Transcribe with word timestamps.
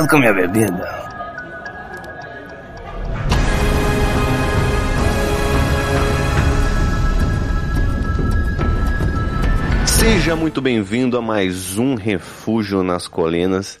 Cuidado 0.00 0.08
com 0.08 0.16
a 0.16 0.20
minha 0.20 0.32
bebida. 0.32 1.10
Seja 9.86 10.34
muito 10.34 10.62
bem-vindo 10.62 11.18
a 11.18 11.22
mais 11.22 11.76
um 11.76 11.94
Refúgio 11.94 12.82
nas 12.82 13.06
Colinas. 13.06 13.78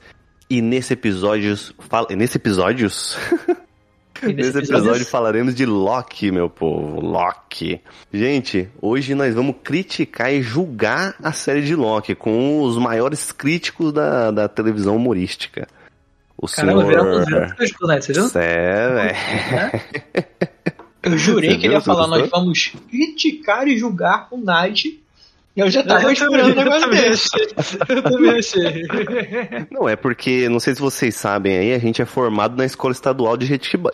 E 0.48 0.60
nesse 0.60 0.92
episódio. 0.92 1.56
Fala, 1.78 2.08
nesse 2.10 2.36
episódios. 2.36 3.16
Nesse 4.22 4.58
episódio 4.58 5.06
falaremos 5.06 5.54
de 5.54 5.64
Loki, 5.64 6.30
meu 6.30 6.50
povo. 6.50 7.00
Loki. 7.00 7.80
Gente, 8.12 8.68
hoje 8.82 9.14
nós 9.14 9.34
vamos 9.34 9.56
criticar 9.64 10.30
e 10.30 10.42
julgar 10.42 11.14
a 11.22 11.32
série 11.32 11.62
de 11.62 11.74
Loki 11.74 12.14
com 12.14 12.60
os 12.60 12.76
maiores 12.76 13.32
críticos 13.32 13.94
da, 13.94 14.30
da 14.30 14.46
televisão 14.46 14.94
humorística. 14.94 15.66
O 16.42 16.46
Caramba, 16.46 16.80
senhor. 16.86 16.88
viramos 17.26 17.52
críticos, 17.52 17.88
né? 17.88 18.00
Você 18.00 18.12
viu? 18.14 18.30
É, 18.40 19.80
Eu 21.02 21.16
jurei 21.16 21.50
Você 21.50 21.56
que 21.58 21.66
ele 21.66 21.74
ia 21.74 21.80
falar, 21.80 22.06
nós 22.06 22.28
vamos 22.30 22.72
criticar 22.90 23.66
e 23.66 23.76
julgar 23.78 24.28
o 24.30 24.36
Night. 24.38 25.02
E 25.56 25.60
eu 25.60 25.68
já 25.70 25.82
tava 25.82 26.04
Eu 26.04 26.12
esperando 26.12 26.52
um 26.52 26.54
negócio 26.54 26.90
desse. 26.90 27.28
Eu 27.88 28.02
também 28.02 28.30
achei. 28.38 28.86
Não, 29.70 29.88
é 29.88 29.96
porque, 29.96 30.48
não 30.48 30.60
sei 30.60 30.74
se 30.74 30.80
vocês 30.80 31.14
sabem 31.16 31.56
aí, 31.58 31.72
a 31.74 31.78
gente 31.78 32.00
é 32.00 32.04
formado 32.06 32.56
na 32.56 32.64
escola 32.64 32.92
estadual 32.92 33.36
de 33.36 33.46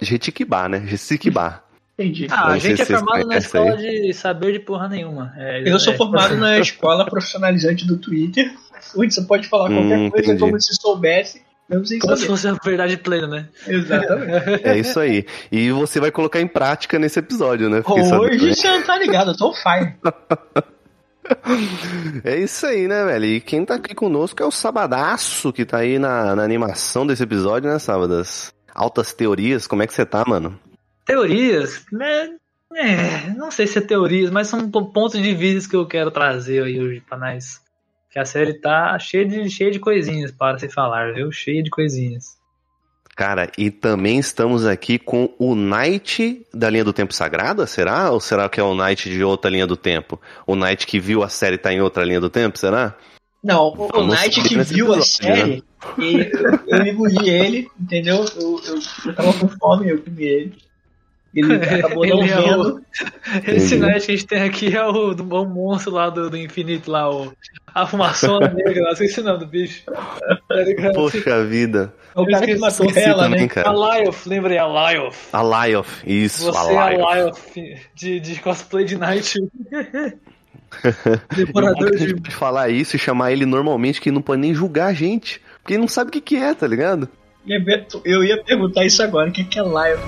Jetiquibá, 0.03 0.69
né? 0.69 0.83
Jetiquibá. 0.87 1.63
Entendi. 1.99 2.27
Ah, 2.31 2.49
a 2.49 2.53
Não 2.55 2.61
sei 2.61 2.77
gente 2.77 2.83
é 2.83 2.97
formado 2.99 3.27
na 3.27 3.39
escola 3.39 3.75
aí. 3.75 4.03
de 4.03 4.13
saber 4.13 4.53
de 4.53 4.59
porra 4.59 4.87
nenhuma. 4.89 5.33
É, 5.37 5.63
Eu 5.65 5.79
sou 5.79 5.95
é, 5.95 5.97
formado 5.97 6.37
na 6.37 6.59
escola 6.61 7.07
profissionalizante 7.07 7.87
do 7.87 7.97
Twitter, 7.97 8.53
onde 8.97 9.15
você 9.15 9.23
pode 9.23 9.49
falar 9.49 9.71
qualquer 9.71 9.97
Hum, 9.99 10.11
coisa 10.11 10.27
entendi. 10.27 10.41
como 10.41 10.61
se 10.61 10.75
soubesse, 10.75 11.41
Como 11.69 11.85
se 12.17 12.27
fosse 12.27 12.47
a 12.49 12.53
verdade 12.55 12.97
plena, 12.97 13.27
né? 13.27 13.49
Exatamente. 13.67 14.67
É 14.67 14.79
isso 14.79 15.01
aí. 15.01 15.27
E 15.51 15.71
você 15.73 15.99
vai 15.99 16.11
colocar 16.13 16.41
em 16.41 16.47
prática 16.47 16.99
nesse 16.99 17.19
episódio, 17.19 17.69
né? 17.69 17.83
Fiquei 17.83 18.05
sabendo. 18.05 18.23
Hoje 18.45 18.55
você 18.55 18.69
não 18.69 18.83
tá 18.83 18.97
ligado, 18.99 19.33
eu 19.33 19.37
tô 19.37 19.53
fine. 19.53 19.95
É 22.25 22.37
isso 22.37 22.65
aí, 22.67 22.87
né, 22.87 23.05
velho? 23.05 23.25
E 23.25 23.41
quem 23.41 23.65
tá 23.65 23.75
aqui 23.75 23.95
conosco 23.97 24.41
é 24.43 24.47
o 24.47 24.51
Sabadaço, 24.53 25.53
que 25.53 25.65
tá 25.65 25.79
aí 25.79 25.99
na, 25.99 26.37
na 26.37 26.43
animação 26.45 27.05
desse 27.05 27.25
episódio, 27.25 27.69
né, 27.69 27.79
Sábadas? 27.81 28.53
Altas 28.73 29.13
teorias, 29.13 29.67
como 29.67 29.83
é 29.83 29.89
que 29.89 29.93
você 29.95 30.07
tá, 30.07 30.25
mano? 30.25 30.57
Teorias, 31.05 31.85
né? 31.93 32.31
É, 32.77 33.31
não 33.37 33.51
sei 33.51 33.67
se 33.67 33.79
é 33.79 33.81
teorias, 33.81 34.31
mas 34.31 34.49
são 34.49 34.71
po- 34.71 34.93
pontos 34.93 35.21
de 35.21 35.35
vista 35.35 35.71
que 35.71 35.77
eu 35.77 35.87
quero 35.87 36.11
trazer 36.13 36.63
aí 36.63 36.81
hoje 36.81 37.01
pra 37.09 37.19
nós. 37.19 37.61
Que 38.17 38.21
a 38.21 38.25
série 38.25 38.55
tá 38.55 38.99
cheia 38.99 39.27
de, 39.27 39.51
cheia 39.51 39.71
de 39.71 39.79
coisinhas 39.79 40.33
para 40.33 40.59
se 40.59 40.71
falar, 40.71 41.13
viu? 41.13 41.31
Cheia 41.31 41.63
de 41.63 41.69
coisinhas. 41.69 42.39
Cara, 43.15 43.53
e 43.59 43.71
também 43.71 44.19
estamos 44.19 44.65
aqui 44.65 44.99
com 44.99 45.35
o 45.39 45.55
Knight 45.55 46.43
da 46.55 46.71
linha 46.71 46.83
do 46.83 46.95
tempo 46.95 47.13
sagrada, 47.13 47.67
será? 47.67 48.11
Ou 48.11 48.19
será 48.19 48.49
que 48.49 48.59
é 48.59 48.63
o 48.63 48.75
Knight 48.75 49.11
de 49.11 49.23
outra 49.23 49.51
linha 49.51 49.67
do 49.67 49.77
tempo? 49.77 50.19
O 50.47 50.57
Knight 50.57 50.87
que 50.87 50.99
viu 50.99 51.23
a 51.23 51.29
série 51.29 51.59
tá 51.59 51.71
em 51.71 51.83
outra 51.83 52.07
linha 52.07 52.19
do 52.19 52.31
tempo, 52.31 52.57
será? 52.57 52.97
Não, 53.45 53.67
o, 53.67 53.85
o 53.85 53.89
Vamos 53.89 54.15
Night 54.15 54.35
seguir 54.35 54.49
que 54.49 54.63
viu 54.63 54.95
a 54.95 54.97
episódio, 54.97 55.29
né? 55.29 55.37
série, 55.37 55.65
e 55.99 56.31
eu, 56.33 56.79
eu 56.79 56.87
engoli 56.87 57.29
ele, 57.29 57.69
entendeu? 57.79 58.25
Eu, 58.35 58.63
eu, 58.65 58.79
eu 59.05 59.15
tava 59.15 59.35
com 59.35 59.47
fome, 59.47 59.91
eu 59.91 60.03
comi 60.03 60.25
ele. 60.25 60.57
Ele 61.45 61.55
acabou 61.55 62.07
não 62.07 62.23
Ele 62.23 62.31
é 62.33 62.57
o-. 62.57 62.81
Esse. 63.47 63.77
Knight 63.77 64.07
que 64.07 64.13
a 64.13 64.17
gente 64.17 64.27
tem 64.27 64.43
aqui 64.43 64.75
é 64.75 64.85
o, 64.85 65.13
do, 65.13 65.23
o 65.23 65.45
monstro 65.45 65.93
lá 65.93 66.09
do, 66.09 66.31
do 66.31 66.37
infinito, 66.37 66.91
lá, 66.91 67.11
o, 67.11 67.31
a 67.75 67.87
fumaçona 67.87 68.49
negra, 68.57 68.85
lá, 68.85 68.93
esqueci 68.93 69.21
o 69.21 69.25
nome 69.25 69.41
do 69.41 69.47
bicho. 69.47 69.85
Tá? 69.85 70.19
Poxa 70.95 71.45
vida. 71.45 71.93
É 72.15 72.21
o 72.21 72.27
cara 72.27 72.47
que 72.47 72.57
matou 72.57 72.91
ela, 72.97 73.25
também, 73.25 73.43
né? 73.43 73.49
cara. 73.49 73.69
A 73.69 73.73
Lyoth, 73.73 74.27
lembrei, 74.27 74.57
a 74.57 74.67
Lyoth. 74.67 75.17
A 75.33 75.43
Lyoth, 75.43 76.03
isso, 76.07 76.51
Você 76.51 76.73
é 76.73 76.77
a 76.79 76.85
a 76.85 76.89
Lyoth. 76.89 77.15
Lyoth 77.15 77.81
de, 77.95 78.21
de 78.21 78.41
cosplay 78.41 78.87
de 78.87 78.97
Night. 78.97 79.39
Bom 79.41 79.49
é 80.85 81.35
Devorador 81.35 81.97
de. 81.97 82.15
pode 82.15 82.35
falar 82.35 82.71
isso 82.71 82.97
e 82.97 82.99
chamar 82.99 83.33
ele 83.33 83.45
normalmente, 83.45 84.01
que 84.01 84.09
ele 84.09 84.15
não 84.15 84.23
pode 84.23 84.41
nem 84.41 84.55
julgar 84.55 84.87
a 84.87 84.95
gente. 84.95 85.41
Porque 85.63 85.75
ele 85.75 85.81
não 85.81 85.89
sabe 85.89 86.09
o 86.09 86.13
que, 86.13 86.21
que 86.21 86.37
é, 86.37 86.55
tá 86.55 86.67
ligado? 86.67 87.09
Eu 88.05 88.25
ia 88.25 88.43
perguntar 88.43 88.85
isso 88.85 89.03
agora, 89.03 89.29
o 89.29 89.33
que 89.33 89.45
que 89.45 89.59
é 89.59 89.63
live? 89.63 90.01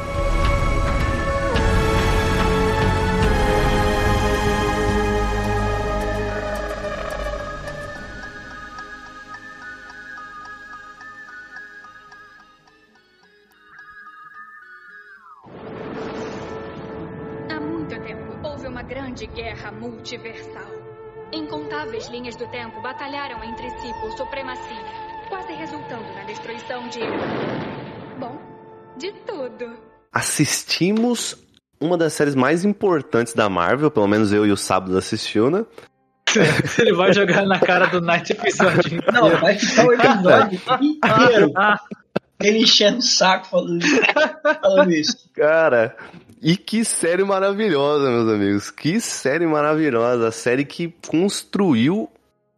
Multiversal. 19.88 20.70
Incontáveis 21.32 22.08
linhas 22.08 22.36
do 22.36 22.46
tempo 22.48 22.80
batalharam 22.80 23.42
entre 23.44 23.68
si 23.70 23.92
por 24.00 24.12
supremacia, 24.12 24.84
quase 25.28 25.52
resultando 25.52 26.12
na 26.14 26.24
destruição 26.24 26.88
de. 26.88 27.00
Bom, 28.18 28.38
de 28.96 29.12
tudo. 29.26 29.76
Assistimos 30.12 31.36
uma 31.80 31.96
das 31.96 32.12
séries 32.12 32.34
mais 32.34 32.64
importantes 32.64 33.34
da 33.34 33.48
Marvel, 33.48 33.90
pelo 33.90 34.08
menos 34.08 34.32
eu 34.32 34.46
e 34.46 34.50
o 34.50 34.56
Sábado 34.56 34.96
assistiu, 34.96 35.50
né? 35.50 35.64
Ele 36.78 36.94
vai 36.94 37.12
jogar 37.12 37.46
na 37.46 37.58
cara 37.58 37.86
do 37.86 38.00
Night 38.00 38.32
episódio. 38.32 39.02
Não, 39.12 39.30
vai 39.38 39.58
ficar 39.58 39.86
o 39.86 39.92
episódio 39.92 40.60
inteiro 40.80 41.52
ele 42.40 42.58
enchendo 42.58 42.98
o 42.98 43.02
saco 43.02 43.46
falando, 43.48 43.84
falando 44.62 44.92
isso. 44.92 45.28
Cara, 45.34 45.96
e 46.42 46.56
que 46.56 46.84
série 46.84 47.24
maravilhosa, 47.24 48.10
meus 48.10 48.28
amigos. 48.28 48.70
Que 48.70 49.00
série 49.00 49.46
maravilhosa. 49.46 50.28
A 50.28 50.32
série 50.32 50.64
que 50.64 50.94
construiu 51.06 52.08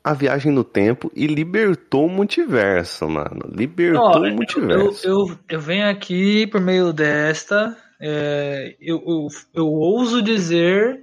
a 0.03 0.15
viagem 0.15 0.51
no 0.53 0.65
tempo 0.65 1.11
e 1.15 1.27
libertou 1.27 2.07
o 2.07 2.11
multiverso, 2.11 3.09
mano. 3.09 3.43
Libertou 3.53 4.21
o 4.21 4.27
eu, 4.27 4.35
multiverso. 4.35 5.07
eu, 5.07 5.39
eu 5.49 5.61
venho 5.61 5.89
aqui 5.89 6.47
por 6.47 6.61
meio 6.61 6.93
desta. 6.93 7.77
é, 8.01 8.75
eu, 8.81 9.03
eu, 9.07 9.27
eu 9.55 9.67
ouso 9.67 10.23
dizer 10.23 11.03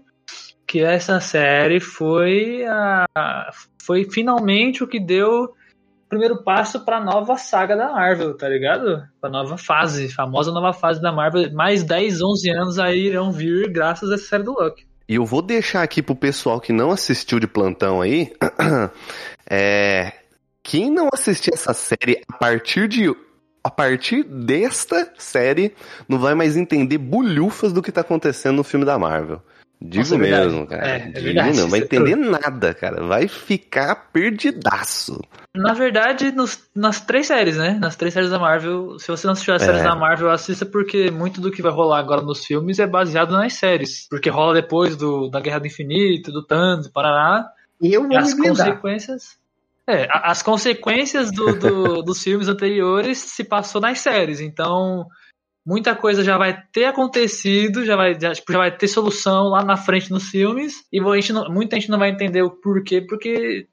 que 0.65 0.81
essa 0.81 1.19
série 1.19 1.79
foi 1.79 2.65
a, 2.65 3.49
foi 3.81 4.03
finalmente 4.03 4.83
o 4.83 4.87
que 4.87 4.99
deu 4.99 5.53
primeiro 6.09 6.43
passo 6.43 6.83
pra 6.83 6.99
nova 6.99 7.37
saga 7.37 7.75
da 7.75 7.91
Marvel, 7.91 8.35
tá 8.35 8.47
ligado? 8.47 9.03
Pra 9.19 9.29
nova 9.29 9.57
fase, 9.57 10.09
famosa 10.09 10.51
nova 10.51 10.73
fase 10.73 11.01
da 11.01 11.11
Marvel. 11.11 11.51
Mais 11.53 11.83
10, 11.83 12.21
11 12.21 12.49
anos 12.51 12.79
aí 12.79 13.07
irão 13.07 13.31
vir 13.31 13.71
graças 13.71 14.09
a 14.11 14.15
essa 14.15 14.25
série 14.25 14.43
do 14.43 14.53
Loki. 14.53 14.85
E 15.07 15.15
eu 15.15 15.25
vou 15.25 15.41
deixar 15.41 15.83
aqui 15.83 16.01
pro 16.01 16.15
pessoal 16.15 16.59
que 16.59 16.73
não 16.73 16.91
assistiu 16.91 17.39
de 17.39 17.47
plantão 17.47 18.01
aí. 18.01 18.33
é, 19.49 20.13
quem 20.61 20.91
não 20.91 21.09
assistiu 21.13 21.53
essa 21.53 21.73
série 21.73 22.21
a 22.27 22.37
partir 22.37 22.87
de. 22.87 23.15
A 23.63 23.69
partir 23.69 24.23
desta 24.23 25.11
série, 25.17 25.75
não 26.07 26.17
vai 26.19 26.33
mais 26.33 26.55
entender 26.55 26.97
bulhufas 26.97 27.73
do 27.73 27.81
que 27.81 27.91
tá 27.91 27.99
acontecendo 27.99 28.55
no 28.55 28.63
filme 28.63 28.85
da 28.85 28.97
Marvel. 28.97 29.41
Digo 29.79 29.99
Nossa, 29.99 30.15
é 30.15 30.17
mesmo, 30.17 30.65
cara. 30.67 30.87
É, 30.87 30.95
é 30.95 30.99
Digo 30.99 31.21
verdade, 31.21 31.55
mesmo. 31.55 31.69
Vai 31.69 31.79
é 31.79 31.83
entender 31.85 32.15
nada, 32.15 32.73
cara. 32.73 33.03
Vai 33.03 33.27
ficar 33.27 33.95
perdidaço. 34.11 35.21
Na 35.55 35.73
verdade, 35.73 36.31
nos- 36.31 36.63
nas 36.75 36.99
três 37.01 37.27
séries, 37.27 37.57
né? 37.57 37.77
Nas 37.79 37.95
três 37.95 38.13
séries 38.13 38.29
da 38.31 38.39
Marvel. 38.39 38.97
Se 38.99 39.07
você 39.07 39.25
não 39.27 39.33
assistiu 39.33 39.53
as 39.53 39.61
séries 39.61 39.81
É. 39.81 39.83
da 39.83 39.95
Marvel, 39.95 40.29
assista 40.31 40.65
porque 40.65 41.11
muito 41.11 41.39
do 41.41 41.51
que 41.51 41.61
vai 41.61 41.71
rolar 41.71 41.99
agora 41.99 42.21
nos 42.21 42.45
filmes 42.45 42.79
é 42.79 42.87
baseado 42.87 43.31
nas 43.31 43.53
séries. 43.53 44.07
Porque 44.09 44.29
rola 44.29 44.53
depois 44.55 44.95
do, 44.95 45.29
da 45.29 45.39
Guerra 45.39 45.59
do 45.59 45.67
Infinito, 45.67 46.31
do 46.31 46.43
Thanos, 46.43 46.87
Parará. 46.87 47.45
Eu 47.81 48.03
E 48.05 48.07
vou 48.07 48.17
as 48.17 48.33
consequências. 48.33 49.37
É, 49.89 50.07
as 50.11 50.41
consequências 50.43 51.31
do, 51.31 51.55
do- 51.55 52.01
dos 52.03 52.21
filmes 52.21 52.47
anteriores 52.47 53.19
se 53.19 53.43
passou 53.43 53.79
nas 53.79 53.99
séries. 53.99 54.41
Então, 54.41 55.05
muita 55.67 55.93
coisa 55.93 56.23
já 56.23 56.37
vai 56.37 56.63
ter 56.71 56.85
acontecido, 56.85 57.83
já 57.83 57.97
vai, 57.97 58.17
já, 58.17 58.33
tipo, 58.33 58.53
já 58.53 58.57
vai 58.57 58.71
ter 58.75 58.87
solução 58.87 59.49
lá 59.49 59.65
na 59.65 59.75
frente 59.75 60.09
nos 60.09 60.29
filmes. 60.29 60.85
E 60.93 61.01
a 61.01 61.15
gente 61.15 61.33
não- 61.33 61.49
muita 61.51 61.75
gente 61.75 61.91
não 61.91 61.99
vai 61.99 62.09
entender 62.09 62.41
o 62.41 62.49
porquê, 62.49 63.01
porque 63.01 63.67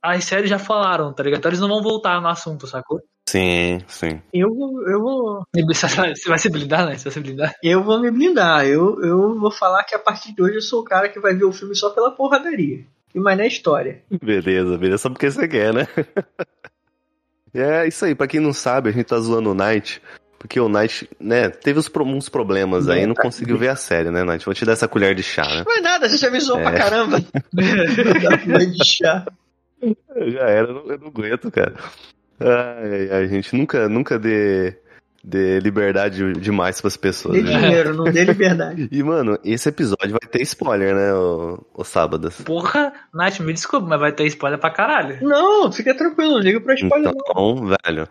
as 0.00 0.24
séries 0.24 0.48
já 0.48 0.58
falaram, 0.58 1.12
tá 1.12 1.24
ligado? 1.24 1.40
Então 1.40 1.50
eles 1.50 1.60
não 1.60 1.68
vão 1.68 1.82
voltar 1.82 2.20
no 2.20 2.28
assunto, 2.28 2.68
sacou? 2.68 3.00
Sim, 3.28 3.80
sim. 3.88 4.22
Eu 4.32 4.54
vou, 4.54 4.88
eu 4.88 5.00
vou, 5.00 5.42
Você 6.14 6.28
vai, 6.28 6.38
se 6.38 6.48
blindar, 6.48 6.86
né? 6.86 6.96
Você 6.96 7.04
vai 7.04 7.12
se 7.12 7.20
blindar. 7.20 7.54
eu 7.62 7.82
vou 7.82 8.00
me 8.00 8.10
blindar. 8.10 8.64
Eu, 8.64 9.02
eu 9.02 9.36
vou 9.38 9.50
falar 9.50 9.82
que 9.82 9.96
a 9.96 9.98
partir 9.98 10.32
de 10.34 10.42
hoje 10.42 10.56
eu 10.56 10.62
sou 10.62 10.80
o 10.80 10.84
cara 10.84 11.08
que 11.08 11.18
vai 11.18 11.34
ver 11.34 11.44
o 11.44 11.52
filme 11.52 11.74
só 11.74 11.90
pela 11.90 12.12
porradaria. 12.12 12.84
E 13.12 13.18
mais 13.18 13.36
na 13.36 13.46
história. 13.46 14.02
Beleza, 14.22 14.78
beleza. 14.78 14.98
Só 14.98 15.10
porque 15.10 15.30
você 15.30 15.46
quer, 15.48 15.74
né? 15.74 15.86
é 17.52 17.86
isso 17.86 18.04
aí. 18.04 18.14
Pra 18.14 18.26
quem 18.28 18.40
não 18.40 18.52
sabe, 18.52 18.88
a 18.88 18.92
gente 18.92 19.06
tá 19.06 19.18
zoando 19.18 19.50
o 19.50 19.54
Knight. 19.54 20.00
Porque 20.42 20.58
o 20.58 20.68
Knight, 20.68 21.08
né, 21.20 21.48
teve 21.50 21.78
uns, 21.78 21.88
pro- 21.88 22.04
uns 22.04 22.28
problemas 22.28 22.88
aí, 22.88 23.06
não 23.06 23.14
conseguiu 23.14 23.56
ver 23.56 23.68
a 23.68 23.76
série, 23.76 24.10
né, 24.10 24.24
Knight? 24.24 24.44
Vou 24.44 24.52
te 24.52 24.64
dar 24.64 24.72
essa 24.72 24.88
colher 24.88 25.14
de 25.14 25.22
chá, 25.22 25.44
né? 25.44 25.62
Não 25.64 25.76
é 25.76 25.80
nada, 25.80 26.08
você 26.08 26.16
já 26.16 26.26
avisou 26.26 26.58
É. 26.58 26.62
pra 26.62 26.72
caramba. 26.72 27.22
Colher 28.44 28.66
de 28.70 28.84
chá. 28.84 29.24
Já 30.26 30.40
era, 30.42 30.66
eu 30.68 30.74
não, 30.74 30.86
eu 30.90 30.98
não 30.98 31.06
aguento, 31.08 31.48
cara. 31.50 31.74
Ai, 32.40 33.08
a 33.10 33.26
gente 33.26 33.54
nunca, 33.56 33.88
nunca 33.88 34.18
dê, 34.18 34.76
dê 35.22 35.60
liberdade 35.60 36.32
demais 36.34 36.80
pras 36.80 36.96
pessoas. 36.96 37.34
Dê 37.34 37.42
né? 37.42 37.60
dinheiro, 37.60 37.94
não 37.94 38.04
dê 38.04 38.24
liberdade. 38.24 38.88
E, 38.92 39.00
mano, 39.02 39.38
esse 39.44 39.68
episódio 39.68 40.10
vai 40.20 40.28
ter 40.28 40.42
spoiler, 40.42 40.92
né, 40.94 41.14
o, 41.14 41.64
o 41.72 41.84
sábados. 41.84 42.40
Porra, 42.42 42.92
Nath, 43.14 43.38
me 43.38 43.52
desculpa, 43.52 43.86
mas 43.86 44.00
vai 44.00 44.10
ter 44.12 44.24
spoiler 44.26 44.58
pra 44.58 44.70
caralho. 44.70 45.18
Não, 45.22 45.70
fica 45.70 45.94
tranquilo, 45.94 46.32
não 46.32 46.38
liga 46.40 46.60
pra 46.60 46.74
spoiler 46.74 47.12
não. 47.12 47.20
Então, 47.24 47.66
velho, 47.84 48.08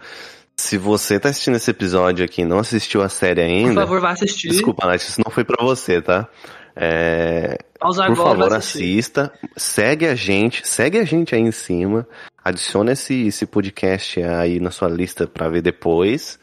se 0.62 0.78
você 0.78 1.20
tá 1.20 1.30
assistindo 1.30 1.56
esse 1.56 1.72
episódio 1.72 2.24
aqui 2.24 2.44
e 2.44 2.46
não 2.46 2.60
assistiu 2.60 3.02
a 3.02 3.10
série 3.10 3.42
Por 3.42 3.48
ainda, 3.48 3.82
favor, 3.82 4.00
vai 4.00 4.14
assistir. 4.14 4.50
desculpa, 4.50 4.86
Nath, 4.86 5.02
isso 5.02 5.22
não 5.26 5.32
foi 5.32 5.44
pra 5.44 5.64
você, 5.64 6.02
tá? 6.02 6.28
É, 6.76 7.58
Pausa 7.80 8.06
por 8.06 8.14
agora, 8.14 8.40
favor, 8.40 8.54
assista, 8.54 9.34
segue 9.58 10.06
a 10.06 10.14
gente, 10.14 10.66
segue 10.66 11.00
a 11.00 11.04
gente 11.04 11.34
aí 11.34 11.42
em 11.42 11.52
cima, 11.52 12.08
adiciona 12.44 12.92
esse, 12.92 13.28
esse 13.28 13.46
podcast 13.46 14.22
aí 14.22 14.60
na 14.60 14.70
sua 14.70 14.88
lista 14.88 15.28
pra 15.28 15.50
ver 15.50 15.62
depois 15.62 16.40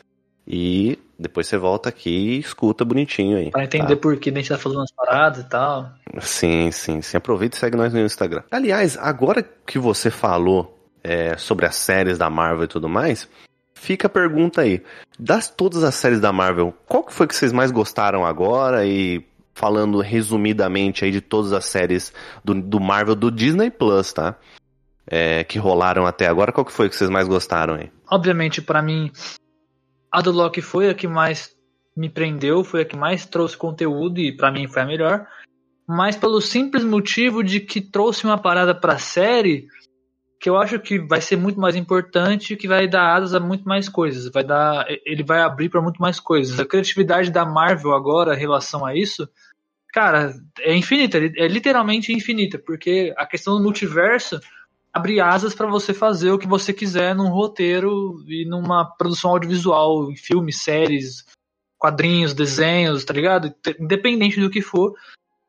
e 0.47 0.99
depois 1.17 1.47
você 1.47 1.57
volta 1.57 1.89
aqui 1.89 2.11
e 2.11 2.39
escuta 2.41 2.85
bonitinho 2.85 3.39
aí. 3.39 3.51
Pra 3.53 3.65
entender 3.65 3.95
tá? 3.95 4.03
por 4.03 4.17
que 4.17 4.31
a 4.31 4.35
gente 4.35 4.49
tá 4.49 4.59
fazendo 4.59 4.83
as 4.83 4.93
paradas 4.93 5.45
e 5.45 5.49
tal. 5.49 5.91
Sim, 6.21 6.71
sim, 6.73 7.01
sim. 7.01 7.17
Aproveita 7.17 7.57
e 7.57 7.61
segue 7.61 7.77
nós 7.77 7.93
no 7.93 8.01
Instagram. 8.01 8.43
Aliás, 8.51 8.99
agora 9.01 9.45
que 9.65 9.79
você 9.79 10.11
falou 10.11 10.77
é, 11.03 11.37
sobre 11.37 11.67
as 11.67 11.77
séries 11.77 12.19
da 12.19 12.29
Marvel 12.29 12.65
e 12.65 12.69
tudo 12.69 12.89
mais, 12.89 13.29
fica 13.79 14.07
a 14.07 14.11
pergunta 14.11 14.63
aí. 14.63 14.83
Das 15.19 15.49
todas 15.49 15.83
as 15.83 15.95
séries 15.95 16.21
da 16.21 16.33
Marvel, 16.33 16.75
qual 16.87 17.05
que 17.05 17.13
foi 17.13 17.27
que 17.27 17.35
vocês 17.35 17.53
mais 17.53 17.71
gostaram 17.71 18.27
agora? 18.27 18.87
E 18.87 19.25
falando 19.55 20.01
resumidamente 20.01 21.05
aí 21.05 21.11
de 21.11 21.21
todas 21.21 21.53
as 21.53 21.65
séries 21.65 22.13
do, 22.45 22.55
do 22.55 22.79
Marvel 22.79 23.15
do 23.15 23.31
Disney 23.31 23.71
Plus, 23.71 24.13
tá? 24.13 24.37
É, 25.07 25.43
que 25.43 25.59
rolaram 25.59 26.07
até 26.07 26.27
agora, 26.27 26.53
qual 26.53 26.65
que 26.65 26.73
foi 26.73 26.89
que 26.89 26.95
vocês 26.95 27.11
mais 27.11 27.27
gostaram 27.27 27.75
aí? 27.75 27.91
Obviamente, 28.11 28.61
pra 28.61 28.83
mim, 28.83 29.11
a 30.13 30.21
do 30.21 30.31
Loki 30.31 30.61
foi 30.61 30.91
a 30.91 30.95
que 30.95 31.09
mais 31.09 31.57
me 31.97 32.09
prendeu, 32.09 32.63
foi 32.63 32.83
a 32.83 32.85
que 32.85 32.97
mais 32.97 33.27
trouxe 33.27 33.57
conteúdo 33.57 34.21
e 34.21 34.37
pra 34.37 34.53
mim 34.53 34.69
foi 34.69 34.83
a 34.83 34.87
melhor. 34.87 35.27
Mas 35.87 36.15
pelo 36.15 36.41
simples 36.41 36.85
motivo 36.85 37.43
de 37.43 37.61
que 37.61 37.81
trouxe 37.81 38.25
uma 38.25 38.39
parada 38.39 38.75
pra 38.75 38.99
série 38.99 39.67
que 40.41 40.49
eu 40.49 40.57
acho 40.57 40.79
que 40.79 40.99
vai 40.99 41.21
ser 41.21 41.37
muito 41.37 41.59
mais 41.59 41.75
importante 41.75 42.57
que 42.57 42.69
vai 42.69 42.87
dar 42.87 43.15
asas 43.15 43.35
a 43.35 43.41
muito 43.41 43.69
mais 43.69 43.89
coisas. 43.89 44.31
Vai 44.31 44.45
dar, 44.45 44.87
ele 45.05 45.25
vai 45.25 45.41
abrir 45.41 45.69
pra 45.69 45.83
muito 45.83 46.01
mais 46.01 46.21
coisas. 46.21 46.61
A 46.61 46.65
criatividade 46.65 47.31
da 47.31 47.45
Marvel 47.45 47.93
agora 47.93 48.35
em 48.35 48.39
relação 48.39 48.87
a 48.87 48.95
isso, 48.97 49.29
cara, 49.93 50.33
é 50.61 50.75
infinita, 50.77 51.19
é 51.19 51.49
literalmente 51.49 52.13
infinita, 52.13 52.59
porque 52.59 53.13
a 53.17 53.27
questão 53.27 53.57
do 53.57 53.63
multiverso 53.63 54.41
abre 54.93 55.21
asas 55.21 55.55
pra 55.55 55.67
você 55.67 55.93
fazer 55.93 56.31
o 56.31 56.39
que 56.39 56.47
você 56.47 56.73
quiser 56.73 57.15
num 57.15 57.29
roteiro 57.29 58.23
e 58.27 58.45
numa 58.45 58.85
produção 58.85 59.33
audiovisual, 59.33 60.11
em 60.11 60.17
filmes, 60.17 60.63
séries, 60.63 61.25
quadrinhos, 61.77 62.33
desenhos, 62.33 63.05
tá 63.05 63.13
ligado? 63.13 63.53
Independente 63.79 64.41
do 64.41 64.51
que 64.51 64.63
for, 64.63 64.95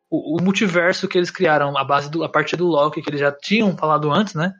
o, 0.09 0.41
multiverso 0.41 1.07
que 1.07 1.17
eles 1.17 1.29
criaram 1.29 1.77
a 1.77 1.83
base 1.83 2.09
do, 2.09 2.23
a 2.23 2.29
partir 2.29 2.55
do 2.55 2.65
Loki 2.65 3.01
que 3.01 3.09
eles 3.09 3.19
já 3.19 3.31
tinham 3.31 3.77
falado 3.77 4.11
antes, 4.11 4.33
né? 4.33 4.53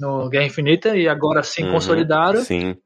No 0.00 0.28
Guerra 0.28 0.46
Infinita 0.46 0.96
e 0.96 1.08
agora 1.08 1.42
sim 1.42 1.64
Uhum, 1.64 1.72
consolidaram. 1.72 2.42
Sim. 2.42 2.76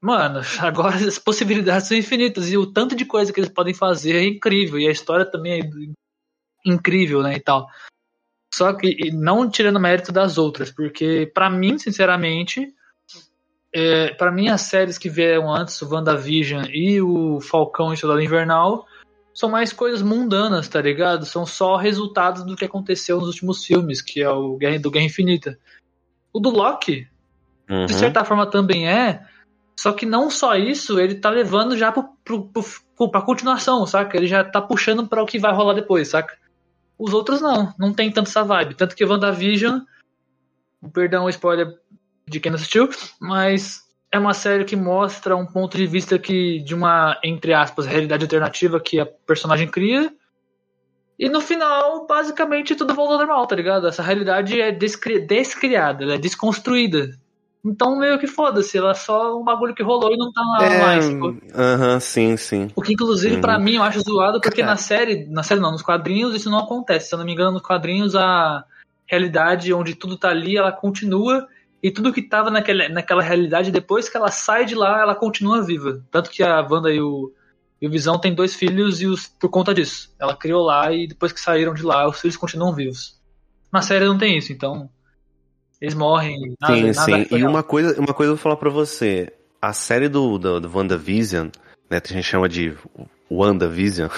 Mano, 0.00 0.40
agora 0.60 0.96
as 0.96 1.18
possibilidades 1.18 1.88
são 1.88 1.96
infinitas 1.96 2.50
e 2.50 2.56
o 2.56 2.66
tanto 2.66 2.94
de 2.94 3.04
coisa 3.04 3.32
que 3.32 3.40
eles 3.40 3.50
podem 3.50 3.74
fazer 3.74 4.16
é 4.16 4.24
incrível 4.24 4.78
e 4.78 4.86
a 4.86 4.92
história 4.92 5.24
também 5.24 5.60
é 5.60 5.70
incrível, 6.64 7.22
né, 7.22 7.36
e 7.36 7.40
tal. 7.40 7.68
Só 8.52 8.72
que 8.72 9.10
não 9.12 9.50
tirando 9.50 9.78
mérito 9.78 10.12
das 10.12 10.38
outras, 10.38 10.70
porque 10.70 11.30
pra 11.34 11.50
mim, 11.50 11.78
sinceramente, 11.78 12.74
é, 13.72 14.14
para 14.14 14.32
mim 14.32 14.48
as 14.48 14.62
séries 14.62 14.96
que 14.96 15.10
vieram 15.10 15.52
antes, 15.52 15.80
o 15.82 15.92
WandaVision 15.92 16.64
e 16.70 17.00
o 17.00 17.40
Falcão 17.40 17.92
e 17.92 17.96
Soldado 17.96 18.22
Invernal, 18.22 18.86
são 19.34 19.50
mais 19.50 19.70
coisas 19.70 20.00
mundanas, 20.00 20.66
tá 20.66 20.80
ligado? 20.80 21.26
São 21.26 21.44
só 21.44 21.76
resultados 21.76 22.42
do 22.42 22.56
que 22.56 22.64
aconteceu 22.64 23.18
nos 23.18 23.28
últimos 23.28 23.64
filmes, 23.64 24.00
que 24.00 24.22
é 24.22 24.30
o 24.30 24.56
Guerra, 24.56 24.78
do 24.78 24.90
Guerra 24.90 25.04
Infinita. 25.04 25.58
O 26.32 26.40
do 26.40 26.50
Loki, 26.50 27.08
Uhum. 27.68 27.86
de 27.86 27.94
certa 27.94 28.24
forma 28.24 28.48
também 28.48 28.88
é, 28.88 29.24
só 29.78 29.92
que 29.92 30.06
não 30.06 30.30
só 30.30 30.54
isso, 30.56 30.98
ele 30.98 31.16
tá 31.16 31.28
levando 31.30 31.76
já 31.76 31.92
pro, 31.92 32.04
pro, 32.24 32.48
pro, 32.96 33.10
pra 33.10 33.20
continuação, 33.20 33.86
saca? 33.86 34.16
Ele 34.16 34.26
já 34.26 34.42
tá 34.42 34.60
puxando 34.60 35.06
para 35.06 35.22
o 35.22 35.26
que 35.26 35.38
vai 35.38 35.52
rolar 35.52 35.74
depois, 35.74 36.08
saca? 36.08 36.36
Os 36.98 37.12
outros 37.12 37.42
não, 37.42 37.74
não 37.78 37.92
tem 37.92 38.10
tanto 38.10 38.28
essa 38.28 38.42
vibe. 38.42 38.74
Tanto 38.74 38.96
que 38.96 39.04
WandaVision, 39.04 39.80
perdão 40.94 41.24
o 41.24 41.28
spoiler 41.28 41.74
de 42.26 42.40
quem 42.40 42.50
não 42.50 42.56
assistiu, 42.56 42.88
mas 43.20 43.82
é 44.10 44.18
uma 44.18 44.32
série 44.32 44.64
que 44.64 44.76
mostra 44.76 45.36
um 45.36 45.44
ponto 45.44 45.76
de 45.76 45.86
vista 45.86 46.18
que 46.18 46.60
de 46.60 46.74
uma, 46.74 47.18
entre 47.22 47.52
aspas, 47.52 47.84
realidade 47.84 48.24
alternativa 48.24 48.80
que 48.80 48.98
a 48.98 49.04
personagem 49.04 49.68
cria. 49.68 50.10
E 51.18 51.28
no 51.28 51.40
final, 51.40 52.06
basicamente, 52.06 52.74
tudo 52.74 52.94
volta 52.94 53.14
ao 53.14 53.18
normal, 53.18 53.46
tá 53.46 53.56
ligado? 53.56 53.86
Essa 53.88 54.02
realidade 54.02 54.60
é 54.60 54.70
descri 54.70 55.18
descriada, 55.20 56.04
ela 56.04 56.14
é 56.14 56.18
desconstruída. 56.18 57.10
Então, 57.64 57.98
meio 57.98 58.18
que 58.18 58.26
foda-se, 58.26 58.78
ela 58.78 58.90
é 58.90 58.94
só 58.94 59.36
um 59.40 59.42
bagulho 59.42 59.74
que 59.74 59.82
rolou 59.82 60.12
e 60.12 60.16
não 60.16 60.30
tá 60.30 60.40
lá 60.42 60.64
É, 60.66 60.78
mais. 60.78 61.04
sacou? 61.06 61.34
aham, 61.54 61.98
sim, 62.00 62.36
sim. 62.36 62.70
O 62.76 62.82
que, 62.82 62.92
inclusive, 62.92 63.34
Uhum. 63.36 63.40
pra 63.40 63.58
mim, 63.58 63.74
eu 63.76 63.82
acho 63.82 64.00
zoado, 64.00 64.40
porque 64.40 64.60
Cara. 64.60 64.72
na 64.72 64.76
série, 64.76 65.26
na 65.26 65.42
série 65.42 65.60
não, 65.60 65.72
nos 65.72 65.82
quadrinhos, 65.82 66.34
isso 66.34 66.50
não 66.50 66.58
acontece. 66.60 67.08
Se 67.08 67.14
eu 67.14 67.18
não 67.18 67.24
me 67.26 67.32
engano, 67.32 67.52
nos 67.52 67.62
quadrinhos, 67.62 68.14
a 68.14 68.62
realidade 69.06 69.72
onde 69.72 69.94
tudo 69.94 70.16
tá 70.16 70.28
ali, 70.28 70.56
ela 70.56 70.70
continua, 70.70 71.48
e 71.82 71.90
tudo 71.90 72.12
que 72.12 72.22
tava 72.22 72.50
naquela, 72.50 72.88
naquela 72.88 73.22
realidade, 73.22 73.70
depois 73.72 74.08
que 74.08 74.16
ela 74.16 74.30
sai 74.30 74.64
de 74.64 74.74
lá, 74.74 75.00
ela 75.00 75.14
continua 75.14 75.62
viva. 75.62 76.02
Tanto 76.10 76.30
que 76.30 76.42
a 76.44 76.60
Wanda 76.60 76.92
e 76.92 77.00
o, 77.00 77.32
e 77.80 77.86
o 77.86 77.90
Visão 77.90 78.18
têm 78.18 78.34
dois 78.34 78.54
filhos 78.54 79.00
e 79.02 79.06
os, 79.06 79.26
por 79.26 79.50
conta 79.50 79.74
disso. 79.74 80.14
Ela 80.18 80.36
criou 80.36 80.64
lá 80.64 80.92
e 80.92 81.06
depois 81.06 81.32
que 81.32 81.40
saíram 81.40 81.74
de 81.74 81.82
lá, 81.82 82.08
os 82.08 82.20
filhos 82.20 82.36
continuam 82.36 82.74
vivos. 82.74 83.20
Na 83.72 83.82
série 83.82 84.06
não 84.06 84.16
tem 84.18 84.38
isso, 84.38 84.52
então. 84.52 84.88
Eles 85.80 85.94
morrem. 85.94 86.54
Nada, 86.60 86.74
sim, 86.74 86.82
nada 86.84 87.02
sim. 87.02 87.24
foi 87.26 87.38
E 87.38 87.44
uma 87.44 87.62
coisa, 87.62 88.00
uma 88.00 88.14
coisa 88.14 88.32
eu 88.32 88.36
vou 88.36 88.42
falar 88.42 88.56
pra 88.56 88.70
você. 88.70 89.32
A 89.60 89.72
série 89.72 90.08
do, 90.08 90.38
do, 90.38 90.60
do 90.60 90.74
WandaVision, 90.74 91.48
né, 91.90 92.00
que 92.00 92.12
a 92.12 92.16
gente 92.16 92.24
chama 92.24 92.48
de 92.48 92.74
WandaVision, 93.30 94.08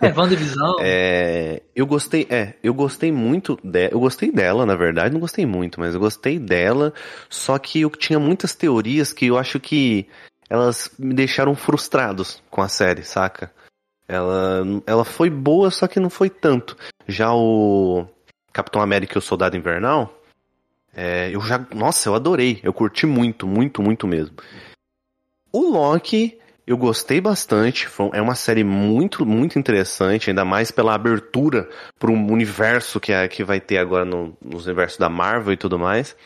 É, 0.00 0.08
WandaVisão. 0.18 0.76
é, 0.80 1.62
eu 1.74 1.86
gostei, 1.86 2.26
é, 2.30 2.54
eu 2.62 2.72
gostei 2.74 3.12
muito 3.12 3.58
dela, 3.62 3.90
eu 3.92 4.00
gostei 4.00 4.32
dela, 4.32 4.64
na 4.64 4.74
verdade, 4.74 5.12
não 5.12 5.20
gostei 5.20 5.44
muito, 5.44 5.78
mas 5.78 5.94
eu 5.94 6.00
gostei 6.00 6.38
dela, 6.38 6.92
só 7.28 7.58
que 7.58 7.82
eu 7.82 7.90
tinha 7.90 8.18
muitas 8.18 8.54
teorias 8.54 9.12
que 9.12 9.26
eu 9.26 9.36
acho 9.36 9.60
que 9.60 10.06
elas 10.48 10.90
me 10.98 11.14
deixaram 11.14 11.54
frustrados 11.54 12.42
com 12.50 12.60
a 12.62 12.68
série, 12.68 13.04
saca? 13.04 13.52
Ela, 14.06 14.62
ela 14.86 15.04
foi 15.04 15.30
boa, 15.30 15.70
só 15.70 15.86
que 15.86 15.98
não 15.98 16.10
foi 16.10 16.28
tanto. 16.28 16.76
Já 17.06 17.32
o 17.32 18.06
Capitão 18.52 18.82
América 18.82 19.16
e 19.16 19.18
o 19.18 19.22
Soldado 19.22 19.56
Invernal, 19.56 20.22
é, 20.94 21.30
eu 21.34 21.40
já, 21.40 21.58
nossa, 21.74 22.08
eu 22.08 22.14
adorei, 22.14 22.60
eu 22.62 22.72
curti 22.72 23.06
muito, 23.06 23.46
muito, 23.46 23.82
muito 23.82 24.06
mesmo. 24.06 24.36
O 25.52 25.70
Loki, 25.70 26.38
eu 26.66 26.76
gostei 26.76 27.20
bastante, 27.20 27.86
foi- 27.86 28.10
é 28.12 28.20
uma 28.20 28.34
série 28.34 28.64
muito, 28.64 29.24
muito 29.24 29.58
interessante, 29.58 30.30
ainda 30.30 30.44
mais 30.44 30.70
pela 30.70 30.94
abertura 30.94 31.68
para 31.98 32.10
um 32.10 32.32
universo 32.32 33.00
que, 33.00 33.12
é, 33.12 33.26
que 33.28 33.42
vai 33.44 33.60
ter 33.60 33.78
agora 33.78 34.04
no, 34.04 34.36
nos 34.40 34.66
universos 34.66 34.98
da 34.98 35.08
Marvel 35.08 35.52
e 35.52 35.56
tudo 35.56 35.78
mais. 35.78 36.16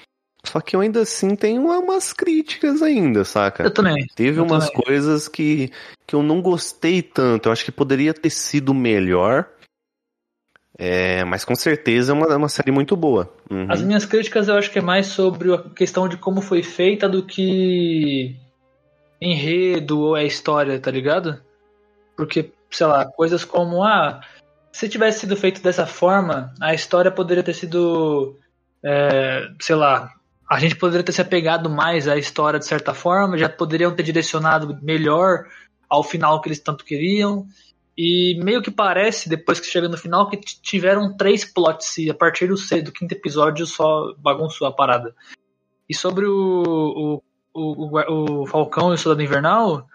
Só 0.45 0.61
que 0.61 0.77
eu 0.77 0.81
ainda 0.81 1.03
assim 1.03 1.35
tenho 1.35 1.63
uma- 1.63 1.79
umas 1.79 2.13
críticas 2.13 2.81
ainda, 2.83 3.25
saca? 3.25 3.65
Eu 3.65 3.71
também. 3.71 4.07
Teve 4.15 4.39
eu 4.39 4.45
umas 4.45 4.69
também. 4.71 4.83
coisas 4.85 5.29
que, 5.29 5.71
que 6.07 6.15
eu 6.15 6.23
não 6.23 6.41
gostei 6.41 7.03
tanto. 7.03 7.49
Eu 7.49 7.53
acho 7.53 7.65
que 7.65 7.73
poderia 7.73 8.15
ter 8.15 8.31
sido 8.31 8.73
melhor. 8.73 9.49
É, 10.81 11.25
mas 11.25 11.45
com 11.45 11.57
certeza 11.57 12.13
é 12.13 12.15
uma, 12.15 12.37
uma 12.37 12.49
série 12.49 12.71
muito 12.71 12.97
boa. 12.97 13.35
Uhum. 13.51 13.67
As 13.69 13.83
minhas 13.83 14.05
críticas 14.05 14.47
eu 14.47 14.55
acho 14.55 14.71
que 14.71 14.79
é 14.79 14.83
mais 14.83 15.07
sobre 15.07 15.53
a 15.53 15.59
questão 15.59 16.09
de 16.09 16.17
como 16.17 16.41
foi 16.41 16.63
feita 16.63 17.09
do 17.09 17.25
que 17.27 18.37
enredo 19.21 19.99
ou 20.01 20.17
é 20.17 20.25
história, 20.25 20.79
tá 20.79 20.91
ligado? 20.91 21.43
Porque, 22.17 22.53
sei 22.71 22.87
lá, 22.87 23.05
coisas 23.07 23.45
como, 23.45 23.83
ah, 23.83 24.21
se 24.73 24.89
tivesse 24.89 25.21
sido 25.21 25.37
feito 25.37 25.61
dessa 25.61 25.85
forma, 25.85 26.55
a 26.61 26.73
história 26.73 27.11
poderia 27.11 27.43
ter 27.43 27.55
sido, 27.55 28.39
é, 28.81 29.49
sei 29.61 29.75
lá, 29.75 30.13
a 30.49 30.59
gente 30.59 30.77
poderia 30.77 31.05
ter 31.05 31.13
se 31.13 31.21
apegado 31.21 31.69
mais 31.69 32.09
à 32.09 32.17
história 32.17 32.59
de 32.59 32.67
certa 32.67 32.95
forma, 32.95 33.37
já 33.37 33.49
poderiam 33.49 33.95
ter 33.95 34.03
direcionado 34.03 34.79
melhor 34.83 35.47
ao 35.89 36.03
final 36.03 36.41
que 36.41 36.49
eles 36.49 36.61
tanto 36.61 36.85
queriam. 36.85 37.47
E 37.97 38.41
meio 38.43 38.63
que 38.63 38.71
parece, 38.71 39.29
depois 39.29 39.61
que 39.61 39.67
chega 39.67 39.89
no 39.89 39.99
final, 39.99 40.31
que 40.31 40.39
tiveram 40.39 41.17
três 41.17 41.45
plots 41.45 41.99
e 41.99 42.09
a 42.09 42.15
partir 42.15 42.47
do, 42.47 42.55
do 42.55 42.93
quinto 42.93 43.13
episódio 43.13 43.67
só 43.67 44.15
bagunçou 44.19 44.67
a 44.67 44.73
parada. 44.73 45.15
E 45.89 45.95
sobre 45.95 46.25
o, 46.25 47.23
o, 47.53 47.61
o, 47.61 48.43
o, 48.43 48.47
Falcão 48.47 48.93
e 48.93 48.95
o 48.95 48.99
Soldado 48.99 49.23
Invernal, 49.23 49.87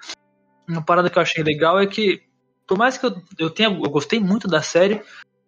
uma 0.67 0.83
parada 0.83 1.09
que 1.09 1.17
eu 1.17 1.21
achei 1.21 1.43
legal 1.43 1.79
é 1.79 1.87
que, 1.87 2.21
por 2.67 2.77
mais 2.77 2.97
que 2.97 3.05
eu, 3.05 3.15
eu 3.39 3.49
tenha. 3.49 3.69
Eu 3.69 3.89
gostei 3.89 4.19
muito 4.19 4.47
da 4.49 4.61
série, 4.61 5.01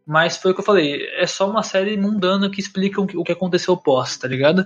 mas 0.06 0.38
foi 0.38 0.52
o 0.52 0.54
que 0.54 0.62
eu 0.62 0.66
falei, 0.66 1.08
é 1.18 1.28
só 1.28 1.50
uma 1.50 1.62
série 1.62 1.98
mundana 1.98 2.50
que 2.50 2.62
explica 2.62 3.02
o 3.02 3.24
que 3.24 3.32
aconteceu 3.32 3.76
pós, 3.76 4.18
tá 4.18 4.28
ligado? 4.28 4.66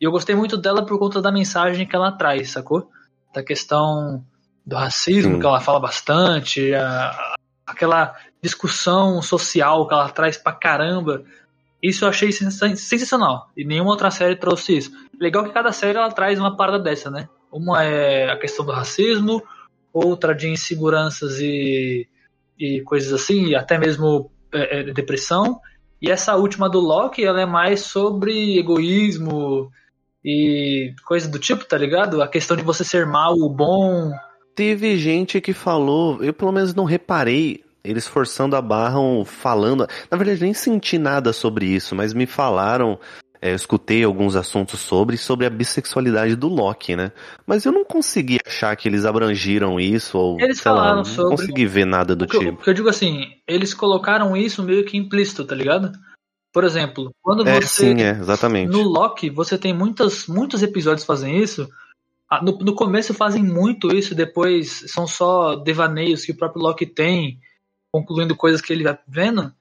E 0.00 0.04
eu 0.04 0.10
gostei 0.10 0.34
muito 0.34 0.56
dela 0.56 0.84
por 0.84 0.98
conta 0.98 1.20
da 1.20 1.30
mensagem 1.30 1.86
que 1.86 1.94
ela 1.94 2.12
traz, 2.12 2.50
sacou? 2.52 2.88
Da 3.34 3.42
questão 3.42 4.24
do 4.64 4.76
racismo, 4.76 5.34
Sim. 5.34 5.40
que 5.40 5.46
ela 5.46 5.60
fala 5.60 5.78
bastante, 5.80 6.72
a- 6.74 7.34
aquela 7.66 8.14
discussão 8.42 9.20
social 9.20 9.86
que 9.86 9.94
ela 9.94 10.08
traz 10.08 10.36
pra 10.36 10.52
caramba. 10.52 11.22
Isso 11.82 12.04
eu 12.04 12.08
achei 12.08 12.32
sensa- 12.32 12.74
sensacional. 12.76 13.50
E 13.56 13.64
nenhuma 13.64 13.90
outra 13.90 14.10
série 14.10 14.36
trouxe 14.36 14.76
isso. 14.78 14.90
Legal 15.20 15.44
que 15.44 15.50
cada 15.52 15.72
série 15.72 15.98
ela 15.98 16.10
traz 16.10 16.38
uma 16.38 16.56
parada 16.56 16.78
dessa, 16.78 17.10
né? 17.10 17.28
Uma 17.52 17.84
é 17.84 18.30
a 18.30 18.38
questão 18.38 18.64
do 18.64 18.72
racismo, 18.72 19.42
outra 19.92 20.34
de 20.34 20.48
inseguranças 20.48 21.38
e, 21.40 22.06
e 22.58 22.80
coisas 22.82 23.12
assim, 23.12 23.46
e 23.48 23.54
até 23.56 23.76
mesmo 23.78 24.30
é, 24.52 24.80
é, 24.80 24.92
depressão. 24.92 25.60
E 26.00 26.10
essa 26.10 26.36
última 26.36 26.68
do 26.68 26.80
Loki, 26.80 27.24
ela 27.24 27.40
é 27.40 27.46
mais 27.46 27.80
sobre 27.82 28.58
egoísmo 28.58 29.70
e 30.24 30.92
coisa 31.04 31.28
do 31.28 31.38
tipo, 31.38 31.64
tá 31.64 31.76
ligado? 31.78 32.22
A 32.22 32.28
questão 32.28 32.56
de 32.56 32.62
você 32.62 32.84
ser 32.84 33.06
mal 33.06 33.34
ou 33.38 33.48
bom. 33.48 34.10
Teve 34.54 34.96
gente 34.98 35.40
que 35.40 35.52
falou, 35.52 36.22
eu 36.22 36.32
pelo 36.34 36.52
menos 36.52 36.74
não 36.74 36.84
reparei, 36.84 37.62
eles 37.82 38.06
forçando 38.06 38.56
a 38.56 38.60
barra, 38.60 38.98
falando. 39.24 39.86
Na 40.10 40.18
verdade, 40.18 40.42
nem 40.42 40.52
senti 40.52 40.98
nada 40.98 41.32
sobre 41.32 41.66
isso, 41.66 41.94
mas 41.94 42.12
me 42.12 42.26
falaram. 42.26 42.98
é, 43.40 43.52
eu 43.52 43.56
escutei 43.56 44.04
alguns 44.04 44.36
assuntos 44.36 44.78
sobre, 44.80 45.16
sobre 45.16 45.46
a 45.46 45.50
bissexualidade 45.50 46.36
do 46.36 46.46
Loki, 46.46 46.94
né? 46.94 47.10
Mas 47.46 47.64
eu 47.64 47.72
não 47.72 47.86
consegui 47.86 48.38
achar 48.46 48.76
que 48.76 48.86
eles 48.86 49.06
abrangiram 49.06 49.80
isso, 49.80 50.18
ou 50.18 50.38
Eles 50.38 50.58
sei 50.58 50.70
lá, 50.70 50.76
falaram 50.78 50.96
não 50.98 51.04
sobre- 51.06 51.36
consegui 51.36 51.64
ver 51.64 51.86
nada 51.86 52.14
do 52.14 52.26
eu, 52.26 52.28
tipo. 52.28 52.52
o 52.52 52.56
que 52.58 52.68
eu 52.68 52.74
digo 52.74 52.90
assim, 52.90 53.28
eles 53.48 53.72
colocaram 53.72 54.36
isso 54.36 54.62
meio 54.62 54.84
que 54.84 54.98
implícito, 54.98 55.42
tá 55.46 55.54
ligado? 55.54 55.90
Por 56.52 56.64
exemplo, 56.64 57.14
quando 57.22 57.46
É, 57.46 57.60
você. 57.60 57.94
sim, 57.94 58.02
é, 58.02 58.10
exatamente. 58.10 58.70
No 58.70 58.82
Loki, 58.82 59.30
você 59.30 59.56
tem 59.56 59.72
muitas, 59.72 60.26
muitos 60.26 60.62
episódios 60.62 61.06
fazem 61.06 61.38
isso. 61.38 61.68
Ah, 62.28 62.42
No, 62.42 62.58
no 62.58 62.74
começo 62.74 63.14
fazem 63.14 63.42
muito 63.42 63.94
isso, 63.94 64.14
depois 64.14 64.84
são 64.88 65.06
só 65.06 65.56
devaneios 65.56 66.24
que 66.24 66.32
o 66.32 66.36
próprio 66.36 66.62
Loki 66.62 66.86
tem, 66.86 67.38
concluindo 67.92 68.36
coisas 68.36 68.60
que 68.60 68.72
ele 68.72 68.84
vai 68.84 68.98
vendo. 69.06 69.52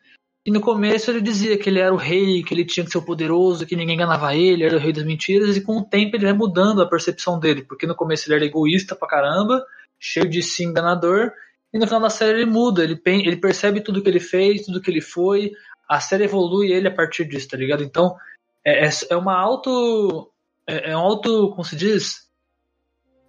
E 0.46 0.52
no 0.52 0.62
começo 0.62 1.12
ele 1.12 1.22
dizia 1.22 1.58
que 1.58 1.70
ele 1.70 1.80
era 1.80 1.94
o 1.94 1.98
rei, 1.98 2.42
que 2.44 2.54
ele 2.54 2.66
tinha 2.66 2.86
que 2.86 2.92
ser 2.92 2.98
o 2.98 3.06
poderoso, 3.06 3.66
que 3.66 3.76
ninguém 3.76 3.96
enganava 3.96 4.36
ele, 4.36 4.64
era 4.64 4.76
o 4.76 4.80
rei 4.80 4.94
das 4.94 5.04
mentiras, 5.04 5.56
e 5.58 5.62
com 5.62 5.78
o 5.78 5.84
tempo 5.84 6.16
ele 6.16 6.26
vai 6.26 6.34
mudando 6.34 6.82
a 6.82 6.90
percepção 6.90 7.40
dele, 7.40 7.64
porque 7.64 7.86
no 7.86 7.96
começo 7.96 8.28
ele 8.28 8.36
era 8.36 8.46
egoísta 8.46 8.96
pra 8.96 9.08
caramba, 9.08 9.64
cheio 10.00 10.30
de 10.30 10.42
si 10.42 10.64
enganador, 10.64 11.32
e 11.74 11.78
no 11.78 11.86
final 11.86 12.02
da 12.02 12.10
série 12.10 12.40
ele 12.42 12.50
muda, 12.50 12.84
ele, 12.84 13.00
ele 13.06 13.38
percebe 13.38 13.82
tudo 13.82 14.02
que 14.02 14.10
ele 14.10 14.20
fez, 14.20 14.66
tudo 14.66 14.82
que 14.82 14.90
ele 14.90 15.02
foi, 15.02 15.52
a 15.90 16.00
série 16.00 16.26
evolui 16.26 16.72
ele 16.72 16.88
a 16.88 16.94
partir 16.94 17.26
disso, 17.26 17.48
tá 17.50 17.58
ligado? 17.58 17.84
Então, 17.84 18.16
é, 18.64 18.86
é, 18.86 18.90
é 19.10 19.16
uma 19.18 19.36
auto. 19.36 20.30
É, 20.68 20.92
é 20.92 20.96
um 20.98 21.00
auto. 21.00 21.50
Como 21.50 21.66
se 21.66 21.76
diz? 21.76 22.28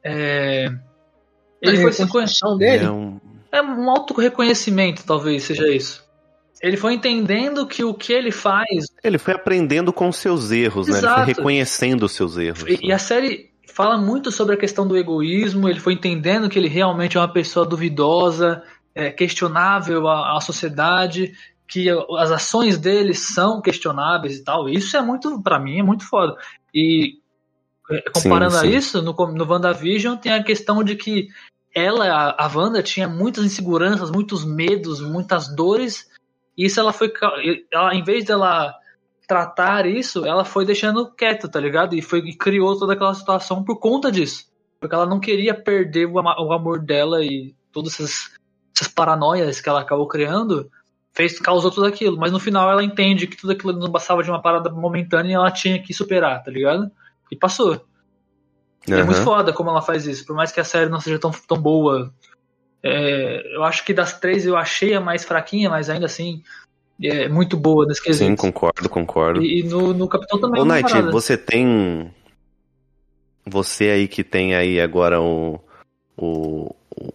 É, 0.05 0.67
ele 1.63 1.79
A 1.79 1.83
foi 1.83 1.93
se 1.93 2.59
dele. 2.59 2.85
É 2.85 2.91
um- 2.91 3.21
é 3.53 3.61
um 3.61 3.91
auto 3.91 4.15
reconhecimento, 4.15 5.03
talvez 5.05 5.43
seja 5.43 5.69
isso. 5.69 6.09
Ele 6.63 6.77
foi 6.77 6.95
entendendo 6.95 7.67
que 7.67 7.83
o 7.83 7.95
que 7.95 8.13
ele 8.13 8.31
faz. 8.31 8.87
Ele 9.03 9.19
foi 9.19 9.35
aprendendo 9.35 9.93
com 9.93 10.13
seus 10.13 10.51
erros, 10.53 10.87
né? 10.87 10.93
Ele 10.93 10.99
Exato. 10.99 11.25
foi 11.25 11.35
reconhecendo 11.35 12.03
os 12.05 12.13
seus 12.13 12.37
erros. 12.37 12.63
E, 12.69 12.79
e 12.85 12.89
né? 12.89 12.95
a 12.95 12.99
série 12.99 13.51
fala 13.67 13.97
muito 13.97 14.31
sobre 14.31 14.55
a 14.55 14.59
questão 14.59 14.87
do 14.87 14.97
egoísmo. 14.97 15.69
Ele 15.69 15.81
foi 15.81 15.95
entendendo 15.95 16.49
que 16.49 16.59
ele 16.59 16.69
realmente 16.69 17.17
é 17.17 17.21
uma 17.21 17.33
pessoa 17.33 17.65
duvidosa, 17.67 18.63
é, 18.95 19.11
questionável 19.11 20.07
à, 20.07 20.37
à 20.37 20.41
sociedade, 20.41 21.33
que 21.71 21.89
as 22.19 22.31
ações 22.31 22.77
dele 22.77 23.15
são 23.15 23.63
questionáveis 23.63 24.37
e 24.37 24.45
tal. 24.45 24.69
Isso 24.69 24.97
é 24.97 25.01
muito, 25.01 25.41
pra 25.41 25.59
mim, 25.59 25.79
é 25.79 25.83
muito 25.83 26.05
foda. 26.05 26.37
E 26.75 27.19
é, 27.91 28.03
comparando 28.11 28.53
Sim, 28.53 28.61
sim. 28.61 28.67
a 28.67 28.71
isso, 28.71 29.03
no, 29.03 29.13
no 29.13 29.45
WandaVision 29.51 30.17
tem 30.17 30.33
a 30.33 30.43
questão 30.43 30.83
de 30.83 30.97
que 30.97 31.29
ela, 31.75 32.07
a, 32.07 32.47
a 32.47 32.51
Wanda, 32.53 32.83
tinha 32.83 33.09
muitas 33.09 33.45
inseguranças, 33.45 34.11
muitos 34.11 34.45
medos, 34.45 35.01
muitas 35.01 35.55
dores. 35.55 36.11
E 36.57 36.67
isso 36.67 36.81
ela 36.81 36.93
foi. 36.93 37.13
Ela, 37.73 37.95
em 37.95 38.03
vez 38.03 38.25
dela 38.25 38.75
tratar 39.27 39.87
isso, 39.87 40.27
ela 40.27 40.45
foi 40.45 40.67
deixando 40.67 41.09
quieto, 41.13 41.49
tá 41.49 41.61
ligado? 41.61 41.95
E 41.95 42.03
foi 42.03 42.19
e 42.19 42.37
criou 42.37 42.77
toda 42.77 42.95
aquela 42.95 43.15
situação 43.15 43.63
por 43.63 43.79
conta 43.79 44.11
disso. 44.11 44.51
Porque 44.81 44.95
ela 44.95 45.07
não 45.07 45.21
queria 45.21 45.55
perder 45.55 46.07
o, 46.07 46.15
o 46.15 46.53
amor 46.53 46.81
dela 46.81 47.25
e 47.25 47.55
todas 47.71 47.95
essas, 47.95 48.33
essas 48.75 48.89
paranoias 48.89 49.61
que 49.61 49.69
ela 49.69 49.83
acabou 49.83 50.09
criando, 50.09 50.69
fez, 51.13 51.39
causou 51.39 51.71
tudo 51.71 51.87
aquilo. 51.87 52.17
Mas 52.17 52.33
no 52.33 52.41
final 52.41 52.71
ela 52.71 52.83
entende 52.85 53.27
que 53.27 53.37
tudo 53.37 53.53
aquilo 53.53 53.73
não 53.73 53.91
passava 53.91 54.23
de 54.23 54.31
uma 54.31 54.41
parada 54.43 54.71
momentânea 54.71 55.31
e 55.31 55.35
ela 55.35 55.51
tinha 55.51 55.81
que 55.83 55.93
superar, 55.95 56.43
tá 56.43 56.51
ligado? 56.51 56.91
E 57.31 57.37
passou. 57.37 57.85
E 58.89 58.93
É 58.93 59.05
muito 59.05 59.23
foda 59.23 59.53
como 59.53 59.71
ela 59.71 59.83
faz 59.83 60.07
isso. 60.07 60.25
Por 60.27 60.35
mais 60.35 60.51
que 60.51 60.61
a 60.61 60.65
série 60.65 60.89
não 60.91 61.01
seja 61.01 61.19
tão, 61.19 61.31
tão 61.31 61.59
boa. 61.59 62.13
é, 62.83 63.55
eu 63.57 63.63
acho 63.65 63.85
que 63.85 63.93
das 63.93 64.19
três 64.19 64.47
eu 64.47 64.57
achei 64.57 64.95
a 64.95 65.01
mais 65.01 65.25
fraquinha, 65.25 65.69
mas 65.69 65.91
ainda 65.91 66.07
assim 66.07 66.43
é 67.03 67.29
muito 67.29 67.57
boa 67.57 67.87
nesse 67.87 68.03
quesito. 68.03 68.27
Sim, 68.29 68.37
concordo, 68.37 68.89
concordo. 68.89 69.43
E, 69.43 69.61
e 69.61 69.63
no, 69.63 69.93
no 69.95 70.09
Capitão 70.09 70.41
também 70.41 70.61
Ô, 70.61 70.63
é 70.63 70.67
uma 70.67 70.75
Night, 70.75 70.91
parada. 70.91 71.11
você 71.13 71.37
tem. 71.37 72.13
Você 73.47 73.91
aí 73.91 74.09
que 74.09 74.23
tem 74.23 74.55
aí 74.55 74.81
agora 74.81 75.21
o. 75.21 75.61
O. 76.17 76.75
o- 76.97 77.13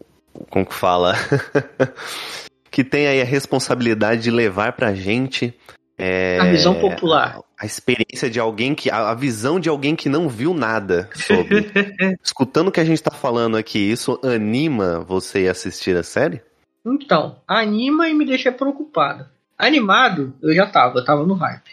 como 0.50 0.66
que 0.66 0.74
fala? 0.74 1.14
que 2.76 2.84
tem 2.84 3.08
aí 3.08 3.22
a 3.22 3.24
responsabilidade 3.26 4.24
de 4.24 4.30
levar 4.30 4.74
pra 4.74 4.94
gente. 4.94 5.54
é, 5.98 6.38
A 6.42 6.52
visão 6.52 6.76
popular. 6.76 7.40
A 7.58 7.66
experiência 7.66 8.30
de 8.30 8.38
alguém 8.38 8.76
que. 8.76 8.90
A, 8.90 9.12
a 9.12 9.16
visão 9.16 9.62
de 9.62 9.70
alguém 9.70 9.96
que 9.96 10.10
não 10.10 10.28
viu 10.28 10.54
nada 10.54 11.10
sobre. 11.16 11.72
Escutando 12.22 12.68
o 12.68 12.72
que 12.74 12.82
a 12.82 12.84
gente 12.84 13.02
tá 13.02 13.12
falando 13.12 13.56
aqui, 13.56 13.80
isso 13.80 14.20
anima 14.22 15.00
você 15.00 15.48
a 15.48 15.52
assistir 15.52 15.96
a 15.96 16.04
série? 16.04 16.42
Então, 16.86 17.38
anima 17.48 18.10
e 18.10 18.14
me 18.14 18.26
deixa 18.26 18.52
preocupado. 18.52 19.26
Animado, 19.58 20.34
eu 20.42 20.54
já 20.54 20.68
tava, 20.68 21.00
eu 21.00 21.06
tava 21.06 21.26
no 21.26 21.36
hype 21.36 21.72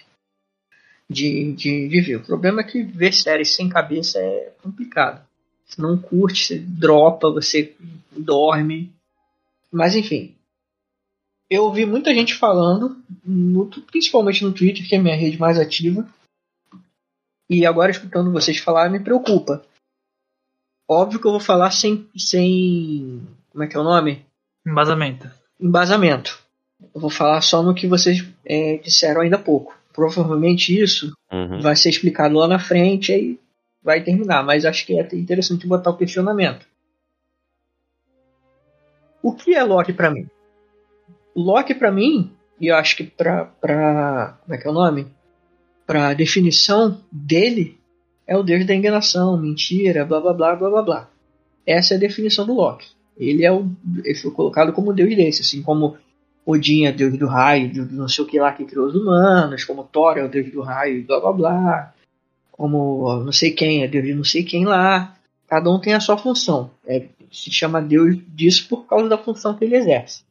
de, 1.10 1.52
de, 1.54 1.88
de 1.88 2.00
ver. 2.00 2.16
O 2.18 2.24
problema 2.24 2.60
é 2.60 2.64
que 2.64 2.80
ver 2.84 3.12
séries 3.12 3.56
sem 3.56 3.68
cabeça 3.68 4.20
é 4.20 4.52
complicado. 4.62 5.20
Você 5.66 5.82
não 5.82 5.98
curte, 5.98 6.44
você 6.44 6.58
dropa, 6.60 7.28
você 7.28 7.74
dorme. 8.16 8.92
Mas 9.72 9.96
enfim. 9.96 10.36
Eu 11.52 11.64
ouvi 11.64 11.84
muita 11.84 12.14
gente 12.14 12.34
falando, 12.34 12.96
no- 13.24 13.66
principalmente 13.90 14.42
no 14.42 14.52
Twitter, 14.52 14.88
que 14.88 14.94
é 14.94 14.98
a 14.98 15.02
minha 15.02 15.16
rede 15.16 15.38
mais 15.38 15.58
ativa. 15.58 16.08
E 17.50 17.66
agora, 17.66 17.90
escutando 17.90 18.32
vocês 18.32 18.56
falar, 18.56 18.88
me 18.88 18.98
preocupa. 19.00 19.62
Óbvio 20.88 21.20
que 21.20 21.26
eu 21.26 21.30
vou 21.32 21.40
falar 21.40 21.70
sem. 21.70 22.08
sem 22.16 23.20
como 23.50 23.64
é 23.64 23.66
que 23.66 23.76
é 23.76 23.80
o 23.80 23.84
nome? 23.84 24.24
Embasamento. 24.66 25.30
embasamento. 25.60 26.40
Eu 26.94 27.00
vou 27.00 27.10
falar 27.10 27.40
só 27.42 27.62
no 27.62 27.74
que 27.74 27.86
vocês 27.86 28.24
é, 28.46 28.78
disseram 28.78 29.20
ainda 29.20 29.36
há 29.36 29.42
pouco. 29.42 29.76
Provavelmente 29.92 30.76
isso 30.80 31.12
Uhum. 31.30 31.60
vai 31.60 31.76
ser 31.76 31.90
explicado 31.90 32.34
lá 32.34 32.48
na 32.48 32.58
frente 32.58 33.12
e 33.12 33.38
vai 33.82 34.02
terminar, 34.02 34.42
mas 34.42 34.64
acho 34.64 34.86
que 34.86 34.98
é 34.98 35.02
interessante 35.14 35.66
botar 35.66 35.90
o 35.90 35.96
questionamento. 35.96 36.66
O 39.22 39.34
que 39.34 39.54
é 39.54 39.62
Loki 39.62 39.92
pra 39.92 40.10
mim? 40.10 40.26
Loki 41.34 41.74
pra 41.74 41.90
mim, 41.90 42.30
e 42.60 42.68
eu 42.68 42.76
acho 42.76 42.96
que 42.96 43.04
pra, 43.04 43.44
pra 43.44 44.38
como 44.42 44.54
é 44.54 44.58
que 44.58 44.66
é 44.66 44.70
o 44.70 44.74
nome? 44.74 45.06
Pra 45.86 46.14
definição 46.14 47.00
dele, 47.10 47.78
é 48.26 48.36
o 48.36 48.42
deus 48.42 48.66
da 48.66 48.74
enganação, 48.74 49.36
mentira, 49.36 50.04
blá 50.04 50.20
blá 50.20 50.32
blá 50.32 50.56
blá 50.56 50.70
blá 50.70 50.82
blá. 50.82 51.10
Essa 51.66 51.94
é 51.94 51.96
a 51.96 52.00
definição 52.00 52.46
do 52.46 52.54
Loki. 52.54 52.86
Ele 53.16 53.44
é 53.44 53.52
o, 53.52 53.66
ele 54.04 54.14
foi 54.14 54.30
colocado 54.30 54.72
como 54.72 54.92
deus 54.92 55.14
desse, 55.14 55.42
assim 55.42 55.62
como 55.62 55.96
Odin 56.44 56.86
é 56.86 56.92
deus 56.92 57.16
do 57.18 57.26
raio, 57.26 57.72
deus 57.72 57.88
do 57.88 57.94
não 57.94 58.08
sei 58.08 58.24
o 58.24 58.26
que 58.26 58.38
lá 58.38 58.52
que 58.52 58.64
criou 58.64 58.86
os 58.86 58.94
humanos, 58.94 59.64
como 59.64 59.84
Thor 59.84 60.18
é 60.18 60.24
o 60.24 60.28
deus 60.28 60.50
do 60.50 60.60
raio, 60.60 61.04
blá 61.06 61.20
blá 61.20 61.32
blá, 61.32 61.94
como 62.50 63.22
não 63.24 63.32
sei 63.32 63.52
quem 63.52 63.82
é 63.82 63.88
deus 63.88 64.04
de 64.04 64.14
não 64.14 64.24
sei 64.24 64.42
quem 64.42 64.64
lá. 64.64 65.16
Cada 65.48 65.70
um 65.70 65.78
tem 65.78 65.92
a 65.92 66.00
sua 66.00 66.16
função. 66.16 66.70
É, 66.86 67.06
se 67.30 67.50
chama 67.50 67.82
deus 67.82 68.16
disso 68.28 68.66
por 68.68 68.86
causa 68.86 69.08
da 69.08 69.18
função 69.18 69.54
que 69.54 69.64
ele 69.64 69.76
exerce. 69.76 70.22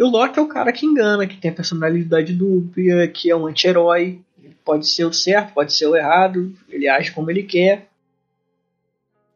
E 0.00 0.02
o 0.02 0.08
Loki 0.08 0.38
é 0.38 0.42
o 0.42 0.48
cara 0.48 0.72
que 0.72 0.86
engana, 0.86 1.26
que 1.26 1.36
tem 1.36 1.50
a 1.50 1.54
personalidade 1.54 2.32
dúbia, 2.32 3.06
que 3.06 3.30
é 3.30 3.36
um 3.36 3.46
anti-herói. 3.46 4.20
Pode 4.64 4.88
ser 4.88 5.04
o 5.04 5.12
certo, 5.12 5.52
pode 5.52 5.74
ser 5.74 5.86
o 5.86 5.94
errado, 5.94 6.52
ele 6.70 6.88
age 6.88 7.12
como 7.12 7.30
ele 7.30 7.42
quer. 7.42 7.88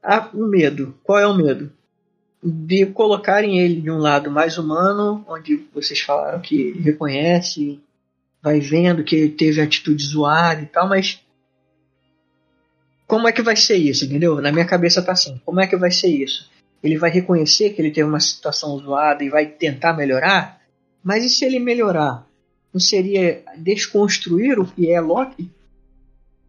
Ah, 0.03 0.31
o 0.33 0.47
medo. 0.47 0.95
Qual 1.05 1.19
é 1.19 1.27
o 1.27 1.35
medo? 1.35 1.71
de 2.45 2.85
colocarem 2.85 3.59
ele 3.59 3.81
de 3.81 3.91
um 3.91 3.97
lado 3.97 4.31
mais 4.31 4.59
humano, 4.59 5.25
onde 5.27 5.65
vocês 5.73 6.01
falaram 6.01 6.43
que 6.43 6.55
ele 6.55 6.81
reconhece, 6.81 7.81
vai 8.43 8.61
vendo 8.61 9.03
que 9.03 9.17
ele 9.17 9.31
teve 9.31 9.63
atitude 9.63 10.05
zoada 10.05 10.61
e 10.61 10.67
tal, 10.67 10.87
mas 10.87 11.25
como 13.07 13.27
é 13.27 13.33
que 13.33 13.41
vai 13.41 13.57
ser 13.57 13.77
isso, 13.77 14.05
entendeu? 14.05 14.43
Na 14.43 14.53
minha 14.53 14.67
cabeça 14.67 15.01
tá 15.01 15.13
assim, 15.13 15.41
como 15.43 15.59
é 15.59 15.67
que 15.67 15.77
vai 15.77 15.91
ser 15.91 16.09
isso? 16.09 16.51
Ele 16.85 16.99
vai 16.99 17.11
reconhecer 17.11 17.71
que 17.71 17.81
ele 17.81 17.91
teve 17.91 18.07
uma 18.07 18.21
situação 18.21 18.79
zoada 18.79 19.25
e 19.25 19.31
vai 19.31 19.47
tentar 19.47 19.95
melhorar, 19.95 20.61
mas 21.03 21.25
e 21.25 21.31
se 21.31 21.45
ele 21.45 21.59
melhorar? 21.59 22.27
Não 22.73 22.81
seria 22.81 23.43
desconstruir 23.57 24.59
o 24.59 24.67
que 24.67 24.93
é 24.93 25.01
Loki? 25.01 25.51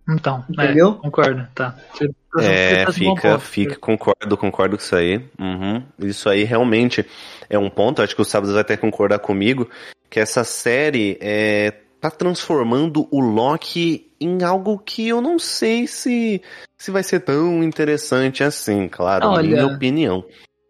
Então, 0.10 0.44
Entendeu? 0.50 1.00
É, 1.00 1.01
concordo, 1.04 1.48
tá. 1.56 1.75
Você, 1.94 2.10
É, 2.38 2.92
fica, 2.92 3.39
fica, 3.39 3.75
concordo, 3.77 4.38
concordo 4.38 4.77
com 4.77 4.84
isso 4.84 4.96
aí. 4.96 5.25
Uhum. 5.39 5.82
Isso 6.00 6.30
aí 6.30 6.44
realmente 6.44 7.06
é 7.50 7.58
um 7.58 7.70
ponto, 7.70 8.01
acho 8.01 8.15
que 8.15 8.22
o 8.22 8.25
Sábado 8.25 8.51
vai 8.51 8.62
até 8.62 8.75
concordar 8.75 9.20
comigo, 9.20 9.70
que 10.10 10.20
essa 10.20 10.44
série 10.44 11.18
é, 11.22 11.72
tá 12.01 12.12
transformando 12.12 13.08
o 13.10 13.20
Loki 13.20 14.12
em 14.25 14.44
algo 14.44 14.77
que 14.79 15.08
eu 15.08 15.22
não 15.22 15.38
sei 15.39 15.88
se, 15.88 16.41
se 16.77 16.91
vai 16.91 17.03
ser 17.03 17.22
tão 17.22 17.63
interessante 17.63 18.44
assim, 18.44 18.88
claro, 18.89 19.27
Olha, 19.27 19.48
minha 19.48 19.67
opinião. 19.67 20.25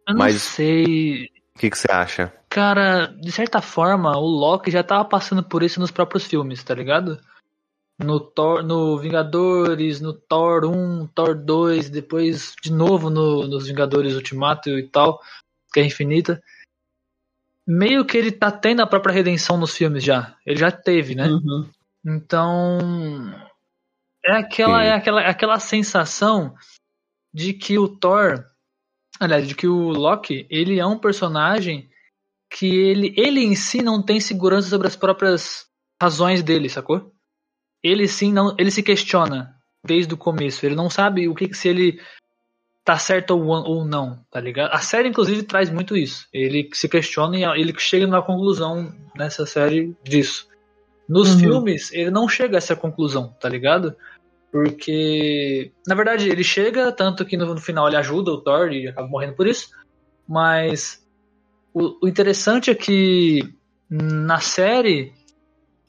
Eu 0.07 0.13
não 0.13 0.19
Mas- 0.19 0.41
sei. 0.41 1.29
O 1.55 1.59
que, 1.59 1.69
que 1.69 1.77
você 1.77 1.89
acha? 1.89 2.33
Cara, 2.49 3.07
de 3.19 3.31
certa 3.31 3.61
forma, 3.61 4.11
o 4.17 4.25
Loki 4.25 4.69
já 4.69 4.83
tava 4.83 5.05
passando 5.05 5.41
por 5.43 5.63
isso 5.63 5.79
nos 5.79 5.91
próprios 5.91 6.25
filmes, 6.25 6.63
tá 6.63 6.73
ligado? 6.75 7.19
No 7.97 8.19
Thor, 8.19 8.61
no 8.61 8.97
Vingadores, 8.97 10.01
no 10.01 10.13
Thor 10.13 10.65
1, 10.65 11.07
Thor 11.07 11.33
2, 11.33 11.89
depois 11.89 12.53
de 12.61 12.71
novo 12.73 13.09
no, 13.09 13.47
nos 13.47 13.67
Vingadores 13.67 14.15
Ultimato 14.15 14.69
e 14.69 14.83
tal, 14.83 15.21
Guerra 15.73 15.87
Infinita. 15.87 16.43
Meio 17.65 18.05
que 18.05 18.17
ele 18.17 18.31
tá 18.31 18.51
tendo 18.51 18.81
a 18.81 18.87
própria 18.87 19.13
redenção 19.13 19.57
nos 19.57 19.75
filmes 19.75 20.03
já. 20.03 20.35
Ele 20.45 20.59
já 20.59 20.71
teve, 20.71 21.15
né? 21.15 21.27
Uhum. 21.27 21.67
Então, 22.05 22.77
é 24.25 24.31
aquela, 24.33 24.79
Sim. 24.81 24.85
é 24.87 24.91
aquela, 24.93 25.21
aquela 25.21 25.59
sensação 25.59 26.55
de 27.33 27.53
que 27.53 27.77
o 27.77 27.87
Thor, 27.87 28.43
aliás, 29.19 29.47
de 29.47 29.53
que 29.55 29.67
o 29.67 29.89
Loki, 29.89 30.47
ele 30.49 30.79
é 30.79 30.85
um 30.85 30.97
personagem 30.97 31.89
que 32.49 32.65
ele, 32.67 33.13
ele 33.17 33.41
em 33.41 33.55
si 33.55 33.81
não 33.81 34.01
tem 34.01 34.19
segurança 34.19 34.69
sobre 34.69 34.87
as 34.87 34.95
próprias 34.95 35.65
razões 36.01 36.41
dele, 36.41 36.69
sacou? 36.69 37.11
Ele 37.83 38.07
sim 38.07 38.31
não, 38.31 38.55
ele 38.57 38.71
se 38.71 38.81
questiona 38.81 39.55
desde 39.85 40.13
o 40.13 40.17
começo. 40.17 40.65
Ele 40.65 40.75
não 40.75 40.89
sabe 40.89 41.27
o 41.27 41.35
que 41.35 41.53
se 41.53 41.67
ele 41.67 42.01
tá 42.83 42.97
certo 42.97 43.31
ou, 43.31 43.47
ou 43.47 43.85
não, 43.85 44.23
tá 44.31 44.39
ligado? 44.39 44.71
A 44.73 44.79
série 44.79 45.09
inclusive 45.09 45.43
traz 45.43 45.69
muito 45.69 45.97
isso. 45.97 46.27
Ele 46.31 46.69
se 46.73 46.87
questiona 46.87 47.37
e 47.37 47.61
ele 47.61 47.77
chega 47.77 48.07
na 48.07 48.21
conclusão 48.21 48.93
nessa 49.15 49.45
série 49.45 49.95
disso. 50.03 50.47
Nos 51.07 51.33
Uhum. 51.33 51.39
filmes, 51.39 51.91
ele 51.93 52.09
não 52.09 52.27
chega 52.27 52.57
a 52.57 52.59
essa 52.59 52.75
conclusão, 52.75 53.35
tá 53.39 53.47
ligado? 53.49 53.95
Porque, 54.55 55.73
na 55.85 55.95
verdade, 55.95 56.29
ele 56.29 56.41
chega, 56.41 56.89
tanto 56.89 57.25
que 57.25 57.35
no, 57.35 57.57
final 57.57 57.89
ele 57.89 57.97
ajuda 57.97 58.31
o 58.31 58.41
Thor 58.41 58.71
e 58.71 58.87
acaba 58.87 59.05
morrendo 59.05 59.35
por 59.35 59.45
isso. 59.45 59.67
Mas 60.25 61.05
o, 61.73 62.05
o 62.05 62.07
interessante 62.07 62.71
é 62.71 62.73
que 62.73 63.53
na 63.89 64.39
série 64.39 65.11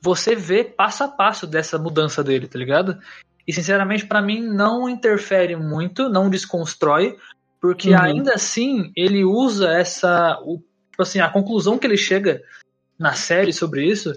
você 0.02 0.34
vê 0.34 0.64
passo 0.64 1.04
a 1.04 1.08
passo 1.08 1.46
dessa 1.46 1.78
mudança 1.78 2.24
dele, 2.24 2.48
tá 2.48 2.58
ligado? 2.58 2.98
E 3.46 3.52
sinceramente, 3.52 4.04
pra 4.04 4.20
mim, 4.20 4.40
não 4.40 4.88
interfere 4.88 5.54
muito, 5.54 6.08
não 6.08 6.28
desconstrói, 6.28 7.16
porque 7.60 7.90
Uhum. 7.90 8.00
ainda 8.00 8.34
assim 8.34 8.90
ele 8.96 9.24
usa 9.24 9.74
essa. 9.74 10.40
O, 10.42 10.58
tipo 10.90 11.02
assim, 11.02 11.20
a 11.20 11.30
conclusão 11.30 11.78
que 11.78 11.86
ele 11.86 11.96
chega 11.96 12.42
na 12.98 13.12
série 13.12 13.52
sobre 13.52 13.86
isso, 13.86 14.12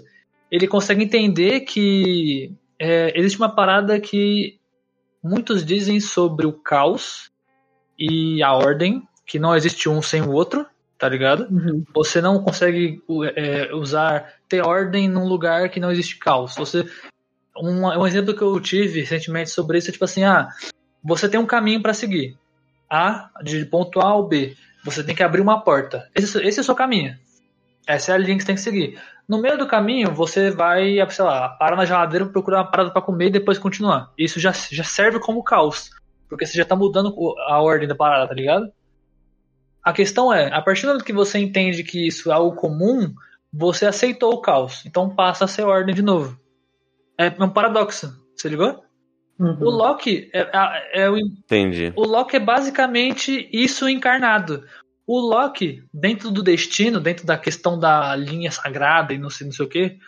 ele 0.50 0.66
consegue 0.66 1.04
entender 1.04 1.60
que 1.60 2.52
é, 2.80 3.12
existe 3.14 3.36
uma 3.36 3.54
parada 3.54 4.00
que 4.00 4.58
muitos 5.22 5.64
dizem 5.64 6.00
sobre 6.00 6.46
o 6.46 6.52
caos 6.52 7.30
e 7.98 8.42
a 8.42 8.54
ordem, 8.54 9.06
que 9.26 9.38
não 9.38 9.54
existe 9.54 9.86
um 9.86 10.00
sem 10.00 10.22
o 10.22 10.30
outro, 10.30 10.66
tá 10.98 11.06
ligado? 11.06 11.46
Uhum. 11.50 11.84
Você 11.94 12.22
não 12.22 12.42
consegue 12.42 13.02
é, 13.36 13.74
usar 13.74 14.32
ter 14.48 14.66
ordem 14.66 15.08
num 15.08 15.28
lugar 15.28 15.68
que 15.68 15.78
não 15.78 15.92
existe 15.92 16.18
caos. 16.18 16.54
Você 16.56 16.86
um, 17.54 17.86
um 17.86 18.06
exemplo 18.06 18.34
que 18.34 18.42
eu 18.42 18.58
tive 18.58 19.00
recentemente 19.00 19.50
sobre 19.50 19.76
isso 19.76 19.90
é 19.90 19.92
tipo 19.92 20.04
assim, 20.04 20.24
ah, 20.24 20.48
você 21.04 21.28
tem 21.28 21.38
um 21.38 21.46
caminho 21.46 21.82
para 21.82 21.92
seguir. 21.92 22.38
A 22.88 23.30
de 23.42 23.64
ponto 23.66 24.00
A 24.00 24.06
ao 24.06 24.26
B. 24.26 24.56
Você 24.84 25.04
tem 25.04 25.14
que 25.14 25.22
abrir 25.22 25.42
uma 25.42 25.60
porta. 25.60 26.08
Esse, 26.14 26.42
esse 26.42 26.58
é 26.58 26.62
o 26.62 26.64
seu 26.64 26.74
caminho. 26.74 27.16
Essa 27.86 28.12
é 28.12 28.14
a 28.14 28.18
linha 28.18 28.36
que 28.36 28.42
você 28.42 28.46
tem 28.46 28.54
que 28.54 28.62
seguir. 28.62 28.98
No 29.30 29.40
meio 29.40 29.56
do 29.56 29.64
caminho, 29.64 30.12
você 30.12 30.50
vai, 30.50 30.96
sei 31.08 31.24
lá, 31.24 31.50
parar 31.50 31.76
na 31.76 31.84
geladeira, 31.84 32.26
procurar 32.26 32.58
uma 32.58 32.70
parada 32.70 32.90
para 32.90 33.00
comer 33.00 33.26
e 33.28 33.30
depois 33.30 33.60
continuar. 33.60 34.12
Isso 34.18 34.40
já, 34.40 34.50
já 34.50 34.82
serve 34.82 35.20
como 35.20 35.44
caos. 35.44 35.88
Porque 36.28 36.44
você 36.44 36.58
já 36.58 36.64
tá 36.64 36.74
mudando 36.74 37.14
a 37.46 37.62
ordem 37.62 37.86
da 37.86 37.94
parada, 37.94 38.26
tá 38.26 38.34
ligado? 38.34 38.72
A 39.84 39.92
questão 39.92 40.34
é, 40.34 40.52
a 40.52 40.60
partir 40.60 40.82
do 40.82 40.88
momento 40.88 41.04
que 41.04 41.12
você 41.12 41.38
entende 41.38 41.84
que 41.84 42.08
isso 42.08 42.28
é 42.28 42.34
algo 42.34 42.56
comum, 42.56 43.14
você 43.52 43.86
aceitou 43.86 44.32
o 44.32 44.40
caos. 44.40 44.84
Então 44.84 45.08
passa 45.14 45.44
a 45.44 45.48
ser 45.48 45.62
ordem 45.62 45.94
de 45.94 46.02
novo. 46.02 46.36
É 47.16 47.28
um 47.40 47.50
paradoxo. 47.50 48.12
Você 48.34 48.48
ligou? 48.48 48.82
Uhum. 49.38 49.58
O 49.60 49.70
Loki 49.70 50.28
é, 50.32 50.40
é- 50.40 51.02
é 51.04 51.08
o 51.10 51.16
Entendi. 51.16 51.92
o 51.94 52.04
Loki 52.04 52.34
é 52.34 52.40
basicamente 52.40 53.48
isso 53.52 53.88
encarnado. 53.88 54.64
O 55.12 55.18
Loki, 55.18 55.82
dentro 55.92 56.30
do 56.30 56.40
destino, 56.40 57.00
dentro 57.00 57.26
da 57.26 57.36
questão 57.36 57.76
da 57.76 58.14
linha 58.14 58.52
sagrada 58.52 59.12
e 59.12 59.18
não 59.18 59.28
sei, 59.28 59.44
não 59.44 59.52
sei 59.52 59.66
o 59.66 59.68
que, 59.68 59.98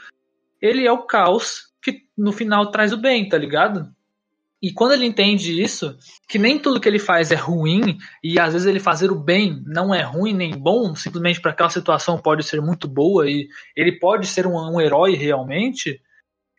ele 0.61 0.87
é 0.87 0.93
o 0.93 1.03
caos 1.03 1.73
que 1.83 2.03
no 2.17 2.31
final 2.31 2.71
traz 2.71 2.93
o 2.93 2.97
bem, 2.97 3.29
tá 3.29 3.37
ligado? 3.37 3.93
E 4.63 4.73
quando 4.73 4.93
ele 4.93 5.05
entende 5.05 5.61
isso, 5.61 5.99
que 6.29 6.39
nem 6.39 6.57
tudo 6.57 6.79
que 6.79 6.89
ele 6.89 7.01
faz 7.01 7.33
é 7.33 7.35
ruim, 7.35 7.99
e 8.23 8.39
às 8.39 8.53
vezes 8.53 8.69
ele 8.69 8.79
fazer 8.79 9.11
o 9.11 9.19
bem 9.19 9.61
não 9.67 9.93
é 9.93 10.03
ruim 10.03 10.33
nem 10.35 10.57
bom, 10.57 10.95
simplesmente 10.95 11.41
para 11.41 11.51
aquela 11.51 11.69
situação 11.69 12.17
pode 12.17 12.45
ser 12.45 12.63
muito 12.63 12.87
boa 12.87 13.29
e 13.29 13.49
ele 13.77 13.99
pode 13.99 14.29
ser 14.29 14.47
um, 14.47 14.55
um 14.55 14.81
herói 14.81 15.17
realmente, 15.17 16.01